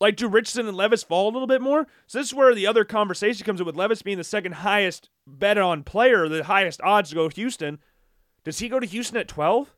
Like, 0.00 0.16
do 0.16 0.26
Richardson 0.26 0.66
and 0.66 0.76
Levis 0.76 1.04
fall 1.04 1.30
a 1.30 1.32
little 1.32 1.46
bit 1.46 1.62
more? 1.62 1.86
So 2.08 2.18
this 2.18 2.26
is 2.26 2.34
where 2.34 2.56
the 2.56 2.66
other 2.66 2.84
conversation 2.84 3.46
comes 3.46 3.60
in 3.60 3.66
with 3.66 3.76
Levis 3.76 4.02
being 4.02 4.18
the 4.18 4.24
second 4.24 4.54
highest 4.54 5.08
bet 5.28 5.58
on 5.58 5.84
player, 5.84 6.28
the 6.28 6.42
highest 6.42 6.80
odds 6.82 7.10
to 7.10 7.14
go 7.14 7.28
to 7.28 7.36
Houston. 7.36 7.78
Does 8.42 8.58
he 8.58 8.68
go 8.68 8.80
to 8.80 8.86
Houston 8.86 9.16
at 9.16 9.28
12? 9.28 9.72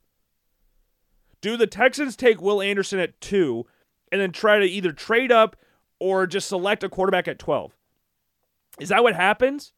Do 1.42 1.58
the 1.58 1.66
Texans 1.66 2.16
take 2.16 2.40
Will 2.40 2.62
Anderson 2.62 3.00
at 3.00 3.20
2 3.20 3.66
and 4.10 4.18
then 4.18 4.32
try 4.32 4.58
to 4.58 4.64
either 4.64 4.92
trade 4.92 5.30
up 5.30 5.56
or 5.98 6.26
just 6.26 6.48
select 6.48 6.84
a 6.84 6.88
quarterback 6.88 7.28
at 7.28 7.38
12? 7.38 7.76
Is 8.80 8.88
that 8.88 9.02
what 9.02 9.14
happens? 9.14 9.72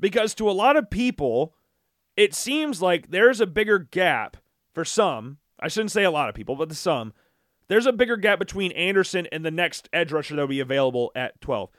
Because 0.00 0.34
to 0.34 0.50
a 0.50 0.52
lot 0.52 0.76
of 0.76 0.90
people, 0.90 1.54
it 2.16 2.34
seems 2.34 2.82
like 2.82 3.10
there's 3.10 3.40
a 3.40 3.46
bigger 3.46 3.78
gap 3.78 4.36
for 4.72 4.84
some. 4.84 5.38
I 5.60 5.68
shouldn't 5.68 5.92
say 5.92 6.04
a 6.04 6.10
lot 6.10 6.28
of 6.28 6.34
people, 6.34 6.56
but 6.56 6.68
the 6.68 6.74
some. 6.74 7.12
There's 7.68 7.86
a 7.86 7.92
bigger 7.92 8.16
gap 8.16 8.38
between 8.38 8.72
Anderson 8.72 9.26
and 9.32 9.44
the 9.44 9.50
next 9.50 9.88
edge 9.92 10.12
rusher 10.12 10.34
that 10.34 10.42
will 10.42 10.48
be 10.48 10.60
available 10.60 11.10
at 11.14 11.40
12. 11.40 11.70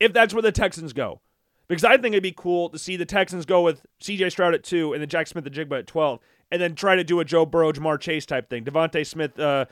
If 0.00 0.12
that's 0.12 0.34
where 0.34 0.42
the 0.42 0.52
Texans 0.52 0.92
go. 0.92 1.20
Because 1.68 1.84
I 1.84 1.96
think 1.96 2.12
it'd 2.12 2.22
be 2.22 2.34
cool 2.36 2.68
to 2.70 2.78
see 2.78 2.96
the 2.96 3.04
Texans 3.04 3.44
go 3.44 3.62
with 3.62 3.84
CJ 4.00 4.30
Stroud 4.30 4.54
at 4.54 4.62
two 4.62 4.92
and 4.92 5.00
then 5.00 5.08
Jack 5.08 5.26
Smith-Njigba 5.26 5.80
at 5.80 5.86
12 5.86 6.20
and 6.52 6.62
then 6.62 6.74
try 6.74 6.94
to 6.94 7.02
do 7.02 7.18
a 7.20 7.24
Joe 7.24 7.44
Burrow, 7.44 7.72
Ja'Marr 7.72 7.98
Chase 7.98 8.24
type 8.24 8.48
thing. 8.48 8.64
DeVonta 8.64 9.04
Smith, 9.04 9.38
uh, 9.38 9.66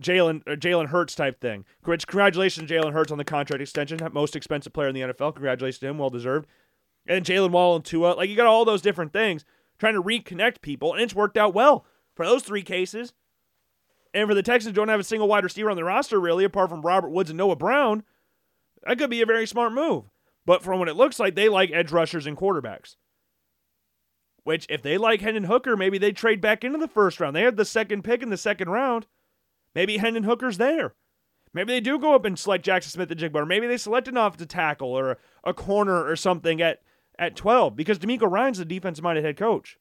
Jalen 0.00 0.42
uh, 0.46 0.56
Jalen 0.56 0.88
Hurts 0.88 1.14
type 1.14 1.40
thing. 1.40 1.64
Congratulations, 1.84 2.70
Jalen 2.70 2.92
Hurts, 2.92 3.12
on 3.12 3.18
the 3.18 3.24
contract 3.24 3.62
extension. 3.62 3.98
Most 4.12 4.36
expensive 4.36 4.72
player 4.72 4.88
in 4.88 4.94
the 4.94 5.00
NFL. 5.02 5.34
Congratulations 5.34 5.80
to 5.80 5.88
him. 5.88 5.98
Well 5.98 6.10
deserved. 6.10 6.46
And 7.06 7.24
Jaylen 7.24 7.50
Waddle 7.50 7.76
and 7.76 7.84
Tua. 7.84 8.14
Like, 8.14 8.28
you 8.28 8.36
got 8.36 8.46
all 8.46 8.64
those 8.64 8.82
different 8.82 9.12
things 9.12 9.44
trying 9.78 9.94
to 9.94 10.02
reconnect 10.02 10.60
people, 10.60 10.92
and 10.92 11.02
it's 11.02 11.14
worked 11.14 11.36
out 11.36 11.54
well 11.54 11.86
for 12.14 12.26
those 12.26 12.42
three 12.42 12.62
cases. 12.62 13.12
And 14.12 14.28
for 14.28 14.34
the 14.34 14.42
Texans, 14.42 14.74
don't 14.74 14.88
have 14.88 15.00
a 15.00 15.04
single 15.04 15.28
wide 15.28 15.44
receiver 15.44 15.70
on 15.70 15.76
the 15.76 15.84
roster, 15.84 16.18
really, 16.18 16.44
apart 16.44 16.70
from 16.70 16.82
Robert 16.82 17.10
Woods 17.10 17.30
and 17.30 17.36
Noah 17.36 17.56
Brown. 17.56 18.02
That 18.86 18.98
could 18.98 19.10
be 19.10 19.20
a 19.20 19.26
very 19.26 19.46
smart 19.46 19.72
move. 19.72 20.04
But 20.46 20.62
from 20.62 20.78
what 20.78 20.88
it 20.88 20.96
looks 20.96 21.18
like, 21.18 21.34
they 21.34 21.48
like 21.48 21.70
edge 21.72 21.92
rushers 21.92 22.26
and 22.26 22.36
quarterbacks. 22.36 22.96
Which, 24.44 24.66
if 24.70 24.80
they 24.80 24.96
like 24.96 25.20
Hendon 25.20 25.44
Hooker, 25.44 25.76
maybe 25.76 25.98
they 25.98 26.12
trade 26.12 26.40
back 26.40 26.64
into 26.64 26.78
the 26.78 26.88
first 26.88 27.20
round. 27.20 27.34
They 27.34 27.42
had 27.42 27.56
the 27.56 27.64
second 27.64 28.04
pick 28.04 28.22
in 28.22 28.30
the 28.30 28.36
second 28.36 28.70
round. 28.70 29.06
Maybe 29.76 29.98
Hendon 29.98 30.24
Hooker's 30.24 30.56
there. 30.56 30.94
Maybe 31.52 31.74
they 31.74 31.80
do 31.80 31.98
go 31.98 32.14
up 32.14 32.24
and 32.24 32.38
select 32.38 32.64
Jackson 32.64 32.90
Smith-Njigba, 32.92 33.34
or 33.34 33.44
maybe 33.44 33.66
they 33.66 33.76
select 33.76 34.08
an 34.08 34.16
offensive 34.16 34.48
tackle 34.48 34.88
or 34.88 35.18
a, 35.44 35.52
corner 35.52 36.02
or 36.02 36.16
something 36.16 36.62
at, 36.62 36.80
at 37.18 37.36
12 37.36 37.76
because 37.76 37.98
DeMeco 37.98 38.30
Ryans 38.30 38.56
the 38.56 38.64
defensive 38.64 39.04
minded 39.04 39.22
head 39.22 39.36
coach. 39.36 39.78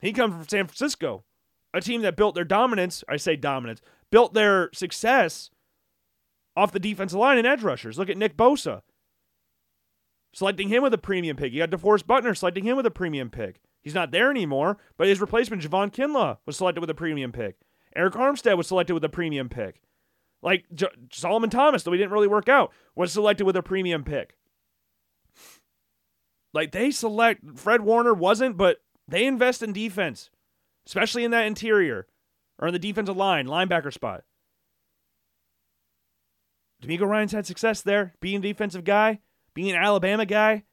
He 0.00 0.12
comes 0.12 0.34
from 0.34 0.48
San 0.48 0.66
Francisco, 0.66 1.24
a 1.72 1.80
team 1.80 2.02
that 2.02 2.16
built 2.16 2.34
their 2.34 2.44
dominance, 2.44 3.04
I 3.08 3.18
say 3.18 3.36
dominance, 3.36 3.80
built 4.10 4.34
their 4.34 4.70
success 4.74 5.50
off 6.56 6.72
the 6.72 6.80
defensive 6.80 7.20
line 7.20 7.38
and 7.38 7.46
edge 7.46 7.62
rushers. 7.62 7.98
Look 7.98 8.10
at 8.10 8.18
Nick 8.18 8.36
Bosa 8.36 8.82
selecting 10.34 10.68
him 10.68 10.82
with 10.82 10.92
a 10.92 10.98
premium 10.98 11.36
pick. 11.36 11.52
You 11.52 11.64
got 11.64 11.70
DeForest 11.70 12.06
Buckner 12.06 12.34
selecting 12.34 12.64
him 12.64 12.76
with 12.76 12.84
a 12.84 12.90
premium 12.90 13.30
pick. 13.30 13.60
He's 13.80 13.94
not 13.94 14.10
there 14.10 14.28
anymore, 14.28 14.76
but 14.96 15.06
his 15.06 15.20
replacement, 15.20 15.62
Javon 15.62 15.94
Kinlaw, 15.94 16.38
was 16.44 16.56
selected 16.56 16.80
with 16.80 16.90
a 16.90 16.94
premium 16.94 17.30
pick. 17.30 17.56
Arik 17.96 18.12
Armstead 18.12 18.56
was 18.56 18.66
selected 18.66 18.94
with 18.94 19.04
a 19.04 19.08
premium 19.08 19.48
pick. 19.48 19.80
Like 20.42 20.64
J- 20.74 20.88
Solomon 21.12 21.50
Thomas, 21.50 21.82
though 21.82 21.92
he 21.92 21.98
didn't 21.98 22.12
really 22.12 22.28
work 22.28 22.48
out, 22.48 22.72
was 22.94 23.12
selected 23.12 23.44
with 23.44 23.56
a 23.56 23.62
premium 23.62 24.04
pick. 24.04 24.36
Like 26.52 26.72
they 26.72 26.90
select, 26.90 27.58
Fred 27.58 27.82
Warner 27.82 28.14
wasn't, 28.14 28.56
but 28.56 28.78
they 29.08 29.26
invest 29.26 29.62
in 29.62 29.72
defense, 29.72 30.30
especially 30.86 31.24
in 31.24 31.30
that 31.32 31.46
interior 31.46 32.06
or 32.58 32.68
in 32.68 32.72
the 32.72 32.78
defensive 32.78 33.16
line, 33.16 33.46
linebacker 33.46 33.92
spot. 33.92 34.24
DeMeco 36.82 37.06
Ryans 37.06 37.32
had 37.32 37.46
success 37.46 37.82
there, 37.82 38.14
being 38.20 38.36
a 38.36 38.40
defensive 38.40 38.84
guy 38.84 39.20
being 39.56 39.70
an 39.70 39.82
Alabama 39.82 40.26
guy, 40.26 40.64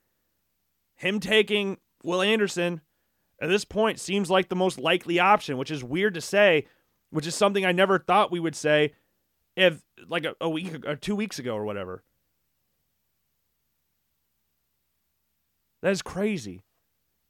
him 0.96 1.22
taking 1.22 1.78
Will 2.04 2.22
Anderson 2.22 2.82
at 3.42 3.48
this 3.48 3.64
point 3.64 3.98
seems 3.98 4.30
like 4.30 4.50
the 4.50 4.58
most 4.58 4.78
likely 4.78 5.20
option, 5.20 5.58
which 5.58 5.72
is 5.72 5.84
weird 5.84 6.14
to 6.16 6.22
say, 6.22 6.68
which 7.14 7.28
is 7.28 7.36
something 7.36 7.64
I 7.64 7.72
never 7.72 8.00
thought 8.00 8.32
we 8.32 8.40
would 8.40 8.56
say 8.56 8.94
if 9.56 9.84
like 10.08 10.26
a, 10.26 10.36
a 10.42 10.50
week 10.50 10.86
or 10.86 10.96
two 10.96 11.16
weeks 11.16 11.38
ago 11.38 11.56
or 11.56 11.64
whatever. 11.64 12.04
That 15.84 15.92
is 15.92 16.02
crazy. 16.02 16.64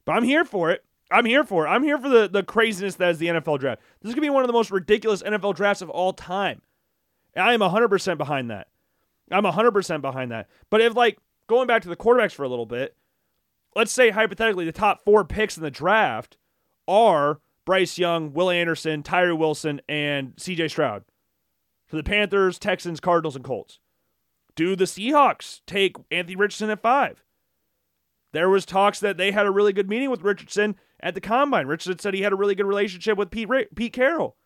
But 0.06 0.12
I'm 0.12 0.24
here 0.24 0.44
for 0.44 0.70
it. 0.70 0.84
I'm 1.10 1.26
here 1.26 1.44
for 1.44 1.66
it. 1.66 1.68
I'm 1.68 1.82
here 1.82 1.98
for 1.98 2.08
the, 2.08 2.28
the 2.28 2.42
craziness 2.42 2.94
that 2.96 3.10
is 3.10 3.18
the 3.18 3.26
NFL 3.26 3.60
draft. 3.60 3.82
This 4.00 4.10
is 4.10 4.14
going 4.14 4.22
to 4.22 4.30
be 4.30 4.30
one 4.30 4.42
of 4.42 4.46
the 4.46 4.54
most 4.54 4.70
ridiculous 4.70 5.22
NFL 5.22 5.54
drafts 5.54 5.82
of 5.82 5.90
all 5.90 6.12
time. 6.12 6.62
And 7.34 7.44
I 7.44 7.52
am 7.52 7.60
100% 7.60 8.16
behind 8.16 8.50
that. 8.50 8.68
I'm 9.30 9.44
100% 9.44 10.00
behind 10.00 10.30
that. 10.30 10.48
But 10.70 10.80
if, 10.80 10.96
like, 10.96 11.18
going 11.46 11.66
back 11.66 11.82
to 11.82 11.88
the 11.88 11.96
quarterbacks 11.96 12.32
for 12.32 12.44
a 12.44 12.48
little 12.48 12.66
bit, 12.66 12.96
let's 13.76 13.92
say 13.92 14.10
hypothetically 14.10 14.64
the 14.64 14.72
top 14.72 15.04
four 15.04 15.24
picks 15.24 15.56
in 15.56 15.62
the 15.62 15.70
draft 15.70 16.36
are 16.86 17.40
Bryce 17.64 17.98
Young, 17.98 18.32
Will 18.32 18.50
Anderson, 18.50 19.02
Tyree 19.02 19.32
Wilson, 19.32 19.80
and 19.88 20.36
CJ 20.36 20.70
Stroud. 20.70 21.04
For 21.86 21.96
the 21.96 22.02
Panthers, 22.02 22.58
Texans, 22.58 23.00
Cardinals, 23.00 23.36
and 23.36 23.44
Colts. 23.44 23.78
Do 24.56 24.76
the 24.76 24.84
Seahawks 24.84 25.60
take 25.66 25.96
Anthony 26.10 26.36
Richardson 26.36 26.70
at 26.70 26.82
five? 26.82 27.24
There 28.32 28.48
was 28.48 28.66
talks 28.66 29.00
that 29.00 29.16
they 29.16 29.30
had 29.30 29.46
a 29.46 29.50
really 29.50 29.72
good 29.72 29.88
meeting 29.88 30.10
with 30.10 30.22
Richardson 30.22 30.76
at 31.00 31.14
the 31.14 31.20
combine. 31.20 31.66
Richardson 31.66 31.98
said 31.98 32.14
he 32.14 32.22
had 32.22 32.32
a 32.32 32.36
really 32.36 32.54
good 32.54 32.66
relationship 32.66 33.16
with 33.16 33.30
Pete 33.30 33.48
Pete 33.74 33.92
Carroll. 33.92 34.36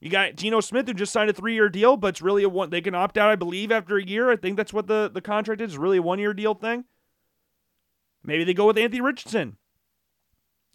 You 0.00 0.10
got 0.10 0.36
Geno 0.36 0.60
Smith 0.60 0.86
who 0.86 0.94
just 0.94 1.12
signed 1.12 1.30
a 1.30 1.32
three-year 1.32 1.68
deal, 1.68 1.96
but 1.96 2.08
it's 2.08 2.22
really 2.22 2.42
a 2.42 2.48
one. 2.48 2.70
They 2.70 2.80
can 2.80 2.94
opt 2.94 3.16
out, 3.16 3.30
I 3.30 3.36
believe, 3.36 3.72
after 3.72 3.96
a 3.96 4.04
year. 4.04 4.30
I 4.30 4.36
think 4.36 4.56
that's 4.56 4.72
what 4.72 4.86
the 4.86 5.10
the 5.12 5.20
contract 5.20 5.60
is. 5.60 5.72
It's 5.72 5.78
Really, 5.78 5.98
a 5.98 6.02
one-year 6.02 6.34
deal 6.34 6.54
thing. 6.54 6.84
Maybe 8.22 8.44
they 8.44 8.54
go 8.54 8.66
with 8.66 8.78
Anthony 8.78 9.00
Richardson. 9.00 9.56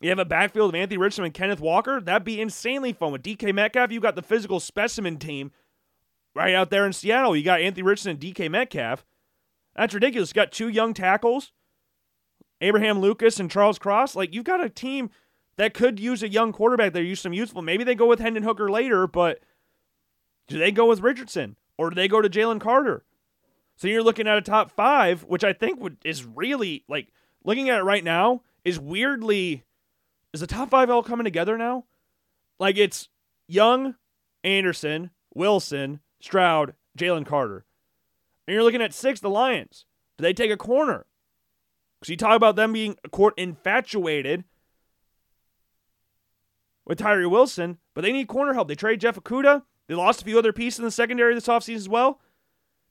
You 0.01 0.09
have 0.09 0.19
a 0.19 0.25
backfield 0.25 0.69
of 0.69 0.75
Anthony 0.75 0.97
Richardson 0.97 1.25
and 1.25 1.33
Kenneth 1.33 1.59
Walker. 1.59 2.01
That'd 2.01 2.23
be 2.23 2.41
insanely 2.41 2.91
fun. 2.91 3.11
With 3.11 3.21
DK 3.21 3.53
Metcalf, 3.53 3.91
you 3.91 3.99
got 3.99 4.15
the 4.15 4.23
physical 4.23 4.59
specimen 4.59 5.17
team 5.17 5.51
right 6.33 6.55
out 6.55 6.71
there 6.71 6.87
in 6.87 6.93
Seattle. 6.93 7.35
You 7.35 7.43
got 7.43 7.61
Anthony 7.61 7.83
Richardson 7.83 8.11
and 8.11 8.19
DK 8.19 8.49
Metcalf. 8.49 9.05
That's 9.75 9.93
ridiculous. 9.93 10.31
You 10.31 10.33
got 10.33 10.51
two 10.51 10.69
young 10.69 10.95
tackles, 10.95 11.51
Abraham 12.59 12.99
Lucas 12.99 13.39
and 13.39 13.49
Charles 13.49 13.77
Cross. 13.77 14.15
Like 14.15 14.33
you've 14.33 14.43
got 14.43 14.63
a 14.63 14.69
team 14.69 15.11
that 15.57 15.75
could 15.75 15.99
use 15.99 16.23
a 16.23 16.29
young 16.29 16.51
quarterback 16.51 16.93
that 16.93 17.03
use 17.03 17.21
some 17.21 17.33
useful. 17.33 17.61
Maybe 17.61 17.83
they 17.83 17.95
go 17.95 18.07
with 18.07 18.19
Hendon 18.19 18.43
Hooker 18.43 18.71
later, 18.71 19.05
but 19.05 19.39
do 20.47 20.57
they 20.57 20.71
go 20.71 20.87
with 20.87 21.01
Richardson 21.01 21.57
or 21.77 21.91
do 21.91 21.95
they 21.95 22.07
go 22.07 22.21
to 22.21 22.29
Jalen 22.29 22.59
Carter? 22.59 23.05
So 23.75 23.87
you're 23.87 24.03
looking 24.03 24.27
at 24.27 24.37
a 24.37 24.41
top 24.41 24.71
five, 24.71 25.23
which 25.23 25.43
I 25.43 25.53
think 25.53 25.79
would 25.79 25.97
is 26.03 26.25
really 26.25 26.83
like 26.87 27.09
looking 27.43 27.69
at 27.69 27.79
it 27.79 27.83
right 27.83 28.03
now 28.03 28.41
is 28.65 28.79
weirdly 28.79 29.63
is 30.33 30.41
the 30.41 30.47
top 30.47 30.69
five 30.69 30.89
all 30.89 31.03
coming 31.03 31.25
together 31.25 31.57
now? 31.57 31.85
Like 32.59 32.77
it's 32.77 33.09
Young, 33.47 33.95
Anderson, 34.43 35.11
Wilson, 35.33 35.99
Stroud, 36.21 36.73
Jalen 36.97 37.25
Carter. 37.25 37.65
And 38.47 38.53
you're 38.53 38.63
looking 38.63 38.81
at 38.81 38.93
six, 38.93 39.19
the 39.19 39.29
Lions. 39.29 39.85
Do 40.17 40.23
they 40.23 40.33
take 40.33 40.51
a 40.51 40.57
corner? 40.57 41.05
Because 41.99 42.09
you 42.09 42.17
talk 42.17 42.35
about 42.35 42.55
them 42.55 42.73
being 42.73 42.97
court 43.11 43.33
infatuated 43.37 44.43
with 46.85 46.97
Tyree 46.97 47.27
Wilson, 47.27 47.77
but 47.93 48.01
they 48.01 48.11
need 48.11 48.27
corner 48.27 48.53
help. 48.53 48.67
They 48.67 48.75
trade 48.75 49.01
Jeff 49.01 49.15
Okudah. 49.15 49.63
They 49.87 49.95
lost 49.95 50.21
a 50.21 50.25
few 50.25 50.37
other 50.39 50.53
pieces 50.53 50.79
in 50.79 50.85
the 50.85 50.91
secondary 50.91 51.33
this 51.33 51.47
offseason 51.47 51.75
as 51.75 51.89
well. 51.89 52.19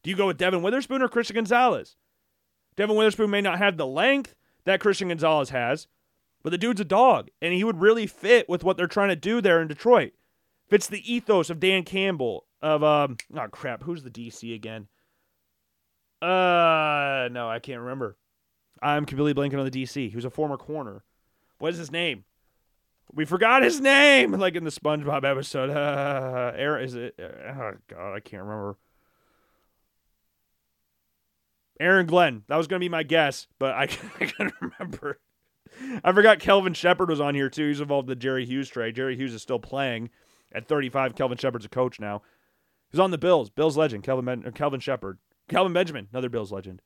Do 0.03 0.11
you 0.11 0.17
go 0.17 0.27
with 0.27 0.39
Devon 0.39 0.63
Witherspoon 0.63 1.03
or 1.03 1.09
Christian 1.09 1.35
Gonzalez? 1.35 1.97
Devon 2.77 2.97
Witherspoon 2.97 3.31
may 3.31 3.41
not 3.41 3.59
have 3.59 3.77
the 3.77 3.87
length 3.87 4.35
that 4.65 4.81
Christian 4.81 5.09
Gonzalez 5.09 5.51
has, 5.51 5.89
but 6.43 6.51
the 6.51 6.59
dude's 6.59 6.81
a 6.81 6.85
dog, 6.85 7.29
and 7.41 7.53
he 7.53 7.65
would 7.65 7.81
really 7.81 8.07
fit 8.07 8.49
with 8.49 8.65
what 8.65 8.77
they're 8.77 8.87
trying 8.87 9.09
to 9.09 9.17
do 9.17 9.41
there 9.41 9.61
in 9.61 9.69
Detroit. 9.69 10.13
Fits 10.69 10.87
the 10.87 11.13
ethos 11.13 11.51
of 11.51 11.61
Dan 11.61 11.83
Campbell, 11.83 12.47
of, 12.63 12.83
um, 12.85 13.17
oh 13.37 13.49
crap, 13.49 13.83
who's 13.83 14.03
the 14.03 14.11
DC 14.11 14.55
again? 14.55 14.89
Uh, 16.23 17.29
no, 17.33 17.49
I 17.49 17.59
can't 17.61 17.81
remember. 17.81 18.17
I'm 18.83 19.05
completely 19.05 19.35
blanking 19.35 19.59
on 19.59 19.69
the 19.69 19.71
DC. 19.71 20.11
He 20.11 20.17
was 20.17 20.25
a 20.25 20.31
former 20.31 20.57
corner. 20.57 21.03
What 21.59 21.73
is 21.73 21.79
his 21.79 21.91
name? 21.91 22.25
We 23.13 23.25
forgot 23.25 23.63
his 23.63 23.81
name, 23.81 24.33
like 24.33 24.55
in 24.55 24.65
the 24.65 24.71
SpongeBob 24.71 25.25
episode. 25.25 25.71
Uh, 25.81 26.53
Aaron, 26.55 26.85
is 26.85 26.95
it? 26.95 27.19
Oh 27.19 27.73
God, 27.89 28.15
I 28.15 28.21
can't 28.21 28.43
remember. 28.43 28.77
Aaron 31.79 32.07
Glenn. 32.07 32.45
That 32.49 32.57
was 32.57 32.67
gonna 32.67 32.81
be 32.81 32.89
my 32.89 33.03
guess, 33.03 33.47
but 33.59 33.75
I, 33.75 33.83
I 34.21 34.27
couldn't 34.27 34.55
remember. 34.61 35.19
I 36.05 36.13
forgot 36.13 36.39
Kelvin 36.41 36.75
Sheppard 36.75 37.09
was 37.09 37.21
on 37.21 37.35
here 37.35 37.49
too. 37.49 37.69
He's 37.69 37.81
involved 37.81 38.07
in 38.09 38.11
the 38.11 38.21
Jerry 38.21 38.45
Hughes 38.45 38.69
trade. 38.69 38.97
Jerry 38.97 39.17
Hughes 39.17 39.35
is 39.35 39.43
still 39.43 39.59
playing 39.59 40.11
at 40.53 40.69
35. 40.69 41.15
Kelvin 41.15 41.39
Sheppard's 41.39 41.65
a 41.65 41.69
coach 41.69 42.01
now. 42.01 42.23
He's 42.91 43.01
on 43.01 43.11
the 43.11 43.19
Bills. 43.19 43.51
Bills 43.51 43.77
legend. 43.77 44.05
Kelvin 44.05 44.25
ben- 44.25 44.53
Kelvin 44.53 44.81
Sheppard. 44.81 45.19
Kelvin 45.49 45.73
Benjamin, 45.73 46.09
another 46.13 46.29
Bills 46.29 46.53
legend. 46.53 46.83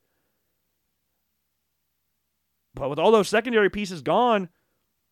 But 2.73 2.89
with 2.89 2.99
all 2.99 3.11
those 3.11 3.29
secondary 3.29 3.69
pieces 3.69 4.01
gone, 4.01 4.49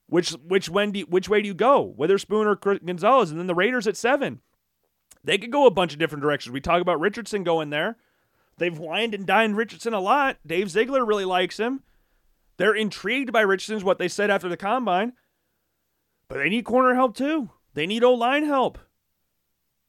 which 0.08 0.32
which 0.32 0.70
when 0.70 0.92
do 0.92 1.00
you, 1.00 1.06
which 1.06 1.30
way 1.30 1.42
do 1.42 1.48
you 1.48 1.54
go? 1.54 1.82
Witherspoon 1.82 2.46
or 2.46 2.56
Gonzalez, 2.56 3.32
and 3.32 3.40
then 3.40 3.48
the 3.48 3.56
Raiders 3.56 3.88
at 3.88 3.98
seven. 3.98 4.42
They 5.24 5.38
could 5.38 5.52
go 5.52 5.66
a 5.66 5.72
bunch 5.72 5.94
of 5.94 6.00
different 6.00 6.22
directions. 6.22 6.52
We 6.52 6.60
talk 6.60 6.82
about 6.82 7.00
Richardson 7.00 7.44
going 7.44 7.70
there. 7.70 7.96
They've 8.58 8.78
wined 8.78 9.16
and 9.16 9.26
dined 9.26 9.56
Richardson 9.56 9.94
a 9.94 10.02
lot. 10.02 10.38
Dave 10.46 10.70
Ziegler 10.70 11.06
really 11.06 11.26
likes 11.26 11.58
him. 11.58 11.82
They're 12.64 12.74
intrigued 12.74 13.34
by 13.34 13.41
Richardson's 13.41 13.84
what 13.84 13.99
they 13.99 14.07
said 14.07 14.30
after 14.30 14.47
the 14.47 14.55
combine. 14.55 15.11
But 16.30 16.38
they 16.38 16.47
need 16.47 16.64
corner 16.64 16.95
help 16.95 17.14
too. 17.14 17.49
They 17.74 17.86
need 17.86 18.05
O 18.05 18.14
line 18.14 18.45
help. 18.45 18.80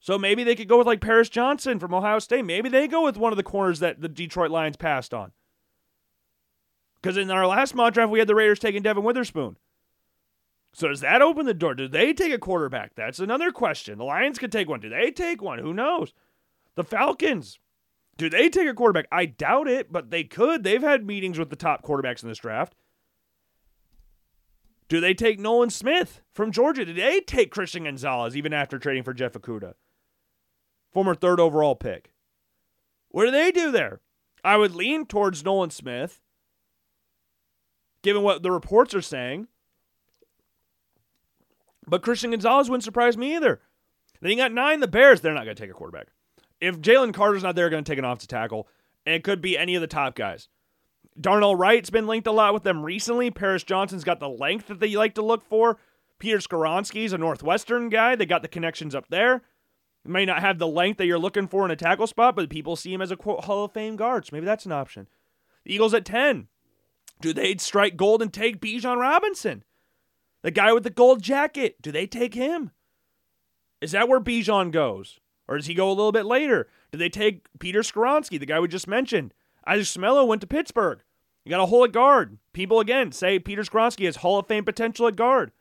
So 0.01 0.19
maybe 0.19 0.43
they 0.43 0.55
could 0.55 0.67
go 0.67 0.79
with 0.79 0.85
like 0.85 0.99
Paris 0.99 1.29
Johnson 1.29 1.79
from 1.79 1.93
Ohio 1.93 2.19
State. 2.19 2.43
Maybe 2.43 2.67
they 2.67 2.89
go 2.89 3.01
with 3.05 3.15
one 3.15 3.31
of 3.31 3.37
the 3.37 3.43
corners 3.43 3.79
that 3.79 4.01
the 4.01 4.09
Detroit 4.09 4.51
Lions 4.51 4.75
passed 4.75 5.13
on. 5.13 5.31
Because 7.01 7.15
in 7.15 7.31
our 7.31 7.47
last 7.47 7.75
mock 7.75 7.93
draft, 7.93 8.11
we 8.11 8.19
had 8.19 8.27
the 8.27 8.35
Raiders 8.35 8.59
taking 8.59 8.81
Devon 8.81 9.05
Witherspoon. 9.05 9.55
So 10.73 10.89
does 10.89 10.99
that 10.99 11.21
open 11.21 11.45
the 11.45 11.53
door? 11.53 11.75
Do 11.75 11.87
they 11.87 12.11
take 12.11 12.33
a 12.33 12.37
quarterback? 12.37 12.93
That's 12.93 13.19
another 13.19 13.51
question. 13.53 13.97
The 13.97 14.03
Lions 14.03 14.37
could 14.37 14.51
take 14.51 14.67
one. 14.67 14.81
Do 14.81 14.89
they 14.89 15.11
take 15.11 15.41
one? 15.41 15.59
Who 15.59 15.73
knows? 15.73 16.11
The 16.75 16.83
Falcons. 16.83 17.57
Do 18.17 18.29
they 18.29 18.49
take 18.49 18.67
a 18.67 18.73
quarterback? 18.73 19.07
I 19.11 19.25
doubt 19.25 19.67
it, 19.67 19.91
but 19.91 20.09
they 20.09 20.23
could. 20.23 20.63
They've 20.63 20.81
had 20.81 21.05
meetings 21.05 21.37
with 21.37 21.49
the 21.49 21.55
top 21.55 21.83
quarterbacks 21.83 22.23
in 22.23 22.29
this 22.29 22.37
draft. 22.37 22.75
Do 24.87 25.01
they 25.01 25.13
take 25.13 25.39
Nolan 25.39 25.69
Smith 25.69 26.21
from 26.31 26.51
Georgia? 26.51 26.85
Did 26.85 26.95
they 26.95 27.19
take 27.19 27.51
Christian 27.51 27.85
Gonzalez 27.85 28.37
even 28.37 28.53
after 28.53 28.77
trading 28.77 29.03
for 29.03 29.13
Jeff 29.13 29.33
Okudah? 29.33 29.73
Former 30.93 31.15
third 31.15 31.39
overall 31.39 31.75
pick. 31.75 32.13
What 33.09 33.25
do 33.25 33.31
they 33.31 33.51
do 33.51 33.71
there? 33.71 34.01
I 34.43 34.57
would 34.57 34.75
lean 34.75 35.05
towards 35.07 35.43
Nolan 35.43 35.71
Smith, 35.71 36.21
given 38.03 38.21
what 38.21 38.43
the 38.43 38.51
reports 38.51 38.93
are 38.93 39.01
saying. 39.01 39.47
But 41.87 42.03
Christian 42.03 42.31
Gonzalez 42.31 42.69
wouldn't 42.69 42.83
surprise 42.83 43.17
me 43.17 43.35
either. 43.35 43.61
Then 44.21 44.31
you 44.31 44.37
got 44.37 44.51
nine, 44.51 44.79
the 44.79 44.87
Bears. 44.87 45.21
They're 45.21 45.33
not 45.33 45.45
going 45.45 45.55
to 45.55 45.61
take 45.61 45.71
a 45.71 45.73
quarterback. 45.73 46.07
If 46.61 46.79
Jalen 46.79 47.13
Carter's 47.13 47.43
not 47.43 47.55
there, 47.55 47.69
going 47.69 47.83
to 47.83 47.89
take 47.89 47.99
an 47.99 48.05
offensive 48.05 48.29
tackle, 48.29 48.67
and 49.05 49.15
it 49.15 49.23
could 49.23 49.41
be 49.41 49.57
any 49.57 49.75
of 49.75 49.81
the 49.81 49.87
top 49.87 50.15
guys. 50.15 50.47
Darnell 51.19 51.55
Wright's 51.55 51.89
been 51.89 52.07
linked 52.07 52.27
a 52.27 52.31
lot 52.31 52.53
with 52.53 52.63
them 52.63 52.83
recently. 52.83 53.31
Paris 53.31 53.63
Johnson's 53.63 54.03
got 54.03 54.19
the 54.19 54.29
length 54.29 54.67
that 54.67 54.79
they 54.79 54.95
like 54.95 55.15
to 55.15 55.21
look 55.21 55.45
for. 55.45 55.77
Peter 56.19 56.37
Skoronski's 56.37 57.13
a 57.13 57.17
Northwestern 57.17 57.89
guy. 57.89 58.15
They 58.15 58.25
got 58.25 58.41
the 58.41 58.47
connections 58.47 58.95
up 58.95 59.07
there. 59.09 59.41
He 60.03 60.11
may 60.11 60.25
not 60.25 60.41
have 60.41 60.59
the 60.59 60.67
length 60.67 60.97
that 60.97 61.05
you're 61.05 61.19
looking 61.19 61.47
for 61.47 61.65
in 61.65 61.71
a 61.71 61.75
tackle 61.75 62.07
spot, 62.07 62.35
but 62.35 62.49
people 62.49 62.75
see 62.75 62.93
him 62.93 63.01
as 63.01 63.11
a 63.11 63.17
quote 63.17 63.45
Hall 63.45 63.65
of 63.65 63.71
Fame 63.71 63.95
guard. 63.95 64.25
So 64.25 64.31
maybe 64.33 64.45
that's 64.45 64.65
an 64.65 64.71
option. 64.71 65.07
The 65.63 65.73
Eagles 65.73 65.93
at 65.93 66.05
10. 66.05 66.47
Do 67.21 67.33
they 67.33 67.55
strike 67.57 67.97
gold 67.97 68.21
and 68.21 68.31
take 68.31 68.61
Bijan 68.61 68.97
Robinson? 68.97 69.63
The 70.41 70.51
guy 70.51 70.73
with 70.73 70.83
the 70.83 70.89
gold 70.89 71.21
jacket, 71.21 71.81
do 71.81 71.91
they 71.91 72.05
take 72.05 72.33
him? 72.33 72.71
Is 73.81 73.91
that 73.91 74.07
where 74.07 74.19
Bijan 74.19 74.71
goes? 74.71 75.19
Or 75.47 75.57
does 75.57 75.67
he 75.67 75.73
go 75.73 75.87
a 75.87 75.93
little 75.93 76.11
bit 76.11 76.25
later? 76.25 76.67
Do 76.91 76.97
they 76.97 77.09
take 77.09 77.47
Peter 77.59 77.81
Skoronski, 77.81 78.39
the 78.39 78.45
guy 78.45 78.59
we 78.59 78.67
just 78.67 78.87
mentioned? 78.87 79.33
Isaac 79.67 79.85
Seumalo 79.85 80.27
went 80.27 80.41
to 80.41 80.47
Pittsburgh. 80.47 81.01
You 81.43 81.51
got 81.51 81.61
a 81.61 81.67
hole 81.67 81.83
at 81.83 81.91
guard. 81.91 82.39
People 82.53 82.79
again 82.79 83.11
say 83.11 83.37
Peter 83.37 83.61
Skoronski 83.61 84.05
has 84.05 84.17
Hall 84.17 84.39
of 84.39 84.47
Fame 84.47 84.65
potential 84.65 85.07
at 85.07 85.15
guard. 85.15 85.51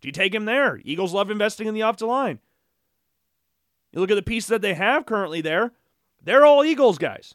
Do 0.00 0.08
you 0.08 0.12
take 0.12 0.34
him 0.34 0.44
there? 0.44 0.80
Eagles 0.84 1.12
love 1.12 1.30
investing 1.30 1.66
in 1.66 1.74
the 1.74 1.80
offensive 1.80 2.08
line. 2.08 2.38
You 3.92 4.00
look 4.00 4.10
at 4.10 4.14
the 4.14 4.22
pieces 4.22 4.48
that 4.48 4.62
they 4.62 4.74
have 4.74 5.06
currently 5.06 5.40
there, 5.40 5.72
they're 6.22 6.44
all 6.44 6.64
Eagles 6.64 6.98
guys. 6.98 7.34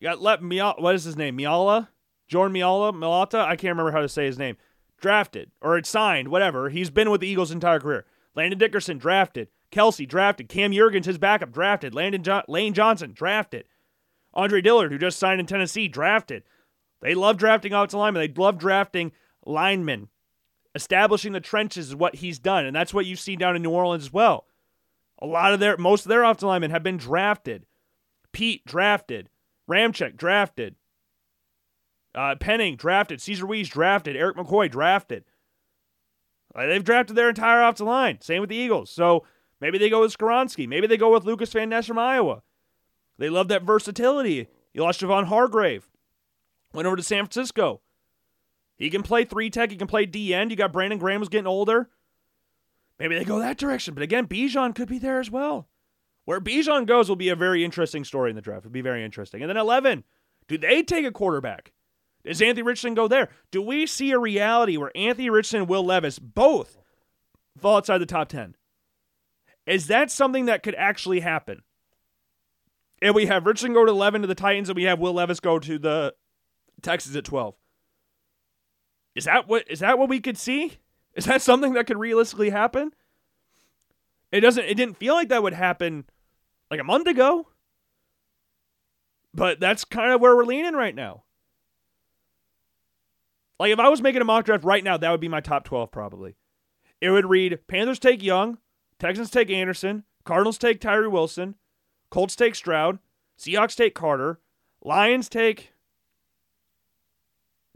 You 0.00 0.08
got 0.08 0.22
Let 0.22 0.40
Miala, 0.40 0.80
what 0.80 0.94
is 0.94 1.04
his 1.04 1.16
name? 1.16 1.38
Miala? 1.38 1.88
Jordan 2.26 2.56
Miala? 2.56 2.92
Milata? 2.92 3.44
I 3.44 3.54
can't 3.54 3.72
remember 3.72 3.92
how 3.92 4.00
to 4.00 4.08
say 4.08 4.24
his 4.24 4.38
name. 4.38 4.56
Drafted, 5.00 5.50
or 5.60 5.76
it's 5.76 5.88
signed, 5.88 6.28
whatever. 6.28 6.70
He's 6.70 6.90
been 6.90 7.10
with 7.10 7.20
the 7.20 7.28
Eagles' 7.28 7.50
entire 7.50 7.78
career. 7.78 8.06
Landon 8.34 8.58
Dickerson, 8.58 8.98
drafted. 8.98 9.48
Kelce, 9.70 10.06
drafted. 10.06 10.48
Cam 10.48 10.72
Jurgens, 10.72 11.04
his 11.04 11.18
backup, 11.18 11.52
drafted. 11.52 11.94
Landon 11.94 12.22
jo- 12.22 12.42
Lane 12.48 12.74
Johnson, 12.74 13.12
drafted. 13.12 13.64
Andre 14.34 14.60
Dillard, 14.60 14.92
who 14.92 14.98
just 14.98 15.18
signed 15.18 15.40
in 15.40 15.46
Tennessee, 15.46 15.88
drafted. 15.88 16.42
They 17.00 17.14
love 17.14 17.36
drafting 17.36 17.72
offensive 17.72 17.98
linemen. 17.98 18.22
They 18.22 18.40
love 18.40 18.58
drafting 18.58 19.12
linemen. 19.44 20.08
Establishing 20.74 21.32
the 21.32 21.40
trenches 21.40 21.88
is 21.88 21.96
what 21.96 22.16
he's 22.16 22.38
done, 22.38 22.64
and 22.64 22.74
that's 22.74 22.94
what 22.94 23.04
you 23.04 23.16
see 23.16 23.36
down 23.36 23.56
in 23.56 23.62
New 23.62 23.70
Orleans 23.70 24.04
as 24.04 24.12
well. 24.12 24.46
A 25.20 25.26
lot 25.26 25.52
of 25.52 25.60
their, 25.60 25.76
most 25.76 26.06
of 26.06 26.08
their 26.08 26.24
offensive 26.24 26.48
linemen 26.48 26.70
have 26.70 26.82
been 26.82 26.96
drafted. 26.96 27.66
Pete 28.32 28.64
drafted. 28.64 29.28
Ramczyk 29.70 30.16
drafted. 30.16 30.76
Uh, 32.14 32.34
Penning 32.36 32.76
drafted. 32.76 33.20
Cesar 33.20 33.46
Ruiz 33.46 33.68
drafted. 33.68 34.16
Erik 34.16 34.36
McCoy 34.36 34.70
drafted. 34.70 35.24
Uh, 36.54 36.66
they've 36.66 36.84
drafted 36.84 37.16
their 37.16 37.28
entire 37.28 37.62
offensive 37.62 37.86
line. 37.86 38.20
Same 38.20 38.40
with 38.40 38.50
the 38.50 38.56
Eagles. 38.56 38.90
So 38.90 39.24
maybe 39.60 39.78
they 39.78 39.90
go 39.90 40.00
with 40.00 40.16
Skoronski. 40.16 40.68
Maybe 40.68 40.86
they 40.86 40.96
go 40.96 41.12
with 41.12 41.24
Lukas 41.24 41.52
Van 41.52 41.68
Ness 41.68 41.86
from 41.86 41.98
Iowa. 41.98 42.42
They 43.18 43.28
love 43.28 43.48
that 43.48 43.62
versatility. 43.62 44.48
You 44.72 44.82
lost 44.82 45.00
Javon 45.00 45.26
Hargrave. 45.26 45.88
Went 46.72 46.86
over 46.86 46.96
to 46.96 47.02
San 47.02 47.24
Francisco. 47.24 47.80
He 48.76 48.90
can 48.90 49.02
play 49.02 49.24
three 49.24 49.50
tech. 49.50 49.70
He 49.70 49.76
can 49.76 49.86
play 49.86 50.06
D 50.06 50.34
end. 50.34 50.50
You 50.50 50.56
got 50.56 50.72
Brandon 50.72 50.98
Graham 50.98 51.20
was 51.20 51.28
getting 51.28 51.46
older. 51.46 51.90
Maybe 52.98 53.18
they 53.18 53.24
go 53.24 53.38
that 53.38 53.58
direction. 53.58 53.94
But 53.94 54.02
again, 54.02 54.26
Bijan 54.26 54.74
could 54.74 54.88
be 54.88 54.98
there 54.98 55.20
as 55.20 55.30
well. 55.30 55.68
Where 56.24 56.40
Bijan 56.40 56.86
goes 56.86 57.08
will 57.08 57.16
be 57.16 57.28
a 57.28 57.36
very 57.36 57.64
interesting 57.64 58.04
story 58.04 58.30
in 58.30 58.36
the 58.36 58.42
draft. 58.42 58.64
It'll 58.64 58.72
be 58.72 58.80
very 58.80 59.04
interesting. 59.04 59.42
And 59.42 59.50
then 59.50 59.56
11, 59.56 60.04
do 60.46 60.56
they 60.56 60.82
take 60.82 61.04
a 61.04 61.10
quarterback? 61.10 61.72
Does 62.24 62.40
Anthony 62.40 62.62
Richardson 62.62 62.94
go 62.94 63.08
there? 63.08 63.30
Do 63.50 63.60
we 63.60 63.86
see 63.86 64.12
a 64.12 64.18
reality 64.18 64.76
where 64.76 64.96
Anthony 64.96 65.28
Richardson 65.28 65.60
and 65.60 65.68
Will 65.68 65.84
Levis 65.84 66.18
both 66.18 66.78
fall 67.58 67.78
outside 67.78 67.98
the 67.98 68.06
top 68.06 68.28
10? 68.28 68.54
Is 69.66 69.88
that 69.88 70.10
something 70.10 70.46
that 70.46 70.62
could 70.62 70.74
actually 70.76 71.20
happen? 71.20 71.62
And 73.00 73.14
we 73.14 73.26
have 73.26 73.46
Richardson 73.46 73.72
go 73.72 73.84
to 73.84 73.90
11 73.90 74.22
to 74.22 74.28
the 74.28 74.34
Titans, 74.34 74.68
and 74.68 74.76
we 74.76 74.84
have 74.84 75.00
Will 75.00 75.14
Levis 75.14 75.40
go 75.40 75.58
to 75.58 75.78
the 75.78 76.14
Texans 76.82 77.16
at 77.16 77.24
12. 77.24 77.54
Is 79.14 79.24
that 79.24 79.48
what 79.48 79.70
is 79.70 79.80
that 79.80 79.98
what 79.98 80.08
we 80.08 80.20
could 80.20 80.38
see? 80.38 80.78
Is 81.14 81.26
that 81.26 81.42
something 81.42 81.74
that 81.74 81.86
could 81.86 81.98
realistically 81.98 82.50
happen? 82.50 82.92
It 84.30 84.40
doesn't 84.40 84.64
it 84.64 84.74
didn't 84.74 84.96
feel 84.96 85.14
like 85.14 85.28
that 85.28 85.42
would 85.42 85.52
happen 85.52 86.06
like 86.70 86.80
a 86.80 86.84
month 86.84 87.06
ago. 87.06 87.48
But 89.34 89.60
that's 89.60 89.84
kind 89.84 90.12
of 90.12 90.20
where 90.20 90.36
we're 90.36 90.44
leaning 90.44 90.74
right 90.74 90.94
now. 90.94 91.24
Like 93.62 93.70
if 93.70 93.78
I 93.78 93.88
was 93.88 94.02
making 94.02 94.20
a 94.20 94.24
mock 94.24 94.44
draft 94.44 94.64
right 94.64 94.82
now, 94.82 94.96
that 94.96 95.08
would 95.08 95.20
be 95.20 95.28
my 95.28 95.40
top 95.40 95.62
12 95.62 95.92
probably. 95.92 96.34
It 97.00 97.10
would 97.10 97.26
read 97.26 97.60
Panthers 97.68 98.00
take 98.00 98.20
Young, 98.20 98.58
Texans 98.98 99.30
take 99.30 99.50
Anderson, 99.50 100.02
Cardinals 100.24 100.58
take 100.58 100.80
Tyree 100.80 101.06
Wilson, 101.06 101.54
Colts 102.10 102.34
take 102.34 102.56
Stroud, 102.56 102.98
Seahawks 103.38 103.76
take 103.76 103.94
Carter, 103.94 104.40
Lions 104.82 105.28
take 105.28 105.74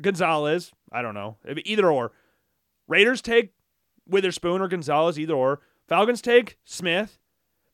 Gonzalez. 0.00 0.72
I 0.90 1.02
don't 1.02 1.14
know. 1.14 1.36
Either 1.64 1.88
or. 1.88 2.10
Raiders 2.88 3.22
take 3.22 3.54
Witherspoon 4.08 4.60
or 4.60 4.66
Gonzalez, 4.66 5.20
either 5.20 5.34
or. 5.34 5.60
Falcons 5.86 6.20
take 6.20 6.58
Smith. 6.64 7.20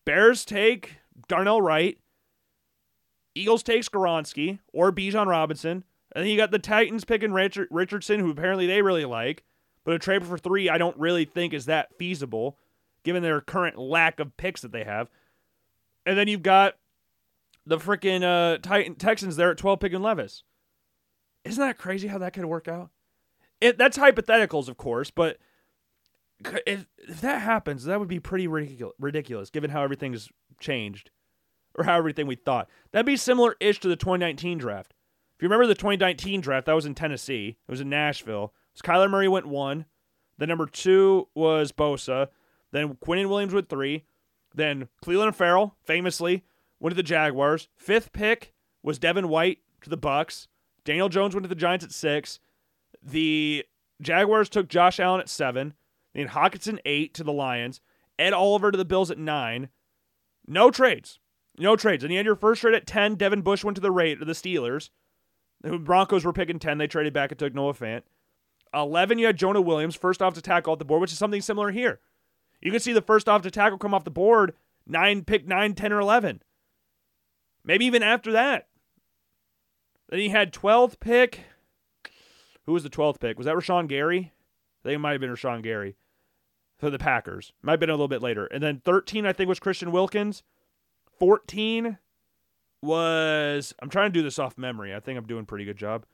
Bears 0.04 0.44
take 0.44 0.98
Darnell 1.28 1.62
Wright. 1.62 1.96
Eagles 3.34 3.62
take 3.62 3.84
Skoronski 3.84 4.58
or 4.70 4.92
Bijan 4.92 5.28
Robinson. 5.28 5.84
And 6.14 6.24
then 6.24 6.30
you 6.30 6.36
got 6.36 6.50
the 6.50 6.58
Titans 6.58 7.04
picking 7.04 7.32
Richard, 7.32 7.68
Richardson, 7.70 8.20
who 8.20 8.30
apparently 8.30 8.66
they 8.66 8.82
really 8.82 9.04
like. 9.04 9.44
But 9.84 9.94
a 9.94 9.98
trade 9.98 10.24
for 10.24 10.38
three, 10.38 10.68
I 10.68 10.78
don't 10.78 10.96
really 10.98 11.24
think 11.24 11.52
is 11.52 11.66
that 11.66 11.96
feasible, 11.98 12.58
given 13.04 13.22
their 13.22 13.40
current 13.40 13.78
lack 13.78 14.20
of 14.20 14.36
picks 14.36 14.60
that 14.60 14.72
they 14.72 14.84
have. 14.84 15.08
And 16.06 16.16
then 16.16 16.28
you've 16.28 16.42
got 16.42 16.74
the 17.66 17.78
freaking 17.78 18.22
uh, 18.22 18.58
Titan 18.58 18.94
Texans 18.94 19.36
there 19.36 19.50
at 19.50 19.56
12 19.56 19.80
picking 19.80 20.02
Levis. 20.02 20.44
Isn't 21.44 21.64
that 21.64 21.78
crazy 21.78 22.08
how 22.08 22.18
that 22.18 22.32
could 22.32 22.44
work 22.44 22.68
out? 22.68 22.90
It, 23.60 23.78
that's 23.78 23.98
hypotheticals, 23.98 24.68
of 24.68 24.76
course, 24.76 25.10
but 25.10 25.38
if, 26.66 26.86
if 26.98 27.20
that 27.20 27.42
happens, 27.42 27.84
that 27.84 27.98
would 27.98 28.08
be 28.08 28.20
pretty 28.20 28.46
ridiculous, 28.46 28.94
ridiculous 28.98 29.50
given 29.50 29.70
how 29.70 29.82
everything's 29.82 30.28
changed 30.60 31.10
or 31.74 31.84
how 31.84 31.96
everything 31.96 32.26
we 32.26 32.34
thought. 32.34 32.68
That'd 32.90 33.06
be 33.06 33.16
similar 33.16 33.56
ish 33.60 33.80
to 33.80 33.88
the 33.88 33.96
2019 33.96 34.58
draft. 34.58 34.94
If 35.42 35.46
you 35.46 35.48
remember 35.48 35.66
the 35.66 35.74
2019 35.74 36.40
draft, 36.40 36.66
that 36.66 36.72
was 36.72 36.86
in 36.86 36.94
Tennessee, 36.94 37.56
it 37.66 37.70
was 37.70 37.80
in 37.80 37.88
Nashville. 37.88 38.54
So 38.74 38.82
Kyler 38.86 39.10
Murray 39.10 39.26
went 39.26 39.48
one. 39.48 39.86
Then 40.38 40.48
number 40.48 40.66
two 40.66 41.26
was 41.34 41.72
Bosa. 41.72 42.28
Then 42.70 42.94
Quinnen 43.04 43.28
Williams 43.28 43.52
went 43.52 43.68
three. 43.68 44.04
Then 44.54 44.86
Clelin 45.04 45.34
Ferrell, 45.34 45.74
famously, 45.82 46.44
went 46.78 46.92
to 46.92 46.96
the 46.96 47.02
Jaguars. 47.02 47.66
Fifth 47.74 48.12
pick 48.12 48.54
was 48.84 49.00
Devin 49.00 49.28
White 49.28 49.58
to 49.80 49.90
the 49.90 49.96
Bucks. 49.96 50.46
Daniel 50.84 51.08
Jones 51.08 51.34
went 51.34 51.42
to 51.42 51.48
the 51.48 51.56
Giants 51.56 51.84
at 51.84 51.90
six. 51.90 52.38
The 53.02 53.64
Jaguars 54.00 54.48
took 54.48 54.68
Josh 54.68 55.00
Allen 55.00 55.20
at 55.20 55.28
seven. 55.28 55.74
Then 56.14 56.28
Hockenson 56.28 56.78
eight 56.84 57.14
to 57.14 57.24
the 57.24 57.32
Lions. 57.32 57.80
Ed 58.16 58.32
Oliver 58.32 58.70
to 58.70 58.78
the 58.78 58.84
Bills 58.84 59.10
at 59.10 59.18
nine. 59.18 59.70
No 60.46 60.70
trades. 60.70 61.18
No 61.58 61.74
trades. 61.74 62.04
And 62.04 62.12
you 62.12 62.18
had 62.18 62.26
your 62.26 62.36
first 62.36 62.60
trade 62.60 62.76
at 62.76 62.86
10. 62.86 63.16
Devin 63.16 63.42
Bush 63.42 63.64
went 63.64 63.74
to 63.74 63.80
the 63.80 63.90
to 63.90 64.24
the 64.24 64.34
Steelers. 64.34 64.90
The 65.62 65.78
Broncos 65.78 66.24
were 66.24 66.32
picking 66.32 66.58
10. 66.58 66.78
They 66.78 66.86
traded 66.86 67.12
back 67.12 67.30
and 67.30 67.38
took 67.38 67.54
Noah 67.54 67.74
Fant. 67.74 68.02
11, 68.74 69.18
you 69.18 69.26
had 69.26 69.36
Jonah 69.36 69.60
Williams, 69.60 69.96
first 69.96 70.22
off 70.22 70.34
to 70.34 70.42
tackle 70.42 70.72
off 70.72 70.78
the 70.78 70.84
board, 70.84 71.00
which 71.00 71.12
is 71.12 71.18
something 71.18 71.42
similar 71.42 71.70
here. 71.70 72.00
You 72.60 72.70
can 72.70 72.80
see 72.80 72.92
the 72.92 73.02
first 73.02 73.28
off 73.28 73.42
to 73.42 73.50
tackle 73.50 73.78
come 73.78 73.92
off 73.92 74.04
the 74.04 74.10
board, 74.10 74.54
nine, 74.86 75.24
pick 75.24 75.46
9, 75.46 75.74
10, 75.74 75.92
or 75.92 76.00
11. 76.00 76.42
Maybe 77.64 77.84
even 77.84 78.02
after 78.02 78.32
that. 78.32 78.68
Then 80.08 80.20
he 80.20 80.30
had 80.30 80.52
12th 80.52 81.00
pick. 81.00 81.40
Who 82.64 82.72
was 82.72 82.82
the 82.82 82.90
12th 82.90 83.20
pick? 83.20 83.36
Was 83.36 83.46
that 83.46 83.56
Rashan 83.56 83.88
Gary? 83.88 84.32
I 84.84 84.88
think 84.88 84.94
it 84.96 84.98
might 84.98 85.12
have 85.12 85.20
been 85.20 85.30
Rashan 85.30 85.62
Gary 85.62 85.96
for 86.78 86.90
the 86.90 86.98
Packers. 86.98 87.52
Might 87.62 87.72
have 87.72 87.80
been 87.80 87.90
a 87.90 87.94
little 87.94 88.08
bit 88.08 88.22
later. 88.22 88.46
And 88.46 88.62
then 88.62 88.80
13, 88.84 89.26
I 89.26 89.32
think, 89.32 89.48
was 89.48 89.60
Christian 89.60 89.92
Wilkins. 89.92 90.42
14 91.18 91.98
was, 92.82 93.72
I'm 93.80 93.88
trying 93.88 94.12
to 94.12 94.18
do 94.18 94.22
this 94.22 94.38
off 94.38 94.58
memory. 94.58 94.94
I 94.94 95.00
think 95.00 95.16
I'm 95.18 95.26
doing 95.26 95.46
pretty 95.46 95.64
good 95.64 95.76
job. 95.76 96.04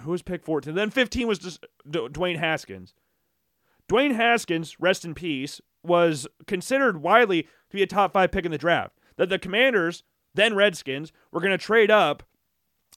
Who 0.00 0.10
was 0.10 0.22
pick 0.22 0.44
14? 0.44 0.74
Then 0.74 0.90
15 0.90 1.26
was 1.26 1.38
just 1.38 1.64
Dwayne 1.88 2.38
Haskins. 2.38 2.94
Dwayne 3.88 4.14
Haskins, 4.14 4.78
rest 4.80 5.04
in 5.04 5.14
peace, 5.14 5.60
was 5.82 6.26
considered 6.46 7.02
widely 7.02 7.42
to 7.42 7.76
be 7.76 7.82
a 7.82 7.86
top 7.86 8.12
five 8.12 8.32
pick 8.32 8.44
in 8.44 8.50
the 8.50 8.58
draft. 8.58 8.98
That 9.16 9.28
the 9.28 9.38
Commanders, 9.38 10.02
then 10.34 10.56
Redskins, 10.56 11.12
were 11.32 11.40
going 11.40 11.52
to 11.52 11.58
trade 11.58 11.90
up 11.90 12.24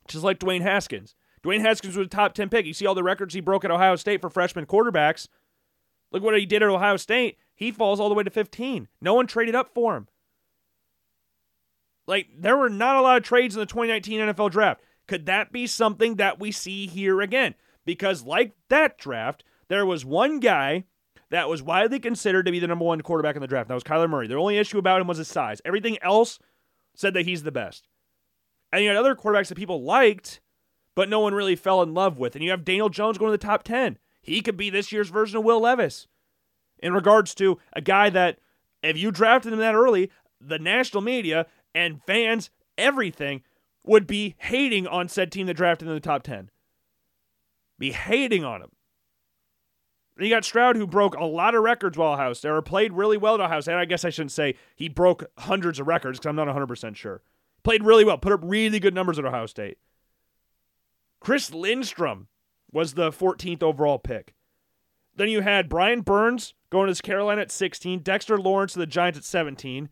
just 0.07 0.23
like 0.23 0.39
Dwayne 0.39 0.61
Haskins. 0.61 1.15
Dwayne 1.43 1.61
Haskins 1.61 1.95
was 1.95 2.07
a 2.07 2.09
top 2.09 2.33
10 2.33 2.49
pick. 2.49 2.65
You 2.65 2.73
see 2.73 2.85
all 2.85 2.95
the 2.95 3.03
records 3.03 3.33
he 3.33 3.39
broke 3.39 3.63
at 3.63 3.71
Ohio 3.71 3.95
State 3.95 4.19
for 4.19 4.29
freshman 4.29 4.65
quarterbacks. 4.65 5.27
Look 6.11 6.23
what 6.23 6.37
he 6.37 6.45
did 6.45 6.63
at 6.63 6.69
Ohio 6.69 6.97
State. 6.97 7.37
He 7.55 7.71
falls 7.71 7.99
all 7.99 8.09
the 8.09 8.15
way 8.15 8.23
to 8.23 8.29
15. 8.29 8.87
No 8.99 9.13
one 9.13 9.27
traded 9.27 9.55
up 9.55 9.73
for 9.73 9.95
him. 9.95 10.07
Like, 12.09 12.29
there 12.35 12.57
were 12.57 12.69
not 12.69 12.97
a 12.97 13.01
lot 13.01 13.17
of 13.17 13.23
trades 13.23 13.55
in 13.55 13.59
the 13.59 13.67
2019 13.67 14.19
NFL 14.19 14.49
draft. 14.49 14.81
Could 15.07 15.27
that 15.27 15.51
be 15.51 15.67
something 15.67 16.15
that 16.15 16.39
we 16.39 16.51
see 16.51 16.87
here 16.87 17.21
again? 17.21 17.53
Because, 17.85 18.23
like 18.23 18.53
that 18.69 18.97
draft, 18.97 19.43
there 19.67 19.85
was 19.85 20.03
one 20.03 20.39
guy 20.39 20.85
that 21.29 21.47
was 21.47 21.61
widely 21.61 21.99
considered 21.99 22.47
to 22.47 22.51
be 22.51 22.57
the 22.57 22.65
number 22.65 22.83
one 22.83 23.01
quarterback 23.01 23.35
in 23.35 23.41
the 23.41 23.47
draft. 23.47 23.67
That 23.67 23.75
was 23.75 23.83
Kyler 23.83 24.09
Murray. 24.09 24.27
The 24.27 24.33
only 24.33 24.57
issue 24.57 24.79
about 24.79 25.01
him 25.01 25.07
was 25.07 25.19
his 25.19 25.27
size. 25.27 25.61
Everything 25.63 25.99
else 26.01 26.39
said 26.95 27.13
that 27.13 27.27
he's 27.27 27.43
the 27.43 27.51
best. 27.51 27.87
And 28.71 28.81
you 28.81 28.89
had 28.89 28.97
other 28.97 29.13
quarterbacks 29.13 29.49
that 29.49 29.57
people 29.59 29.83
liked, 29.83 30.41
but 30.95 31.09
no 31.09 31.19
one 31.19 31.35
really 31.35 31.55
fell 31.55 31.83
in 31.83 31.93
love 31.93 32.17
with. 32.17 32.33
And 32.33 32.43
you 32.43 32.49
have 32.49 32.65
Daniel 32.65 32.89
Jones 32.89 33.19
going 33.19 33.29
to 33.29 33.37
the 33.37 33.47
top 33.47 33.61
10. 33.61 33.99
He 34.23 34.41
could 34.41 34.57
be 34.57 34.71
this 34.71 34.91
year's 34.91 35.09
version 35.09 35.37
of 35.37 35.43
Will 35.43 35.61
Levis 35.61 36.07
in 36.79 36.91
regards 36.91 37.35
to 37.35 37.59
a 37.73 37.81
guy 37.81 38.09
that, 38.09 38.39
if 38.81 38.97
you 38.97 39.11
drafted 39.11 39.53
him 39.53 39.59
that 39.59 39.75
early, 39.75 40.09
the 40.41 40.59
national 40.59 41.01
media 41.01 41.45
and 41.73 42.01
fans, 42.05 42.49
everything, 42.77 43.43
would 43.83 44.07
be 44.07 44.35
hating 44.39 44.87
on 44.87 45.07
said 45.07 45.31
team 45.31 45.47
that 45.47 45.55
drafted 45.55 45.87
in 45.87 45.93
the 45.93 45.99
top 45.99 46.23
10. 46.23 46.49
Be 47.77 47.91
hating 47.91 48.43
on 48.43 48.61
him. 48.61 48.71
And 50.17 50.27
you 50.27 50.33
got 50.33 50.43
Stroud, 50.43 50.75
who 50.75 50.85
broke 50.85 51.15
a 51.15 51.23
lot 51.23 51.55
of 51.55 51.63
records 51.63 51.97
while 51.97 52.33
State, 52.33 52.49
or 52.49 52.61
played 52.61 52.91
really 52.91 53.15
well 53.15 53.35
at 53.35 53.39
Ohio 53.39 53.61
State. 53.61 53.75
I 53.75 53.85
guess 53.85 54.03
I 54.03 54.09
shouldn't 54.09 54.33
say 54.33 54.55
he 54.75 54.89
broke 54.89 55.23
hundreds 55.37 55.79
of 55.79 55.87
records 55.87 56.19
because 56.19 56.29
I'm 56.29 56.35
not 56.35 56.53
100% 56.53 56.95
sure. 56.97 57.21
Played 57.63 57.83
really 57.83 58.03
well, 58.03 58.17
put 58.17 58.33
up 58.33 58.41
really 58.43 58.79
good 58.81 58.93
numbers 58.93 59.17
at 59.17 59.23
Ohio 59.23 59.45
State. 59.45 59.77
Chris 61.21 61.53
Lindstrom 61.53 62.27
was 62.71 62.93
the 62.93 63.11
14th 63.11 63.63
overall 63.63 63.97
pick. 63.97 64.33
Then 65.15 65.29
you 65.29 65.41
had 65.41 65.69
Brian 65.69 66.01
Burns 66.01 66.53
going 66.69 66.93
to 66.93 67.01
Carolina 67.01 67.41
at 67.41 67.51
16, 67.51 67.99
Dexter 67.99 68.37
Lawrence 68.37 68.73
to 68.73 68.79
the 68.79 68.85
Giants 68.85 69.19
at 69.19 69.25
17, 69.25 69.89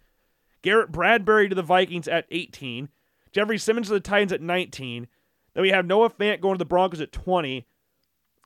Garrett 0.62 0.92
Bradbury 0.92 1.50
to 1.50 1.56
the 1.56 1.62
Vikings 1.62 2.08
at 2.08 2.26
18, 2.32 2.90
Jeffrey 3.32 3.58
Simmons 3.58 3.88
to 3.88 3.94
the 3.94 4.00
Titans 4.00 4.34
at 4.34 4.42
19. 4.42 5.08
Then 5.54 5.62
we 5.62 5.70
have 5.70 5.86
Noah 5.86 6.10
Fant 6.10 6.42
going 6.42 6.56
to 6.56 6.60
the 6.60 6.66
Broncos 6.66 7.02
at 7.02 7.12
20. 7.12 7.66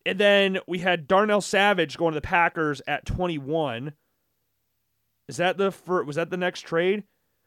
And 0.06 0.20
then 0.20 0.60
we 0.68 0.80
had 0.80 1.08
Darnell 1.08 1.42
Savage 1.42 1.98
going 1.98 2.14
to 2.14 2.20
the 2.20 2.28
Packers 2.28 2.82
at 2.88 3.06
21. 3.06 3.94
Is 5.28 5.38
that 5.38 5.58
the 5.58 5.74
was 6.06 6.16
that 6.16 6.30
the 6.30 6.38
next 6.38 6.62
trade? 6.62 7.04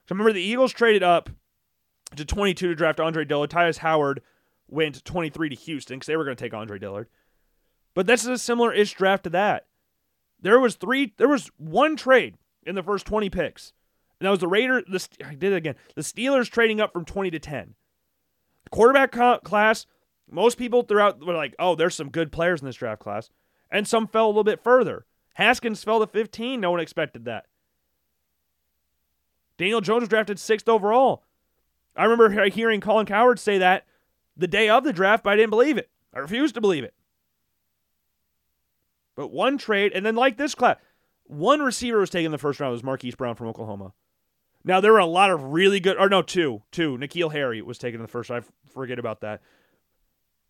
So 0.07 0.15
remember 0.15 0.33
the 0.33 0.41
Eagles 0.41 0.73
traded 0.73 1.03
up 1.03 1.31
to 2.17 2.25
22 2.25 2.69
to 2.69 2.75
draft 2.75 3.01
Andre 3.01 3.25
Dillard. 3.25 3.51
Tytus 3.51 3.79
Howard 3.79 4.23
went 4.69 5.05
23 5.05 5.51
to 5.51 5.55
Houston 5.57 5.97
because 5.97 6.07
they 6.07 6.17
were 6.17 6.25
going 6.25 6.37
to 6.37 6.43
take 6.43 6.55
Andre 6.55 6.79
Dillard. 6.79 7.09
But 7.95 8.07
this 8.07 8.23
is 8.23 8.29
a 8.29 8.39
similar 8.39 8.73
ish 8.73 8.95
draft 8.95 9.25
to 9.25 9.31
that. 9.31 9.67
There 10.41 10.61
was 10.61 10.77
three. 10.77 11.15
There 11.17 11.29
was 11.29 11.51
one 11.57 11.97
trade 11.97 12.37
in 12.67 12.75
the 12.75 12.83
first 12.83 13.07
20 13.07 13.31
picks, 13.31 13.73
and 14.21 14.27
that 14.27 14.31
was 14.31 14.41
the 14.41 14.49
Raiders. 14.49 14.85
The 14.89 15.27
I 15.27 15.35
did 15.35 15.53
it 15.53 15.57
again. 15.57 15.75
The 15.95 16.03
Steelers 16.03 16.51
trading 16.51 16.81
up 16.81 16.93
from 16.93 17.05
20 17.05 17.31
to 17.31 17.39
10. 17.39 17.75
The 18.65 18.71
quarterback 18.71 19.13
class 19.45 19.87
most 20.31 20.59
people 20.59 20.83
throughout 20.83 21.25
were 21.25 21.35
like, 21.35 21.55
oh, 21.59 21.75
there's 21.75 21.95
some 21.95 22.11
good 22.11 22.33
players 22.33 22.61
in 22.61 22.67
this 22.67 22.77
draft 22.77 23.01
class. 23.01 23.31
And 23.71 23.87
some 23.87 24.07
fell 24.07 24.27
a 24.27 24.29
little 24.29 24.45
bit 24.45 24.63
further. 24.63 25.05
Haskins 25.35 25.83
fell 25.83 26.01
to 26.01 26.07
15. 26.07 26.61
No 26.61 26.71
one 26.71 26.81
expected 26.81 27.25
that. 27.25 27.47
Daniel 29.59 29.81
Jones 29.81 30.03
was 30.03 30.09
drafted 30.09 30.39
sixth 30.39 30.69
overall. 30.69 31.25
I 31.97 32.05
remember 32.05 32.49
hearing 32.49 32.81
Colin 32.81 33.07
Cowherd 33.07 33.39
say 33.39 33.59
that 33.59 33.87
the 34.37 34.49
day 34.49 34.69
of 34.69 34.85
the 34.85 34.93
draft, 34.93 35.23
but 35.23 35.31
I 35.31 35.37
didn't 35.37 35.51
believe 35.51 35.79
it. 35.79 35.91
I 36.13 36.19
refused 36.19 36.55
to 36.57 36.61
believe 36.61 36.85
it. 36.85 36.95
But 39.15 39.29
one 39.29 39.59
trade, 39.59 39.93
and 39.95 40.05
then 40.05 40.17
like 40.17 40.37
this 40.37 40.57
class, 40.57 40.77
one 41.25 41.61
receiver 41.61 41.99
was 41.99 42.11
taken 42.11 42.27
in 42.27 42.33
the 42.33 42.39
first 42.39 42.59
round 42.59 42.71
It 42.71 42.73
was 42.73 42.83
Marquise 42.83 43.15
Brown 43.15 43.37
from 43.37 43.47
Oklahoma. 43.47 43.93
Now 44.65 44.81
there 44.81 44.93
were 44.93 44.99
a 44.99 45.07
lot 45.07 45.31
of 45.31 45.45
really 45.45 45.81
good, 45.81 45.97
or 45.99 46.09
no, 46.09 46.23
two, 46.23 46.63
two. 46.71 46.97
N'Keal 46.97 47.33
Harry 47.33 47.61
was 47.63 47.79
taken 47.79 48.01
in 48.01 48.03
the 48.03 48.09
first. 48.09 48.31
I 48.31 48.41
forget 48.73 48.99
about 48.99 49.21
that 49.21 49.43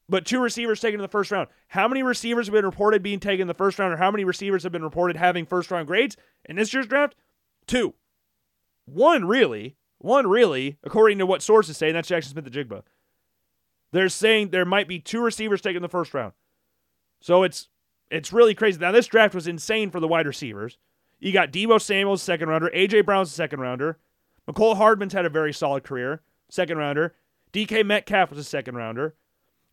but 0.09 0.27
two 0.27 0.41
receivers 0.41 0.81
taken 0.81 1.01
in 1.01 1.03
the 1.03 1.09
first 1.09 1.31
round. 1.31 1.49
How 1.69 1.89
many 1.89 2.03
receivers 2.03 2.47
have 2.47 2.53
been 2.53 2.65
reported 2.65 3.03
being 3.03 3.21
taken 3.21 3.43
in 3.43 3.49
the 3.49 3.55
first 3.55 3.79
round, 3.79 3.95
or 3.95 3.97
how 3.97 4.11
many 4.11 4.25
receivers 4.25 4.63
have 4.63 4.73
been 4.73 4.83
reported 4.83 5.17
having 5.17 5.47
first 5.47 5.71
round 5.71 5.87
grades 5.87 6.17
in 6.45 6.57
this 6.57 6.73
year's 6.73 6.87
draft? 6.87 7.15
Two. 7.67 7.95
One, 8.85 9.25
really. 9.25 9.77
One, 9.99 10.27
really, 10.27 10.77
according 10.83 11.19
to 11.19 11.27
what 11.27 11.43
sources 11.43 11.79
say, 11.79 11.89
and 11.89 11.97
that's 11.97 12.09
Jackson 12.09 12.33
Smith-Njigba. 12.33 12.83
They're 13.93 14.11
saying 14.11 14.51
there 14.51 14.67
might 14.67 14.89
be 14.89 14.99
two 14.99 15.23
receivers 15.23 15.63
taken 15.63 15.77
in 15.77 15.83
the 15.83 15.89
first 15.89 16.13
round. 16.13 16.35
So 17.21 17.43
it's 17.43 17.69
it's 18.11 18.33
really 18.33 18.55
crazy. 18.55 18.79
Now, 18.79 18.93
this 18.93 19.07
draft 19.07 19.35
was 19.35 19.47
insane 19.47 19.91
for 19.91 20.01
the 20.01 20.09
wide 20.09 20.27
receivers. 20.27 20.77
You 21.21 21.33
got 21.33 21.53
Deebo 21.53 21.81
Samuels, 21.81 22.23
second 22.23 22.49
rounder. 22.49 22.71
A.J. 22.73 23.03
Brown's 23.03 23.33
second 23.33 23.61
rounder. 23.61 23.99
Mecole 24.49 24.77
Hardman's 24.77 25.13
had 25.15 25.25
a 25.25 25.31
very 25.31 25.53
solid 25.53 25.85
career, 25.85 26.23
second 26.51 26.77
rounder. 26.79 27.15
DK 27.53 27.85
Metcalf 27.85 28.31
was 28.31 28.39
a 28.39 28.45
second 28.45 28.75
rounder. 28.75 29.15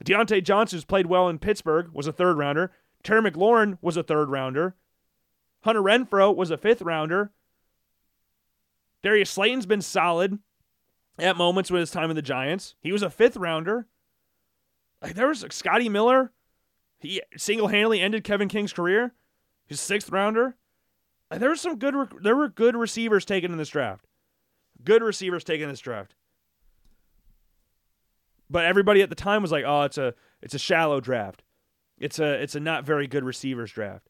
Diontae 0.03 0.43
Johnson, 0.43 0.77
who's 0.77 0.85
played 0.85 1.07
well 1.07 1.27
in 1.27 1.39
Pittsburgh, 1.39 1.89
was 1.93 2.07
a 2.07 2.13
third 2.13 2.37
rounder. 2.37 2.71
Terry 3.03 3.29
McLaurin 3.29 3.77
was 3.81 3.97
a 3.97 4.03
third 4.03 4.29
rounder. 4.29 4.75
Hunter 5.63 5.81
Renfrow 5.81 6.35
was 6.35 6.51
a 6.51 6.57
fifth 6.57 6.81
rounder. 6.81 7.31
Darius 9.03 9.29
Slayton's 9.29 9.65
been 9.65 9.81
solid 9.81 10.39
at 11.19 11.37
moments 11.37 11.69
with 11.69 11.81
his 11.81 11.91
time 11.91 12.09
in 12.09 12.15
the 12.15 12.21
Giants. 12.21 12.75
He 12.81 12.91
was 12.91 13.03
a 13.03 13.09
fifth 13.09 13.37
rounder. 13.37 13.87
Like 15.01 15.15
there 15.15 15.27
was 15.27 15.45
Scotty 15.49 15.89
Miller. 15.89 16.31
He 16.99 17.21
single 17.35 17.67
handedly 17.67 17.99
ended 17.99 18.23
Kevin 18.23 18.47
King's 18.47 18.73
career. 18.73 19.13
His 19.65 19.81
sixth 19.81 20.09
rounder. 20.11 20.55
There 21.39 21.49
were 21.49 21.55
some 21.55 21.77
good. 21.77 21.95
There 22.21 22.35
were 22.35 22.49
good 22.49 22.75
receivers 22.75 23.25
taken 23.25 23.51
in 23.51 23.57
this 23.57 23.69
draft. 23.69 24.05
Good 24.83 25.01
receivers 25.01 25.43
taken 25.43 25.63
in 25.63 25.69
this 25.69 25.79
draft. 25.79 26.15
But 28.49 28.65
everybody 28.65 29.01
at 29.01 29.09
the 29.09 29.15
time 29.15 29.41
was 29.41 29.51
like, 29.51 29.63
"Oh, 29.65 29.83
it's 29.83 29.97
a 29.97 30.13
it's 30.41 30.53
a 30.53 30.59
shallow 30.59 30.99
draft. 30.99 31.43
It's 31.97 32.19
a 32.19 32.41
it's 32.41 32.55
a 32.55 32.59
not 32.59 32.83
very 32.83 33.07
good 33.07 33.23
receivers 33.23 33.71
draft." 33.71 34.09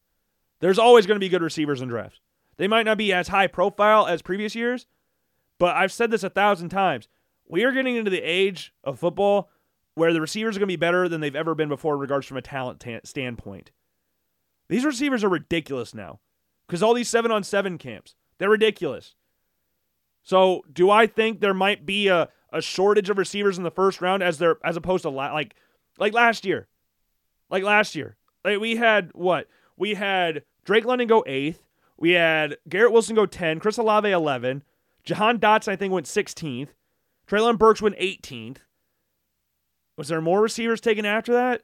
There's 0.62 0.80
always 0.80 1.06
going 1.06 1.16
to 1.16 1.24
be 1.24 1.30
good 1.30 1.44
receivers 1.44 1.82
in 1.82 1.90
drafts. 1.90 2.20
They 2.58 2.68
might 2.68 2.86
not 2.86 2.98
be 2.98 3.14
as 3.14 3.28
high 3.28 3.48
profile 3.48 4.08
as 4.08 4.22
previous 4.22 4.56
years, 4.56 4.88
but 5.60 5.76
I've 5.76 5.92
said 5.92 6.12
this 6.12 6.24
a 6.24 6.30
thousand 6.30 6.70
times. 6.70 7.08
We 7.48 7.64
are 7.64 7.72
getting 7.72 7.96
into 7.96 8.12
the 8.12 8.22
age 8.22 8.74
of 8.84 9.00
football 9.00 9.50
where 9.96 10.14
the 10.14 10.22
receivers 10.22 10.56
are 10.56 10.60
going 10.60 10.68
to 10.68 10.74
be 10.74 10.76
better 10.78 11.10
than 11.10 11.22
they've 11.22 11.36
ever 11.36 11.54
been 11.54 11.70
before 11.70 11.96
in 11.96 12.00
regards 12.00 12.26
from 12.26 12.38
a 12.38 12.42
talent 12.42 12.80
t- 12.80 13.00
standpoint. 13.04 13.72
These 14.70 14.86
receivers 14.86 15.24
are 15.24 15.30
ridiculous 15.30 15.94
now 15.94 16.20
because 16.72 16.82
all 16.82 16.94
these 16.94 17.10
seven 17.10 17.32
on 17.32 17.44
seven 17.44 17.78
camps, 17.78 18.16
they're 18.38 18.50
ridiculous. 18.50 19.14
So, 20.24 20.64
do 20.72 20.90
I 20.90 21.06
think 21.06 21.42
there 21.42 21.54
might 21.54 21.86
be 21.86 22.08
a, 22.08 22.30
a 22.54 22.62
shortage 22.62 23.10
of 23.10 23.18
receivers 23.18 23.58
in 23.58 23.66
the 23.66 23.72
first 23.72 24.00
round 24.00 24.24
as 24.24 24.38
there 24.38 24.56
as 24.64 24.78
opposed 24.78 25.02
to 25.02 25.10
la- 25.10 25.34
like 25.34 25.54
like 26.00 26.14
last 26.14 26.46
year. 26.46 26.70
Like 27.50 27.66
last 27.66 27.94
year. 27.94 28.16
Like 28.46 28.62
we 28.62 28.78
had 28.78 29.12
what? 29.14 29.50
We 29.76 29.96
had 29.96 30.44
Drake 30.64 30.86
London 30.86 31.10
go 31.10 31.26
8th. 31.28 31.58
We 31.98 32.12
had 32.12 32.56
Garrett 32.70 32.94
Wilson 32.94 33.18
go 33.18 33.26
10, 33.26 33.60
Chris 33.60 33.78
Olave 33.78 34.10
11, 34.10 34.64
Jahan 35.04 35.40
Dotson 35.40 35.74
I 35.74 35.76
think 35.76 35.92
went 35.92 36.06
16th. 36.06 36.70
Treylon 37.28 37.58
Burks 37.58 37.82
went 37.82 37.98
18th. 37.98 38.60
Was 39.98 40.08
there 40.08 40.22
more 40.22 40.42
receivers 40.42 40.80
taken 40.80 41.06
after 41.06 41.34
that? 41.34 41.64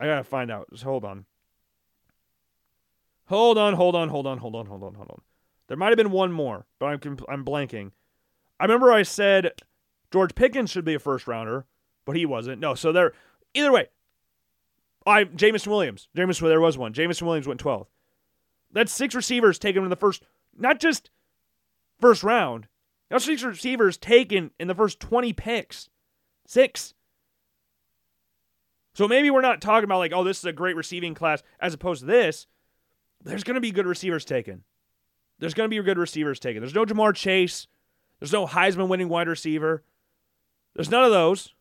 I 0.00 0.06
gotta 0.06 0.24
find 0.24 0.50
out. 0.50 0.66
Just 0.72 0.82
hold 0.82 1.04
on. 1.04 1.26
Hold 3.28 3.58
on, 3.58 3.74
hold 3.74 3.94
on, 3.94 4.08
hold 4.08 4.26
on, 4.26 4.38
hold 4.38 4.54
on, 4.54 4.66
hold 4.66 4.82
on, 4.82 4.94
hold 4.94 5.10
on. 5.10 5.20
There 5.68 5.76
might 5.76 5.88
have 5.90 5.98
been 5.98 6.10
one 6.10 6.32
more, 6.32 6.66
but 6.78 6.86
I'm 6.86 7.18
I'm 7.28 7.44
blanking. 7.44 7.92
I 8.58 8.64
remember 8.64 8.90
I 8.90 9.02
said 9.02 9.52
George 10.10 10.34
Pickens 10.34 10.70
should 10.70 10.84
be 10.84 10.94
a 10.94 10.98
first 10.98 11.26
rounder, 11.26 11.66
but 12.06 12.16
he 12.16 12.24
wasn't. 12.24 12.60
No, 12.60 12.74
so 12.74 12.90
there. 12.90 13.12
Either 13.52 13.70
way, 13.70 13.88
I 15.06 15.24
Jameson 15.24 15.70
Williams. 15.70 16.08
Jameson, 16.16 16.48
there 16.48 16.60
was 16.60 16.78
one. 16.78 16.94
Jameson 16.94 17.26
Williams 17.26 17.46
went 17.46 17.62
12th. 17.62 17.88
That's 18.72 18.92
six 18.92 19.14
receivers 19.14 19.58
taken 19.58 19.84
in 19.84 19.90
the 19.90 19.96
first, 19.96 20.22
not 20.56 20.80
just 20.80 21.10
first 22.00 22.22
round. 22.22 22.68
That's 23.10 23.24
six 23.24 23.42
receivers 23.42 23.98
taken 23.98 24.52
in 24.58 24.68
the 24.68 24.74
first 24.74 25.00
20 25.00 25.32
picks. 25.34 25.88
Six. 26.46 26.94
So 28.94 29.06
maybe 29.06 29.30
we're 29.30 29.40
not 29.40 29.60
talking 29.60 29.84
about 29.84 29.98
like, 29.98 30.12
oh, 30.14 30.24
this 30.24 30.38
is 30.38 30.44
a 30.44 30.52
great 30.52 30.76
receiving 30.76 31.14
class 31.14 31.42
as 31.60 31.74
opposed 31.74 32.00
to 32.00 32.06
this. 32.06 32.46
There's 33.24 33.44
going 33.44 33.56
to 33.56 33.60
be 33.60 33.70
good 33.70 33.86
receivers 33.86 34.24
taken. 34.24 34.62
There's 35.38 35.54
going 35.54 35.70
to 35.70 35.76
be 35.76 35.82
good 35.82 35.98
receivers 35.98 36.40
taken. 36.40 36.62
There's 36.62 36.74
no 36.74 36.84
Ja'Marr 36.84 37.14
Chase. 37.14 37.66
There's 38.18 38.32
no 38.32 38.46
Heisman 38.46 38.88
winning 38.88 39.08
wide 39.08 39.28
receiver. 39.28 39.84
There's 40.74 40.90
none 40.90 41.04
of 41.04 41.10
those. 41.10 41.54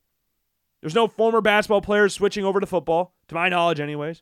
There's 0.81 0.95
no 0.95 1.07
former 1.07 1.41
basketball 1.41 1.81
players 1.81 2.13
switching 2.13 2.45
over 2.45 2.59
to 2.59 2.65
football, 2.65 3.13
to 3.27 3.35
my 3.35 3.49
knowledge, 3.49 3.79
anyways. 3.79 4.21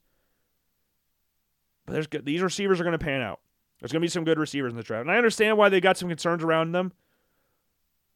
But 1.86 1.94
there's 1.94 2.08
good, 2.08 2.26
these 2.26 2.42
receivers 2.42 2.80
are 2.80 2.84
going 2.84 2.98
to 2.98 3.06
pan 3.06 3.22
out. 3.22 3.40
There's 3.80 3.92
going 3.92 4.02
to 4.02 4.06
be 4.06 4.10
some 4.10 4.24
good 4.24 4.40
receivers 4.40 4.72
in 4.72 4.78
the 4.78 4.84
draft. 4.84 5.02
And 5.02 5.12
I 5.12 5.18
understand 5.18 5.58
why 5.58 5.70
they 5.70 5.82
got 5.82 5.98
some 5.98 6.10
concerns 6.10 6.44
around 6.44 6.72
them. 6.72 6.94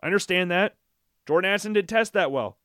I 0.01 0.05
understand 0.05 0.51
that. 0.51 0.75
Jordan 1.27 1.51
Addison 1.51 1.73
did 1.73 1.87
test 1.87 2.13
that 2.13 2.31
well. 2.31 2.57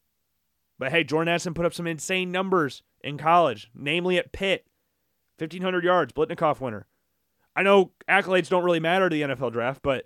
But 0.78 0.90
hey, 0.90 1.04
Jordan 1.04 1.28
Addison 1.28 1.54
put 1.54 1.66
up 1.66 1.74
some 1.74 1.86
insane 1.86 2.32
numbers 2.32 2.82
in 3.02 3.18
college, 3.18 3.70
namely 3.74 4.16
at 4.16 4.32
Pitt 4.32 4.66
1,500 5.38 5.84
yards, 5.84 6.12
Biletnikoff 6.12 6.60
winner. 6.60 6.86
I 7.56 7.62
know 7.62 7.92
accolades 8.08 8.48
don't 8.48 8.64
really 8.64 8.80
matter 8.80 9.08
to 9.08 9.14
the 9.14 9.22
NFL 9.22 9.52
draft, 9.52 9.80
but 9.82 10.04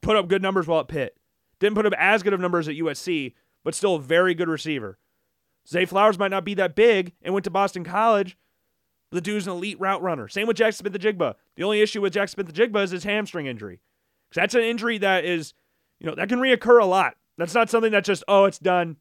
put 0.00 0.16
up 0.16 0.28
good 0.28 0.42
numbers 0.42 0.66
while 0.66 0.80
at 0.80 0.88
Pitt. 0.88 1.16
Didn't 1.58 1.76
put 1.76 1.86
up 1.86 1.94
as 1.98 2.22
good 2.22 2.32
of 2.32 2.40
numbers 2.40 2.68
at 2.68 2.74
USC, 2.74 3.34
but 3.64 3.74
still 3.74 3.96
a 3.96 4.00
very 4.00 4.34
good 4.34 4.48
receiver. 4.48 4.98
Zay 5.68 5.84
Flowers 5.84 6.18
might 6.18 6.30
not 6.30 6.44
be 6.44 6.54
that 6.54 6.74
big 6.74 7.12
and 7.22 7.34
went 7.34 7.44
to 7.44 7.50
Boston 7.50 7.84
College. 7.84 8.36
But 9.10 9.16
the 9.16 9.30
dude's 9.30 9.46
an 9.46 9.54
elite 9.54 9.80
route 9.80 10.02
runner. 10.02 10.28
Same 10.28 10.46
with 10.46 10.56
Jack 10.56 10.72
Smith-Njigba. 10.74 11.34
The 11.56 11.64
only 11.64 11.80
issue 11.80 12.00
with 12.00 12.12
Jack 12.12 12.28
Smith-Njigba 12.28 12.84
is 12.84 12.92
his 12.92 13.04
hamstring 13.04 13.46
injury. 13.46 13.80
Because 14.28 14.42
that's 14.42 14.54
an 14.54 14.62
injury 14.62 14.98
that 14.98 15.24
is, 15.24 15.52
you 15.98 16.06
know, 16.06 16.14
that 16.14 16.28
can 16.28 16.38
reoccur 16.38 16.80
a 16.80 16.86
lot. 16.86 17.16
That's 17.36 17.54
not 17.54 17.70
something 17.70 17.92
that 17.92 18.04
just, 18.04 18.22
oh, 18.28 18.44
it's 18.44 18.58
done. 18.58 18.96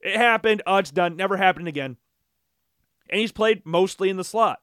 It 0.00 0.16
happened. 0.16 0.62
Oh, 0.66 0.76
it's 0.76 0.92
done. 0.92 1.16
Never 1.16 1.36
happened 1.36 1.66
again. 1.66 1.96
And 3.08 3.20
he's 3.20 3.32
played 3.32 3.64
mostly 3.64 4.10
in 4.10 4.16
the 4.16 4.24
slot. 4.24 4.60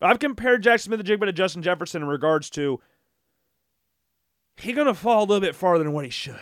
But 0.00 0.10
I've 0.10 0.18
compared 0.18 0.62
Jack 0.62 0.80
Smith 0.80 1.04
the 1.04 1.04
Jigba 1.04 1.26
to 1.26 1.32
Justin 1.32 1.62
Jefferson 1.62 2.02
in 2.02 2.08
regards 2.08 2.50
to 2.50 2.80
he's 4.56 4.74
going 4.74 4.86
to 4.86 4.94
fall 4.94 5.20
a 5.20 5.26
little 5.26 5.40
bit 5.40 5.54
farther 5.54 5.82
than 5.84 5.92
what 5.92 6.04
he 6.04 6.10
should. 6.10 6.36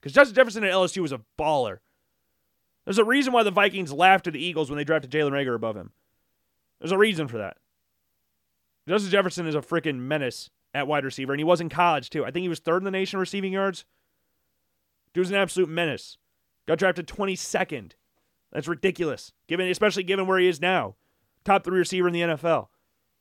Because 0.00 0.14
Justin 0.14 0.34
Jefferson 0.34 0.64
at 0.64 0.72
LSU 0.72 1.02
was 1.02 1.12
a 1.12 1.20
baller. 1.38 1.78
There's 2.84 2.98
a 2.98 3.04
reason 3.04 3.32
why 3.32 3.42
the 3.42 3.50
Vikings 3.50 3.92
laughed 3.92 4.26
at 4.26 4.32
the 4.32 4.44
Eagles 4.44 4.70
when 4.70 4.76
they 4.76 4.84
drafted 4.84 5.10
Jalen 5.10 5.30
Reagor 5.30 5.54
above 5.54 5.76
him. 5.76 5.92
There's 6.80 6.92
a 6.92 6.98
reason 6.98 7.28
for 7.28 7.38
that. 7.38 7.58
Justin 8.88 9.10
Jefferson 9.10 9.46
is 9.46 9.54
a 9.54 9.60
freaking 9.60 10.00
menace 10.00 10.50
at 10.74 10.88
wide 10.88 11.04
receiver, 11.04 11.32
and 11.32 11.38
he 11.38 11.44
was 11.44 11.60
in 11.60 11.68
college 11.68 12.10
too. 12.10 12.24
I 12.24 12.30
think 12.30 12.42
he 12.42 12.48
was 12.48 12.58
third 12.58 12.78
in 12.78 12.84
the 12.84 12.90
nation 12.90 13.20
receiving 13.20 13.52
yards. 13.52 13.84
Dude's 15.14 15.30
an 15.30 15.36
absolute 15.36 15.68
menace. 15.68 16.16
Got 16.66 16.78
drafted 16.78 17.06
22nd. 17.06 17.92
That's 18.52 18.68
ridiculous, 18.68 19.32
given 19.48 19.68
especially 19.68 20.02
given 20.02 20.26
where 20.26 20.38
he 20.38 20.48
is 20.48 20.60
now. 20.60 20.94
Top 21.44 21.64
three 21.64 21.78
receiver 21.78 22.06
in 22.06 22.14
the 22.14 22.20
NFL. 22.20 22.68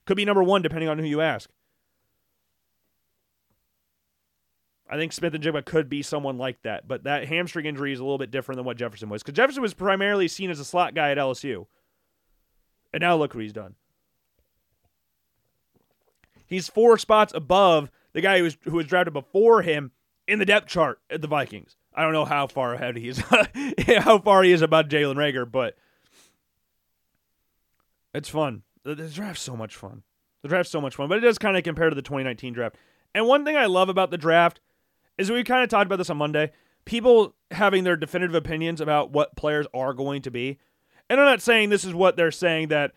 Could 0.06 0.18
be 0.18 0.26
number 0.26 0.44
one 0.44 0.62
depending 0.62 0.90
on 0.90 1.00
who 1.00 1.06
you 1.06 1.22
ask. 1.22 1.50
I 4.90 4.98
think 4.98 5.14
Smith-Njigba 5.14 5.64
could 5.64 5.88
be 5.88 6.02
someone 6.02 6.38
like 6.38 6.62
that, 6.64 6.86
but 6.86 7.06
that 7.06 7.26
hamstring 7.30 7.66
injury 7.66 7.94
is 7.94 8.02
a 8.02 8.04
little 8.04 8.18
bit 8.18 8.30
different 8.30 8.58
than 8.58 8.66
what 8.66 8.76
Jefferson 8.76 9.08
was. 9.08 9.24
Because 9.24 9.38
Jefferson 9.38 9.62
was 9.62 9.74
primarily 9.74 10.28
seen 10.28 10.50
as 10.50 10.60
a 10.60 10.66
slot 10.66 10.94
guy 10.94 11.12
at 11.12 11.18
LSU. 11.18 11.66
And 12.94 13.00
now 13.00 13.16
look 13.16 13.34
what 13.34 13.42
he's 13.42 13.54
done. 13.54 13.76
He's 16.46 16.68
four 16.68 16.98
spots 16.98 17.32
above 17.34 17.90
the 18.12 18.20
guy 18.20 18.40
who 18.40 18.44
was 18.44 18.58
who 18.66 18.74
was 18.74 18.86
drafted 18.86 19.14
before 19.14 19.62
him 19.62 19.92
in 20.28 20.40
the 20.40 20.46
depth 20.46 20.68
chart 20.68 21.00
at 21.10 21.22
the 21.22 21.28
Vikings. 21.28 21.78
I 21.94 22.04
don't 22.04 22.14
know 22.14 22.26
how 22.26 22.48
far 22.48 22.74
ahead 22.74 22.98
he 22.98 23.10
is, 23.10 23.20
how 24.00 24.20
far 24.20 24.44
he 24.44 24.52
is 24.52 24.62
about 24.62 24.90
Jalen 24.90 25.16
Reagor, 25.16 25.50
but 25.50 25.76
it's 28.14 28.30
fun. 28.30 28.64
The, 28.84 28.96
the 28.96 29.10
draft's 29.10 29.44
so 29.44 29.56
much 29.56 29.76
fun. 29.76 30.04
The 30.42 30.48
draft's 30.48 30.72
so 30.72 30.82
much 30.82 30.96
fun, 30.96 31.10
but 31.10 31.18
it 31.18 31.22
does 31.22 31.38
kind 31.38 31.58
of 31.58 31.64
compare 31.64 31.90
to 31.90 31.96
the 31.96 32.02
2019 32.02 32.54
draft. 32.54 32.78
And 33.14 33.28
one 33.28 33.46
thing 33.46 33.58
I 33.58 33.66
love 33.66 33.90
about 33.90 34.10
the 34.10 34.18
draft 34.18 34.60
is 35.18 35.30
we 35.30 35.44
kind 35.44 35.64
of 35.64 35.70
talked 35.70 35.86
about 35.86 35.98
this 35.98 36.10
on 36.10 36.18
Monday. 36.18 36.52
People 36.86 37.36
having 37.52 37.84
their 37.84 37.96
definitive 37.96 38.36
opinions 38.36 38.82
about 38.82 39.12
what 39.12 39.36
players 39.36 39.68
are 39.74 39.94
going 39.94 40.22
to 40.24 40.32
be. 40.32 40.58
And 41.10 41.20
I'm 41.20 41.28
not 41.28 41.42
saying 41.42 41.70
this 41.70 41.86
is 41.86 41.94
what 41.94 42.16
they're 42.16 42.32
saying 42.32 42.70
that 42.70 42.94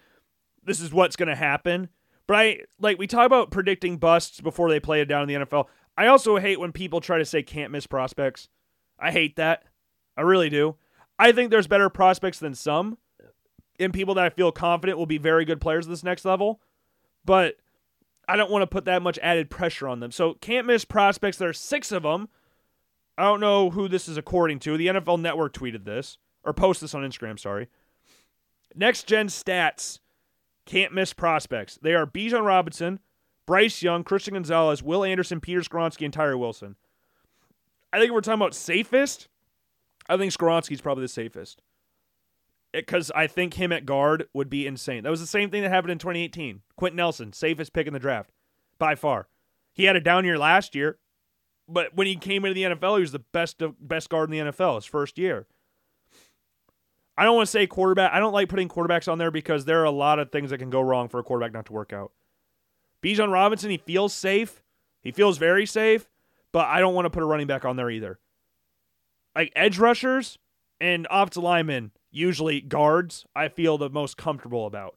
this 0.64 0.80
is 0.80 0.92
what's 0.92 1.16
going 1.16 1.28
to 1.28 1.34
happen, 1.34 1.88
but 2.26 2.36
I 2.36 2.60
like 2.80 2.98
we 2.98 3.06
talk 3.06 3.26
about 3.26 3.50
predicting 3.50 3.98
busts 3.98 4.40
before 4.40 4.70
they 4.70 4.80
play 4.80 5.00
it 5.00 5.06
down 5.06 5.28
in 5.28 5.40
the 5.40 5.46
NFL. 5.46 5.66
I 5.96 6.06
also 6.06 6.38
hate 6.38 6.58
when 6.58 6.72
people 6.72 7.00
try 7.00 7.18
to 7.18 7.24
say 7.24 7.42
can't 7.42 7.70
miss 7.72 7.86
prospects. 7.86 8.48
I 8.98 9.10
hate 9.10 9.36
that. 9.36 9.64
I 10.16 10.22
really 10.22 10.48
do. 10.48 10.76
I 11.18 11.32
think 11.32 11.50
there's 11.50 11.66
better 11.66 11.88
prospects 11.88 12.38
than 12.38 12.54
some 12.54 12.98
and 13.78 13.92
people 13.92 14.14
that 14.14 14.24
I 14.24 14.30
feel 14.30 14.52
confident 14.52 14.98
will 14.98 15.06
be 15.06 15.18
very 15.18 15.44
good 15.44 15.60
players 15.60 15.86
at 15.86 15.90
this 15.90 16.04
next 16.04 16.24
level, 16.24 16.60
but 17.24 17.56
I 18.28 18.36
don't 18.36 18.50
want 18.50 18.62
to 18.62 18.66
put 18.66 18.84
that 18.84 19.02
much 19.02 19.18
added 19.22 19.50
pressure 19.50 19.88
on 19.88 20.00
them. 20.00 20.10
So 20.10 20.34
can't 20.34 20.66
miss 20.66 20.84
prospects. 20.84 21.36
There 21.36 21.48
are 21.48 21.54
six 21.54 21.92
of 21.92 22.02
them. 22.04 22.28
I 23.18 23.24
don't 23.24 23.40
know 23.40 23.70
who 23.70 23.88
this 23.88 24.08
is 24.08 24.16
according 24.16 24.60
to. 24.60 24.76
The 24.76 24.88
NFL 24.88 25.20
Network 25.20 25.52
tweeted 25.52 25.84
this 25.84 26.18
or 26.42 26.52
posted 26.52 26.86
this 26.86 26.94
on 26.94 27.02
Instagram. 27.02 27.38
Sorry. 27.38 27.68
Next 28.74 29.06
gen 29.06 29.28
stats 29.28 30.00
can't 30.66 30.92
miss 30.92 31.12
prospects. 31.12 31.78
They 31.80 31.94
are 31.94 32.06
Bijan 32.06 32.44
Robinson, 32.44 33.00
Bryce 33.46 33.82
Young, 33.82 34.02
Christian 34.02 34.34
Gonzalez, 34.34 34.82
Will 34.82 35.04
Anderson, 35.04 35.40
Peter 35.40 35.60
Skoronski, 35.60 36.04
and 36.04 36.12
Tyree 36.12 36.34
Wilson. 36.34 36.76
I 37.94 38.00
think 38.00 38.10
we're 38.10 38.22
talking 38.22 38.40
about 38.40 38.56
safest. 38.56 39.28
I 40.08 40.16
think 40.16 40.32
Skoronski's 40.32 40.80
probably 40.80 41.04
the 41.04 41.08
safest 41.08 41.62
eh, 42.74 42.80
because 42.80 43.12
I 43.14 43.28
think 43.28 43.54
him 43.54 43.70
at 43.70 43.86
guard 43.86 44.26
would 44.34 44.50
be 44.50 44.66
insane. 44.66 45.04
That 45.04 45.10
was 45.10 45.20
the 45.20 45.28
same 45.28 45.48
thing 45.48 45.62
that 45.62 45.70
happened 45.70 45.92
in 45.92 45.98
2018. 45.98 46.62
Quenton 46.76 46.96
Nelson, 46.96 47.32
safest 47.32 47.72
pick 47.72 47.86
in 47.86 47.92
the 47.92 48.00
draft 48.00 48.32
by 48.80 48.96
far. 48.96 49.28
He 49.72 49.84
had 49.84 49.94
a 49.94 50.00
down 50.00 50.24
year 50.24 50.36
last 50.36 50.74
year, 50.74 50.98
but 51.68 51.94
when 51.94 52.08
he 52.08 52.16
came 52.16 52.44
into 52.44 52.54
the 52.54 52.74
NFL, 52.74 52.96
he 52.96 53.02
was 53.02 53.12
the 53.12 53.20
best 53.20 53.62
best 53.80 54.10
guard 54.10 54.28
in 54.28 54.46
the 54.46 54.50
NFL 54.50 54.74
his 54.74 54.86
first 54.86 55.16
year. 55.16 55.46
I 57.16 57.22
don't 57.22 57.36
want 57.36 57.46
to 57.46 57.50
say 57.52 57.68
quarterback. 57.68 58.12
I 58.12 58.18
don't 58.18 58.32
like 58.32 58.48
putting 58.48 58.68
quarterbacks 58.68 59.10
on 59.10 59.18
there 59.18 59.30
because 59.30 59.66
there 59.66 59.80
are 59.82 59.84
a 59.84 59.92
lot 59.92 60.18
of 60.18 60.32
things 60.32 60.50
that 60.50 60.58
can 60.58 60.70
go 60.70 60.80
wrong 60.80 61.08
for 61.08 61.20
a 61.20 61.22
quarterback 61.22 61.52
not 61.52 61.66
to 61.66 61.72
work 61.72 61.92
out. 61.92 62.10
Bijan 63.04 63.32
Robinson, 63.32 63.70
he 63.70 63.76
feels 63.76 64.12
safe. 64.12 64.64
He 65.00 65.12
feels 65.12 65.38
very 65.38 65.64
safe, 65.64 66.08
but 66.54 66.68
I 66.68 66.78
don't 66.78 66.94
want 66.94 67.06
to 67.06 67.10
put 67.10 67.24
a 67.24 67.26
running 67.26 67.48
back 67.48 67.64
on 67.64 67.74
there 67.74 67.90
either. 67.90 68.20
Like 69.34 69.52
edge 69.56 69.76
rushers 69.76 70.38
and 70.80 71.04
offensive 71.10 71.42
linemen, 71.42 71.90
usually 72.12 72.60
guards, 72.60 73.26
I 73.34 73.48
feel 73.48 73.76
the 73.76 73.90
most 73.90 74.16
comfortable 74.16 74.64
about. 74.64 74.96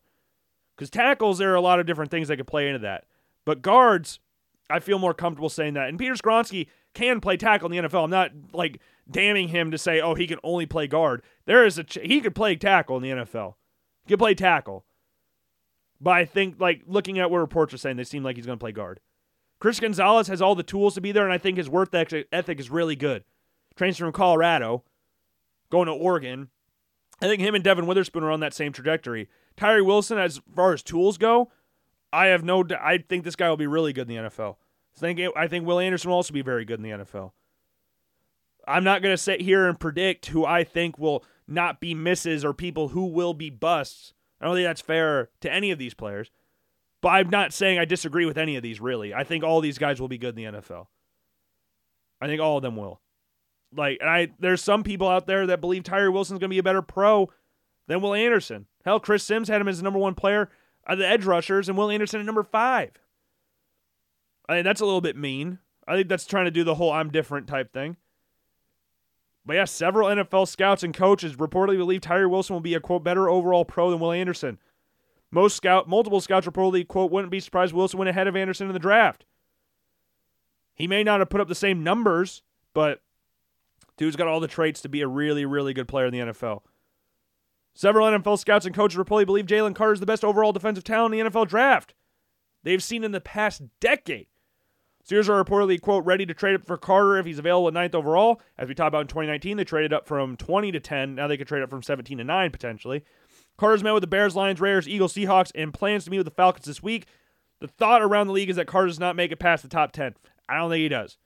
Because 0.75 0.91
tackles, 0.91 1.39
there 1.39 1.51
are 1.51 1.55
a 1.55 1.61
lot 1.61 1.79
of 1.79 1.87
different 1.87 2.11
things 2.11 2.27
that 2.27 2.37
could 2.37 2.45
play 2.45 2.67
into 2.67 2.79
that. 2.81 3.05
But 3.43 3.63
guards, 3.63 4.19
I 4.69 4.79
feel 4.79 4.99
more 4.99 5.15
comfortable 5.15 5.49
saying 5.49 5.73
that. 5.73 5.89
And 5.89 5.97
Peter 5.97 6.13
Skoronski 6.13 6.67
can 6.93 7.19
play 7.19 7.37
tackle 7.37 7.71
in 7.71 7.83
the 7.83 7.89
NFL. 7.89 8.03
I'm 8.03 8.11
not 8.11 8.33
like 8.53 8.79
damning 9.09 9.47
him 9.47 9.71
to 9.71 9.79
say, 9.79 9.99
oh, 9.99 10.13
he 10.13 10.27
can 10.27 10.37
only 10.43 10.67
play 10.67 10.85
guard. 10.85 11.23
There 11.47 11.65
is 11.65 11.79
a 11.79 11.83
ch- 11.83 11.97
he 12.03 12.21
could 12.21 12.35
play 12.35 12.55
tackle 12.55 12.97
in 12.97 13.01
the 13.01 13.23
NFL. 13.23 13.55
He 14.05 14.09
could 14.09 14.19
play 14.19 14.35
tackle. 14.35 14.85
But 15.99 16.11
I 16.11 16.25
think 16.25 16.59
like 16.59 16.83
looking 16.85 17.17
at 17.17 17.31
what 17.31 17.39
reports 17.39 17.73
are 17.73 17.79
saying, 17.79 17.97
they 17.97 18.03
seem 18.03 18.21
like 18.21 18.35
he's 18.35 18.45
going 18.45 18.59
to 18.59 18.63
play 18.63 18.73
guard. 18.73 18.99
Chris 19.59 19.79
Gonzalez 19.79 20.27
has 20.27 20.41
all 20.41 20.55
the 20.55 20.63
tools 20.63 20.93
to 20.95 21.01
be 21.01 21.11
there, 21.11 21.23
and 21.23 21.33
I 21.33 21.37
think 21.37 21.57
his 21.57 21.69
work 21.69 21.93
ethic 21.93 22.59
is 22.59 22.69
really 22.69 22.95
good. 22.95 23.23
Trains 23.75 23.97
from 23.97 24.11
Colorado, 24.11 24.83
going 25.69 25.87
to 25.87 25.93
Oregon. 25.93 26.49
I 27.21 27.25
think 27.25 27.41
him 27.41 27.55
and 27.55 27.63
Devon 27.63 27.87
Witherspoon 27.87 28.23
are 28.23 28.31
on 28.31 28.39
that 28.41 28.53
same 28.53 28.71
trajectory. 28.71 29.29
Tyree 29.55 29.81
Wilson, 29.81 30.19
as 30.19 30.39
far 30.55 30.73
as 30.73 30.83
tools 30.83 31.17
go, 31.17 31.51
I 32.13 32.27
have 32.27 32.43
no. 32.43 32.63
I 32.79 32.99
think 32.99 33.23
this 33.23 33.35
guy 33.35 33.49
will 33.49 33.57
be 33.57 33.67
really 33.67 33.93
good 33.93 34.09
in 34.09 34.15
the 34.15 34.29
NFL. 34.29 34.57
I 34.95 34.99
think 34.99 35.19
I 35.35 35.47
think 35.47 35.65
Will 35.65 35.79
Anderson 35.79 36.09
will 36.09 36.17
also 36.17 36.33
be 36.33 36.41
very 36.41 36.65
good 36.65 36.79
in 36.79 36.83
the 36.83 37.03
NFL. 37.03 37.31
I'm 38.67 38.83
not 38.83 39.01
going 39.01 39.13
to 39.13 39.21
sit 39.21 39.41
here 39.41 39.67
and 39.67 39.79
predict 39.79 40.27
who 40.27 40.45
I 40.45 40.63
think 40.63 40.99
will 40.99 41.23
not 41.47 41.79
be 41.79 41.93
misses 41.93 42.43
or 42.43 42.53
people 42.53 42.89
who 42.89 43.05
will 43.05 43.33
be 43.33 43.49
busts. 43.49 44.13
I 44.41 44.45
don't 44.45 44.55
think 44.55 44.67
that's 44.67 44.81
fair 44.81 45.29
to 45.41 45.51
any 45.51 45.71
of 45.71 45.79
these 45.79 45.93
players. 45.93 46.31
But 47.01 47.09
I'm 47.09 47.29
not 47.29 47.53
saying 47.53 47.77
I 47.77 47.85
disagree 47.85 48.25
with 48.25 48.37
any 48.37 48.55
of 48.55 48.63
these, 48.63 48.81
really. 48.81 49.13
I 49.13 49.23
think 49.23 49.43
all 49.43 49.61
these 49.61 49.77
guys 49.77 50.01
will 50.01 50.07
be 50.07 50.17
good 50.17 50.37
in 50.37 50.53
the 50.53 50.59
NFL. 50.59 50.87
I 52.19 52.27
think 52.27 52.41
all 52.41 52.57
of 52.57 52.63
them 52.63 52.75
will. 52.75 53.01
Like, 53.75 54.01
I 54.01 54.29
there's 54.39 54.63
some 54.63 54.83
people 54.83 55.07
out 55.07 55.27
there 55.27 55.45
that 55.47 55.61
believe 55.61 55.83
Tyree 55.83 56.09
Wilson's 56.09 56.39
going 56.39 56.49
to 56.49 56.53
be 56.53 56.59
a 56.59 56.63
better 56.63 56.81
pro 56.81 57.29
than 57.87 58.01
Will 58.01 58.13
Anderson. 58.13 58.65
Hell, 58.85 58.99
Chris 58.99 59.23
Sims 59.23 59.47
had 59.47 59.61
him 59.61 59.67
as 59.67 59.77
the 59.77 59.83
number 59.83 59.99
one 59.99 60.15
player 60.15 60.49
of 60.85 60.97
the 60.97 61.07
edge 61.07 61.25
rushers, 61.25 61.67
and 61.67 61.77
Will 61.77 61.91
Anderson 61.91 62.19
at 62.19 62.25
number 62.25 62.43
five. 62.43 62.91
I 64.47 64.55
mean, 64.55 64.63
that's 64.63 64.81
a 64.81 64.85
little 64.85 65.01
bit 65.01 65.17
mean. 65.17 65.59
I 65.87 65.95
think 65.95 66.07
that's 66.07 66.25
trying 66.25 66.45
to 66.45 66.51
do 66.51 66.63
the 66.63 66.75
whole 66.75 66.91
"I'm 66.91 67.11
different" 67.11 67.47
type 67.47 67.73
thing. 67.73 67.97
But 69.45 69.55
yeah, 69.55 69.65
several 69.65 70.09
NFL 70.09 70.47
scouts 70.47 70.83
and 70.83 70.93
coaches 70.93 71.35
reportedly 71.37 71.77
believe 71.77 72.01
Tyree 72.01 72.25
Wilson 72.25 72.53
will 72.53 72.61
be 72.61 72.73
a 72.73 72.81
quote 72.81 73.03
better 73.03 73.29
overall 73.29 73.63
pro 73.63 73.89
than 73.89 73.99
Will 73.99 74.11
Anderson. 74.11 74.59
Most 75.31 75.57
scout, 75.57 75.89
multiple 75.89 76.21
scouts 76.21 76.47
reportedly 76.47 76.87
quote 76.87 77.11
wouldn't 77.11 77.31
be 77.31 77.39
surprised 77.39 77.73
Wilson 77.73 77.99
went 77.99 78.09
ahead 78.09 78.27
of 78.27 78.35
Anderson 78.35 78.67
in 78.67 78.73
the 78.73 78.79
draft. 78.79 79.25
He 80.73 80.87
may 80.87 81.03
not 81.03 81.19
have 81.19 81.29
put 81.29 81.41
up 81.41 81.47
the 81.47 81.55
same 81.55 81.83
numbers, 81.83 82.43
but 82.73 83.01
dude's 83.97 84.15
got 84.15 84.27
all 84.27 84.39
the 84.39 84.47
traits 84.47 84.81
to 84.81 84.89
be 84.89 85.01
a 85.01 85.07
really, 85.07 85.45
really 85.45 85.73
good 85.73 85.87
player 85.87 86.05
in 86.05 86.13
the 86.13 86.19
NFL. 86.19 86.61
Several 87.73 88.07
NFL 88.07 88.39
scouts 88.39 88.65
and 88.65 88.75
coaches 88.75 88.97
reportedly 88.97 89.25
believe 89.25 89.45
Jalen 89.45 89.75
Carter 89.75 89.93
is 89.93 89.99
the 89.99 90.05
best 90.05 90.23
overall 90.23 90.51
defensive 90.51 90.83
talent 90.83 91.13
in 91.13 91.25
the 91.25 91.29
NFL 91.29 91.47
draft 91.47 91.93
they've 92.63 92.83
seen 92.83 93.03
in 93.03 93.11
the 93.11 93.21
past 93.21 93.61
decade. 93.79 94.27
Steelers 95.07 95.29
are 95.29 95.43
reportedly, 95.43 95.79
quote, 95.79 96.03
ready 96.03 96.25
to 96.25 96.33
trade 96.33 96.55
up 96.55 96.65
for 96.65 96.75
Carter 96.75 97.17
if 97.17 97.25
he's 97.25 97.39
available 97.39 97.69
at 97.69 97.73
ninth 97.73 97.95
overall. 97.95 98.41
As 98.57 98.67
we 98.67 98.75
talked 98.75 98.89
about 98.89 99.01
in 99.01 99.07
2019, 99.07 99.55
they 99.55 99.63
traded 99.63 99.93
up 99.93 100.05
from 100.05 100.35
20 100.35 100.73
to 100.73 100.79
10. 100.79 101.15
Now 101.15 101.27
they 101.27 101.37
could 101.37 101.47
trade 101.47 101.63
up 101.63 101.69
from 101.69 101.81
17 101.81 102.17
to 102.17 102.23
9 102.25 102.51
potentially. 102.51 103.05
Carter's 103.57 103.83
met 103.83 103.93
with 103.93 104.01
the 104.01 104.07
Bears, 104.07 104.35
Lions, 104.35 104.61
Raiders, 104.61 104.87
Eagles, 104.87 105.13
Seahawks, 105.13 105.51
and 105.55 105.73
plans 105.73 106.05
to 106.05 106.11
meet 106.11 106.19
with 106.19 106.27
the 106.27 106.31
Falcons 106.31 106.65
this 106.65 106.83
week. 106.83 107.07
The 107.59 107.67
thought 107.67 108.03
around 108.03 108.27
the 108.27 108.33
league 108.33 108.49
is 108.49 108.55
that 108.55 108.67
Carter 108.67 108.87
does 108.87 108.99
not 108.99 109.15
make 109.15 109.31
it 109.31 109.39
past 109.39 109.63
the 109.63 109.69
top 109.69 109.91
10. 109.91 110.15
I 110.47 110.57
don't 110.57 110.69
think 110.69 110.81
he 110.81 110.89
does. 110.89 111.17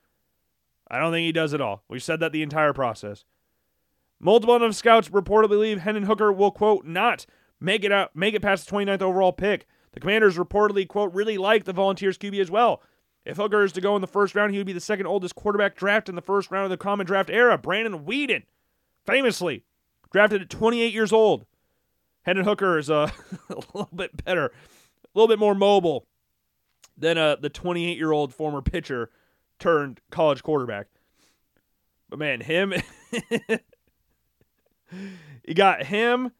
I 0.90 0.98
don't 0.98 1.12
think 1.12 1.26
he 1.26 1.32
does 1.32 1.52
at 1.52 1.60
all. 1.60 1.84
We've 1.88 2.02
said 2.02 2.20
that 2.20 2.32
the 2.32 2.42
entire 2.42 2.72
process. 2.72 3.24
Multiple 4.18 4.62
of 4.62 4.76
scouts 4.76 5.08
reportedly 5.08 5.48
believe 5.48 5.80
Hendon 5.80 6.04
Hooker 6.04 6.32
will, 6.32 6.50
quote, 6.50 6.86
not 6.86 7.26
make 7.60 7.84
it 7.84 7.92
out, 7.92 8.14
make 8.14 8.34
it 8.34 8.42
past 8.42 8.68
the 8.68 8.76
29th 8.76 9.02
overall 9.02 9.32
pick. 9.32 9.66
The 9.92 10.00
commanders 10.00 10.38
reportedly, 10.38 10.88
quote, 10.88 11.12
really 11.12 11.36
like 11.36 11.64
the 11.64 11.72
Volunteers 11.72 12.16
QB 12.16 12.40
as 12.40 12.50
well. 12.50 12.82
If 13.24 13.36
Hooker 13.36 13.62
is 13.62 13.72
to 13.72 13.80
go 13.80 13.94
in 13.94 14.00
the 14.00 14.06
first 14.08 14.34
round, 14.34 14.52
he 14.52 14.58
would 14.58 14.66
be 14.66 14.72
the 14.72 14.80
second 14.80 15.06
oldest 15.06 15.34
quarterback 15.34 15.76
drafted 15.76 16.12
in 16.12 16.16
the 16.16 16.22
first 16.22 16.50
round 16.50 16.64
of 16.64 16.70
the 16.70 16.76
common 16.76 17.06
draft 17.06 17.30
era. 17.30 17.58
Brandon 17.58 18.04
Weeden, 18.04 18.44
famously, 19.04 19.64
drafted 20.12 20.42
at 20.42 20.50
28 20.50 20.92
years 20.92 21.12
old. 21.12 21.44
Hendon 22.22 22.44
Hooker 22.44 22.78
is 22.78 22.90
uh, 22.90 23.10
a 23.50 23.54
little 23.54 23.90
bit 23.94 24.24
better, 24.24 24.46
a 24.46 24.50
little 25.14 25.28
bit 25.28 25.38
more 25.38 25.54
mobile 25.54 26.06
than 26.96 27.18
uh, 27.18 27.36
the 27.36 27.48
28 27.48 27.96
year 27.96 28.12
old 28.12 28.34
former 28.34 28.62
pitcher 28.62 29.10
turned 29.58 30.00
college 30.10 30.42
quarterback. 30.42 30.88
But 32.08 32.18
man, 32.18 32.40
him, 32.40 32.74
you 35.46 35.54
got 35.54 35.84
him, 35.84 36.32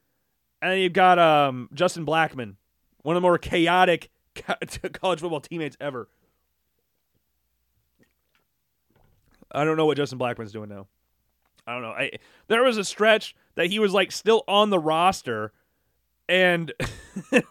and 0.61 0.81
you've 0.81 0.93
got 0.93 1.19
um, 1.19 1.69
Justin 1.73 2.05
Blackmon, 2.05 2.57
one 3.03 3.17
of 3.17 3.23
the 3.23 3.27
more 3.27 3.39
chaotic 3.39 4.11
college 4.93 5.21
football 5.21 5.41
teammates 5.41 5.77
ever. 5.81 6.09
I 9.51 9.65
don't 9.65 9.77
know 9.77 9.87
what 9.87 9.97
Justin 9.97 10.19
Blackmon's 10.19 10.53
doing 10.53 10.69
now. 10.69 10.87
I 11.67 11.73
don't 11.75 11.83
know. 11.83 11.91
I, 11.91 12.13
there 12.49 12.63
was 12.65 12.77
a 12.77 12.85
stretch 12.85 13.37
that 13.55 13.67
he 13.67 13.79
was 13.79 13.93
like 13.93 14.11
still 14.11 14.43
on 14.49 14.71
the 14.71 14.79
roster, 14.79 15.53
and 16.33 16.73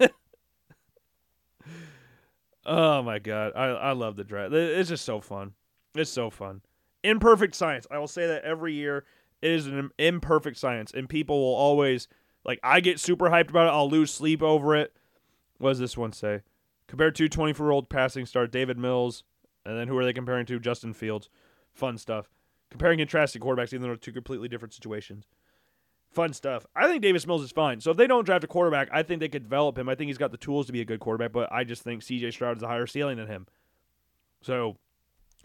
oh 2.66 3.04
my 3.04 3.20
god, 3.20 3.54
I 3.56 3.66
I 3.68 3.92
love 3.92 4.16
the 4.16 4.24
draft. 4.24 4.54
It's 4.54 4.90
just 4.90 5.06
so 5.06 5.22
fun. 5.22 5.54
It's 5.94 6.10
so 6.10 6.32
fun. 6.32 6.62
Imperfect 7.04 7.54
science. 7.56 7.86
I 7.92 8.00
will 8.00 8.08
say 8.08 8.26
that 8.26 8.44
every 8.44 8.74
year 8.74 9.06
it 9.42 9.52
is 9.52 9.68
an 9.68 9.92
imperfect 10.00 10.58
science, 10.58 10.92
and 10.94 11.08
people 11.08 11.40
will 11.40 11.56
always 11.56 12.08
like. 12.44 12.60
I 12.64 12.80
get 12.80 13.00
super 13.00 13.30
hyped 13.30 13.50
about 13.50 13.68
it. 13.68 13.72
I'll 13.72 13.90
lose 13.90 14.12
sleep 14.12 14.42
over 14.42 14.76
it. 14.76 14.94
What 15.60 15.70
does 15.70 15.80
this 15.80 15.96
one 15.96 16.12
say? 16.12 16.42
Compared 16.88 17.14
to 17.16 17.30
24 17.30 17.66
year 17.66 17.72
old 17.72 17.88
passing 17.88 18.26
star 18.26 18.48
Davis 18.48 18.78
Mills, 18.78 19.24
and 19.64 19.78
then 19.78 19.88
who 19.90 19.98
are 19.98 20.06
they 20.06 20.14
comparing 20.14 20.48
to? 20.48 20.60
Justin 20.60 20.94
Fields. 20.94 21.30
Fun 21.72 22.00
stuff. 22.00 22.32
Comparing 22.72 23.00
and 23.00 23.08
contrasting 23.08 23.44
quarterbacks, 23.44 23.74
even 23.74 23.82
though 23.82 23.90
they're 23.90 23.96
two 23.96 24.12
completely 24.12 24.48
different 24.48 24.74
situations. 24.74 25.28
Fun 26.12 26.34
stuff. 26.34 26.66
I 26.76 26.88
think 26.88 27.02
Davis 27.02 27.26
Mills 27.26 27.42
is 27.42 27.52
fine. 27.52 27.80
So 27.80 27.92
if 27.92 27.98
they 27.98 28.06
don't 28.06 28.26
draft 28.26 28.44
a 28.44 28.48
quarterback, 28.48 28.90
I 28.92 29.02
think 29.02 29.22
they 29.22 29.30
could 29.30 29.44
develop 29.44 29.78
him. 29.78 29.88
I 29.88 29.96
think 29.96 30.10
he's 30.10 30.18
got 30.18 30.32
the 30.32 30.38
tools 30.38 30.66
to 30.66 30.74
be 30.74 30.82
a 30.82 30.86
good 30.86 31.00
quarterback, 31.00 31.32
but 31.32 31.52
I 31.52 31.64
just 31.64 31.84
think 31.84 32.02
CJ 32.02 32.34
Stroud 32.34 32.58
is 32.58 32.64
a 32.64 32.68
higher 32.68 32.86
ceiling 32.86 33.18
than 33.18 33.28
him. 33.28 33.48
So 34.42 34.76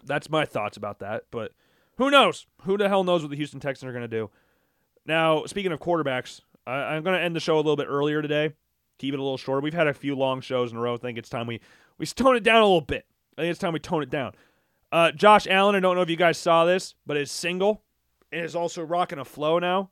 that's 0.05 0.29
my 0.29 0.45
thoughts 0.45 0.77
about 0.77 0.99
that. 0.99 1.25
But 1.31 1.53
who 1.99 2.11
knows? 2.11 2.47
Who 2.63 2.77
the 2.77 2.89
hell 2.89 3.05
knows 3.05 3.23
what 3.23 3.31
the 3.31 3.37
Houston 3.37 3.61
Texans 3.61 3.89
are 3.89 3.93
going 3.93 4.03
to 4.03 4.09
do? 4.09 4.31
Now, 5.07 5.45
speaking 5.47 5.71
of 5.71 5.79
quarterbacks, 5.79 6.41
I, 6.67 6.97
am 6.97 7.05
going 7.05 7.17
to 7.17 7.23
end 7.23 7.37
the 7.37 7.41
show 7.41 7.55
a 7.55 7.59
little 7.59 7.77
bit 7.77 7.87
earlier 7.89 8.21
today. 8.21 8.53
Keep 8.99 9.15
it 9.15 9.21
a 9.21 9.23
little 9.23 9.39
shorter. 9.39 9.61
We've 9.61 9.75
had 9.75 9.87
a 9.87 9.95
few 9.95 10.17
long 10.17 10.41
shows 10.41 10.73
in 10.73 10.79
a 10.79 10.81
row. 10.81 10.95
I 10.95 10.97
think 10.97 11.19
it's 11.19 11.29
time 11.29 11.47
we 11.47 11.61
we 11.99 12.07
tone 12.07 12.37
it 12.37 12.43
down 12.43 12.57
a 12.57 12.65
little 12.65 12.81
bit. 12.81 13.07
I 13.39 13.43
think 13.43 13.51
it's 13.51 13.61
time 13.61 13.73
we 13.73 13.79
tone 13.79 14.03
it 14.03 14.11
down. 14.11 14.33
Uh, 14.91 15.13
Josh 15.13 15.47
Allen, 15.47 15.77
I 15.77 15.81
don't 15.81 15.95
know 15.95 16.03
if 16.03 16.11
you 16.11 16.17
guys 16.17 16.39
saw 16.39 16.65
this, 16.65 16.95
but 17.07 17.17
is 17.17 17.31
single 17.31 17.83
and 18.33 18.45
is 18.45 18.57
also 18.57 18.83
rocking 18.83 19.19
a 19.19 19.25
flow 19.25 19.59
now. 19.59 19.91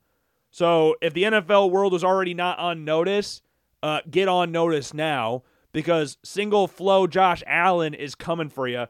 So 0.55 0.95
if 1.03 1.13
the 1.15 1.25
NFL 1.25 1.73
world 1.73 1.93
was 1.93 2.05
already 2.05 2.33
not 2.33 2.61
on 2.61 2.85
notice, 2.85 3.43
uh, 3.83 4.03
get 4.09 4.29
on 4.29 4.53
notice 4.53 4.95
now 4.95 5.43
because 5.73 6.17
single 6.23 6.69
flow 6.69 7.09
Josh 7.09 7.43
Allen 7.45 7.93
is 7.93 8.15
coming 8.15 8.49
for 8.49 8.69
you. 8.69 8.87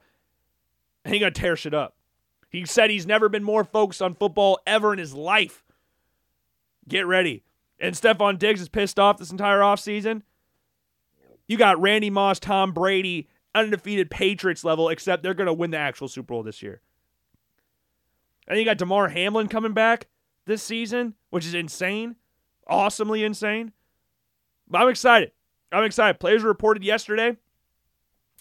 And 1.07 1.15
he 1.15 1.19
gonna 1.19 1.31
tear 1.31 1.57
shit 1.57 1.73
up. 1.73 1.97
He 2.51 2.67
said 2.67 2.91
he's 2.91 3.07
never 3.07 3.31
been 3.31 3.43
more 3.43 3.65
focused 3.65 4.03
on 4.03 4.13
football 4.13 4.59
ever 4.67 4.93
in 4.93 4.99
his 4.99 5.15
life. 5.15 5.65
Get 6.87 7.07
ready. 7.07 7.45
And 7.81 7.95
Stefon 7.95 8.39
Diggs 8.39 8.61
is 8.61 8.69
pissed 8.69 8.99
off 8.99 9.17
this 9.17 9.31
entire 9.31 9.61
offseason. 9.61 10.21
You 11.49 11.57
got 11.57 11.81
Randy 11.81 12.11
Moss, 12.11 12.39
Tom 12.39 12.73
Brady, 12.73 13.27
undefeated 13.55 14.11
Patriots 14.11 14.65
level, 14.65 14.91
except 14.91 15.23
they're 15.23 15.33
to 15.33 15.55
win 15.55 15.71
the 15.71 15.79
actual 15.79 16.09
Super 16.09 16.27
Bowl 16.27 16.43
this 16.43 16.63
year. 16.63 16.83
And 18.47 18.59
you 18.59 18.67
got 18.67 18.77
Damar 18.77 19.09
Hamlin 19.09 19.49
coming 19.49 19.73
back 19.73 20.09
this 20.47 20.63
season, 20.63 21.15
which 21.31 21.47
is 21.47 21.55
insane, 21.55 22.17
awesomely 22.67 23.25
insane. 23.25 23.73
But 24.69 24.83
I'm 24.83 24.89
excited. 24.89 25.33
I'm 25.73 25.85
excited. 25.85 26.21
Players 26.21 26.43
reported 26.43 26.85
yesterday. 26.85 27.37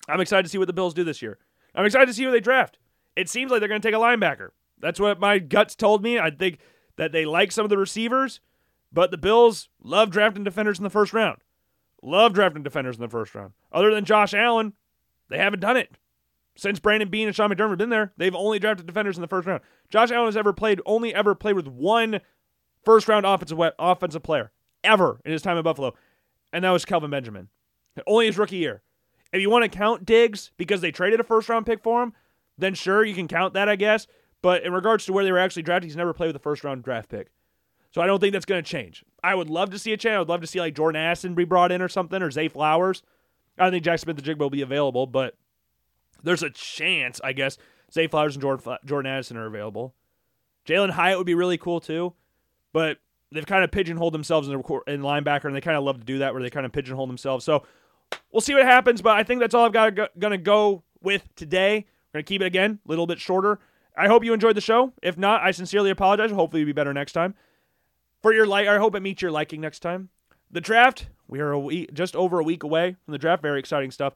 I'm 0.07 0.21
excited 0.21 0.43
to 0.43 0.49
see 0.49 0.57
what 0.57 0.67
the 0.67 0.73
Bills 0.73 0.93
do 0.93 1.03
this 1.03 1.21
year. 1.21 1.37
I'm 1.75 1.85
excited 1.85 2.07
to 2.07 2.13
see 2.13 2.23
who 2.23 2.31
they 2.31 2.39
draft. 2.39 2.77
It 3.15 3.29
seems 3.29 3.51
like 3.51 3.59
they're 3.59 3.69
going 3.69 3.81
to 3.81 3.87
take 3.87 3.95
a 3.95 3.99
linebacker. 3.99 4.49
That's 4.79 4.99
what 4.99 5.19
my 5.19 5.39
guts 5.39 5.75
told 5.75 6.03
me. 6.03 6.19
I 6.19 6.29
think 6.29 6.59
that 6.97 7.11
they 7.11 7.25
like 7.25 7.51
some 7.51 7.63
of 7.63 7.69
the 7.69 7.77
receivers, 7.77 8.39
but 8.91 9.11
the 9.11 9.17
Bills 9.17 9.69
love 9.81 10.09
drafting 10.11 10.43
defenders 10.43 10.77
in 10.77 10.83
the 10.83 10.89
first 10.89 11.13
round. 11.13 11.39
Love 12.01 12.33
drafting 12.33 12.63
defenders 12.63 12.97
in 12.97 13.01
the 13.01 13.09
first 13.09 13.33
round. 13.33 13.53
Other 13.71 13.93
than 13.93 14.05
Josh 14.05 14.33
Allen, 14.33 14.73
they 15.29 15.37
haven't 15.37 15.61
done 15.61 15.77
it. 15.77 15.97
Since 16.55 16.79
Brandon 16.79 17.09
Beane 17.09 17.27
and 17.27 17.35
Sean 17.35 17.49
McDermott 17.49 17.69
have 17.69 17.77
been 17.79 17.89
there, 17.89 18.13
they've 18.17 18.35
only 18.35 18.59
drafted 18.59 18.85
defenders 18.85 19.17
in 19.17 19.21
the 19.21 19.27
first 19.27 19.47
round. 19.47 19.61
Josh 19.89 20.11
Allen 20.11 20.27
has 20.27 20.37
ever 20.37 20.53
played, 20.53 20.81
only 20.85 21.13
ever 21.13 21.33
played 21.33 21.55
with 21.55 21.67
one 21.67 22.21
first 22.83 23.07
round 23.07 23.25
offensive 23.25 23.59
offensive 23.79 24.23
player 24.23 24.51
ever 24.83 25.19
in 25.25 25.31
his 25.31 25.41
time 25.41 25.57
in 25.57 25.63
Buffalo, 25.63 25.93
and 26.51 26.63
that 26.63 26.71
was 26.71 26.85
Kelvin 26.85 27.09
Benjamin. 27.09 27.49
Only 28.05 28.27
his 28.27 28.37
rookie 28.37 28.57
year. 28.57 28.81
If 29.31 29.41
you 29.41 29.49
want 29.49 29.63
to 29.63 29.77
count 29.77 30.05
Diggs 30.05 30.51
because 30.57 30.81
they 30.81 30.91
traded 30.91 31.19
a 31.19 31.23
first 31.23 31.49
round 31.49 31.65
pick 31.65 31.81
for 31.81 32.03
him, 32.03 32.13
then 32.57 32.75
sure, 32.75 33.03
you 33.03 33.15
can 33.15 33.27
count 33.27 33.53
that, 33.55 33.67
I 33.67 33.75
guess. 33.75 34.05
But 34.43 34.63
in 34.63 34.73
regards 34.73 35.05
to 35.05 35.13
where 35.13 35.23
they 35.23 35.31
were 35.31 35.39
actually 35.39 35.63
drafted, 35.63 35.85
he's 35.85 35.95
never 35.95 36.13
played 36.13 36.27
with 36.27 36.35
a 36.35 36.39
first 36.39 36.63
round 36.63 36.83
draft 36.83 37.09
pick. 37.09 37.31
So 37.91 38.01
I 38.01 38.07
don't 38.07 38.19
think 38.19 38.33
that's 38.33 38.45
going 38.45 38.63
to 38.63 38.69
change. 38.69 39.03
I 39.23 39.35
would 39.35 39.49
love 39.49 39.69
to 39.71 39.79
see 39.79 39.93
a 39.93 39.97
change. 39.97 40.15
I 40.15 40.19
would 40.19 40.29
love 40.29 40.41
to 40.41 40.47
see 40.47 40.59
like 40.59 40.75
Jordan 40.75 41.01
Addison 41.01 41.35
be 41.35 41.45
brought 41.45 41.71
in 41.71 41.81
or 41.81 41.87
something, 41.87 42.21
or 42.21 42.29
Zay 42.29 42.47
Flowers. 42.47 43.03
I 43.57 43.63
don't 43.63 43.71
think 43.71 43.83
Jack 43.83 43.99
Smith-Njigba 43.99 44.39
will 44.39 44.49
be 44.49 44.61
available, 44.61 45.05
but 45.07 45.35
there's 46.23 46.43
a 46.43 46.49
chance, 46.49 47.19
I 47.23 47.33
guess, 47.33 47.57
Zay 47.91 48.07
Flowers 48.07 48.35
and 48.35 48.41
Jordan, 48.41 48.77
Jordan 48.85 49.11
Addison 49.11 49.37
are 49.37 49.45
available. 49.45 49.93
Jalin 50.65 50.91
Hyatt 50.91 51.17
would 51.17 51.27
be 51.27 51.35
really 51.35 51.57
cool 51.57 51.79
too, 51.79 52.13
but 52.71 52.97
they've 53.31 53.45
kind 53.45 53.63
of 53.63 53.71
pigeonholed 53.71 54.13
themselves 54.13 54.47
in, 54.47 54.53
the, 54.53 54.81
in 54.87 55.01
linebacker, 55.01 55.45
and 55.45 55.55
they 55.55 55.61
kind 55.61 55.77
of 55.77 55.83
love 55.83 55.99
to 55.99 56.05
do 56.05 56.19
that 56.19 56.33
where 56.33 56.41
they 56.41 56.49
kind 56.49 56.65
of 56.65 56.71
pigeonhole 56.71 57.07
themselves. 57.07 57.43
So 57.43 57.63
we'll 58.31 58.41
see 58.41 58.53
what 58.53 58.65
happens, 58.65 59.01
but 59.01 59.17
I 59.17 59.23
think 59.23 59.41
that's 59.41 59.53
all 59.53 59.65
I've 59.65 59.73
got 59.73 60.17
going 60.17 60.31
to 60.31 60.37
go 60.37 60.83
with 61.01 61.27
today. 61.35 61.85
We're 62.13 62.19
going 62.19 62.25
to 62.25 62.29
keep 62.29 62.41
it 62.41 62.45
again 62.45 62.79
a 62.85 62.89
little 62.89 63.07
bit 63.07 63.19
shorter. 63.19 63.59
I 63.97 64.07
hope 64.07 64.23
you 64.23 64.33
enjoyed 64.33 64.55
the 64.55 64.61
show. 64.61 64.93
If 65.01 65.17
not, 65.17 65.41
I 65.41 65.51
sincerely 65.51 65.89
apologize. 65.89 66.31
Hopefully, 66.31 66.61
it'll 66.61 66.69
be 66.69 66.73
better 66.73 66.93
next 66.93 67.13
time. 67.13 67.35
For 68.21 68.33
your 68.33 68.47
like, 68.47 68.67
I 68.67 68.77
hope 68.77 68.95
it 68.95 69.01
meets 69.01 69.21
your 69.21 69.31
liking 69.31 69.61
next 69.61 69.79
time. 69.81 70.09
The 70.49 70.61
draft, 70.61 71.07
we 71.27 71.39
are 71.41 71.51
a 71.51 71.59
week, 71.59 71.93
just 71.93 72.15
over 72.15 72.39
a 72.39 72.43
week 72.43 72.63
away 72.63 72.95
from 73.05 73.11
the 73.11 73.17
draft. 73.17 73.41
Very 73.41 73.59
exciting 73.59 73.91
stuff. 73.91 74.13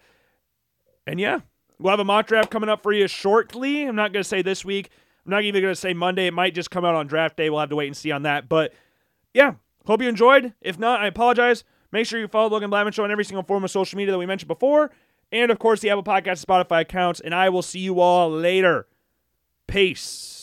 And 1.05 1.19
yeah, 1.19 1.41
we'll 1.79 1.91
have 1.91 1.99
a 1.99 2.05
mock 2.05 2.27
draft 2.27 2.49
coming 2.49 2.69
up 2.69 2.83
for 2.83 2.93
you 2.93 3.07
shortly. 3.07 3.85
I'm 3.85 3.95
not 3.95 4.13
going 4.13 4.23
to 4.23 4.27
say 4.27 4.41
this 4.41 4.65
week. 4.65 4.89
I'm 5.25 5.31
not 5.31 5.43
even 5.43 5.61
going 5.61 5.73
to 5.73 5.79
say 5.79 5.93
Monday. 5.93 6.27
It 6.27 6.33
might 6.33 6.55
just 6.55 6.71
come 6.71 6.85
out 6.85 6.95
on 6.95 7.07
draft 7.07 7.37
day. 7.37 7.49
We'll 7.49 7.59
have 7.59 7.69
to 7.69 7.75
wait 7.75 7.87
and 7.87 7.97
see 7.97 8.11
on 8.11 8.23
that. 8.23 8.47
But 8.47 8.73
yeah, 9.33 9.55
hope 9.85 10.01
you 10.01 10.07
enjoyed. 10.07 10.53
If 10.61 10.79
not, 10.79 11.01
I 11.01 11.07
apologize. 11.07 11.63
Make 11.91 12.05
sure 12.05 12.19
you 12.19 12.27
follow 12.27 12.49
Logan 12.49 12.69
Blackman 12.69 12.93
Show 12.93 13.03
on 13.03 13.11
every 13.11 13.25
single 13.25 13.43
form 13.43 13.63
of 13.63 13.71
social 13.71 13.97
media 13.97 14.11
that 14.13 14.17
we 14.17 14.25
mentioned 14.25 14.47
before. 14.47 14.91
And 15.31 15.51
of 15.51 15.59
course, 15.59 15.81
the 15.81 15.89
Apple 15.89 16.03
Podcast 16.03 16.45
Spotify 16.45 16.81
accounts. 16.81 17.19
And 17.19 17.33
I 17.33 17.49
will 17.49 17.61
see 17.61 17.79
you 17.79 17.99
all 17.99 18.29
later. 18.29 18.87
Peace. 19.67 20.36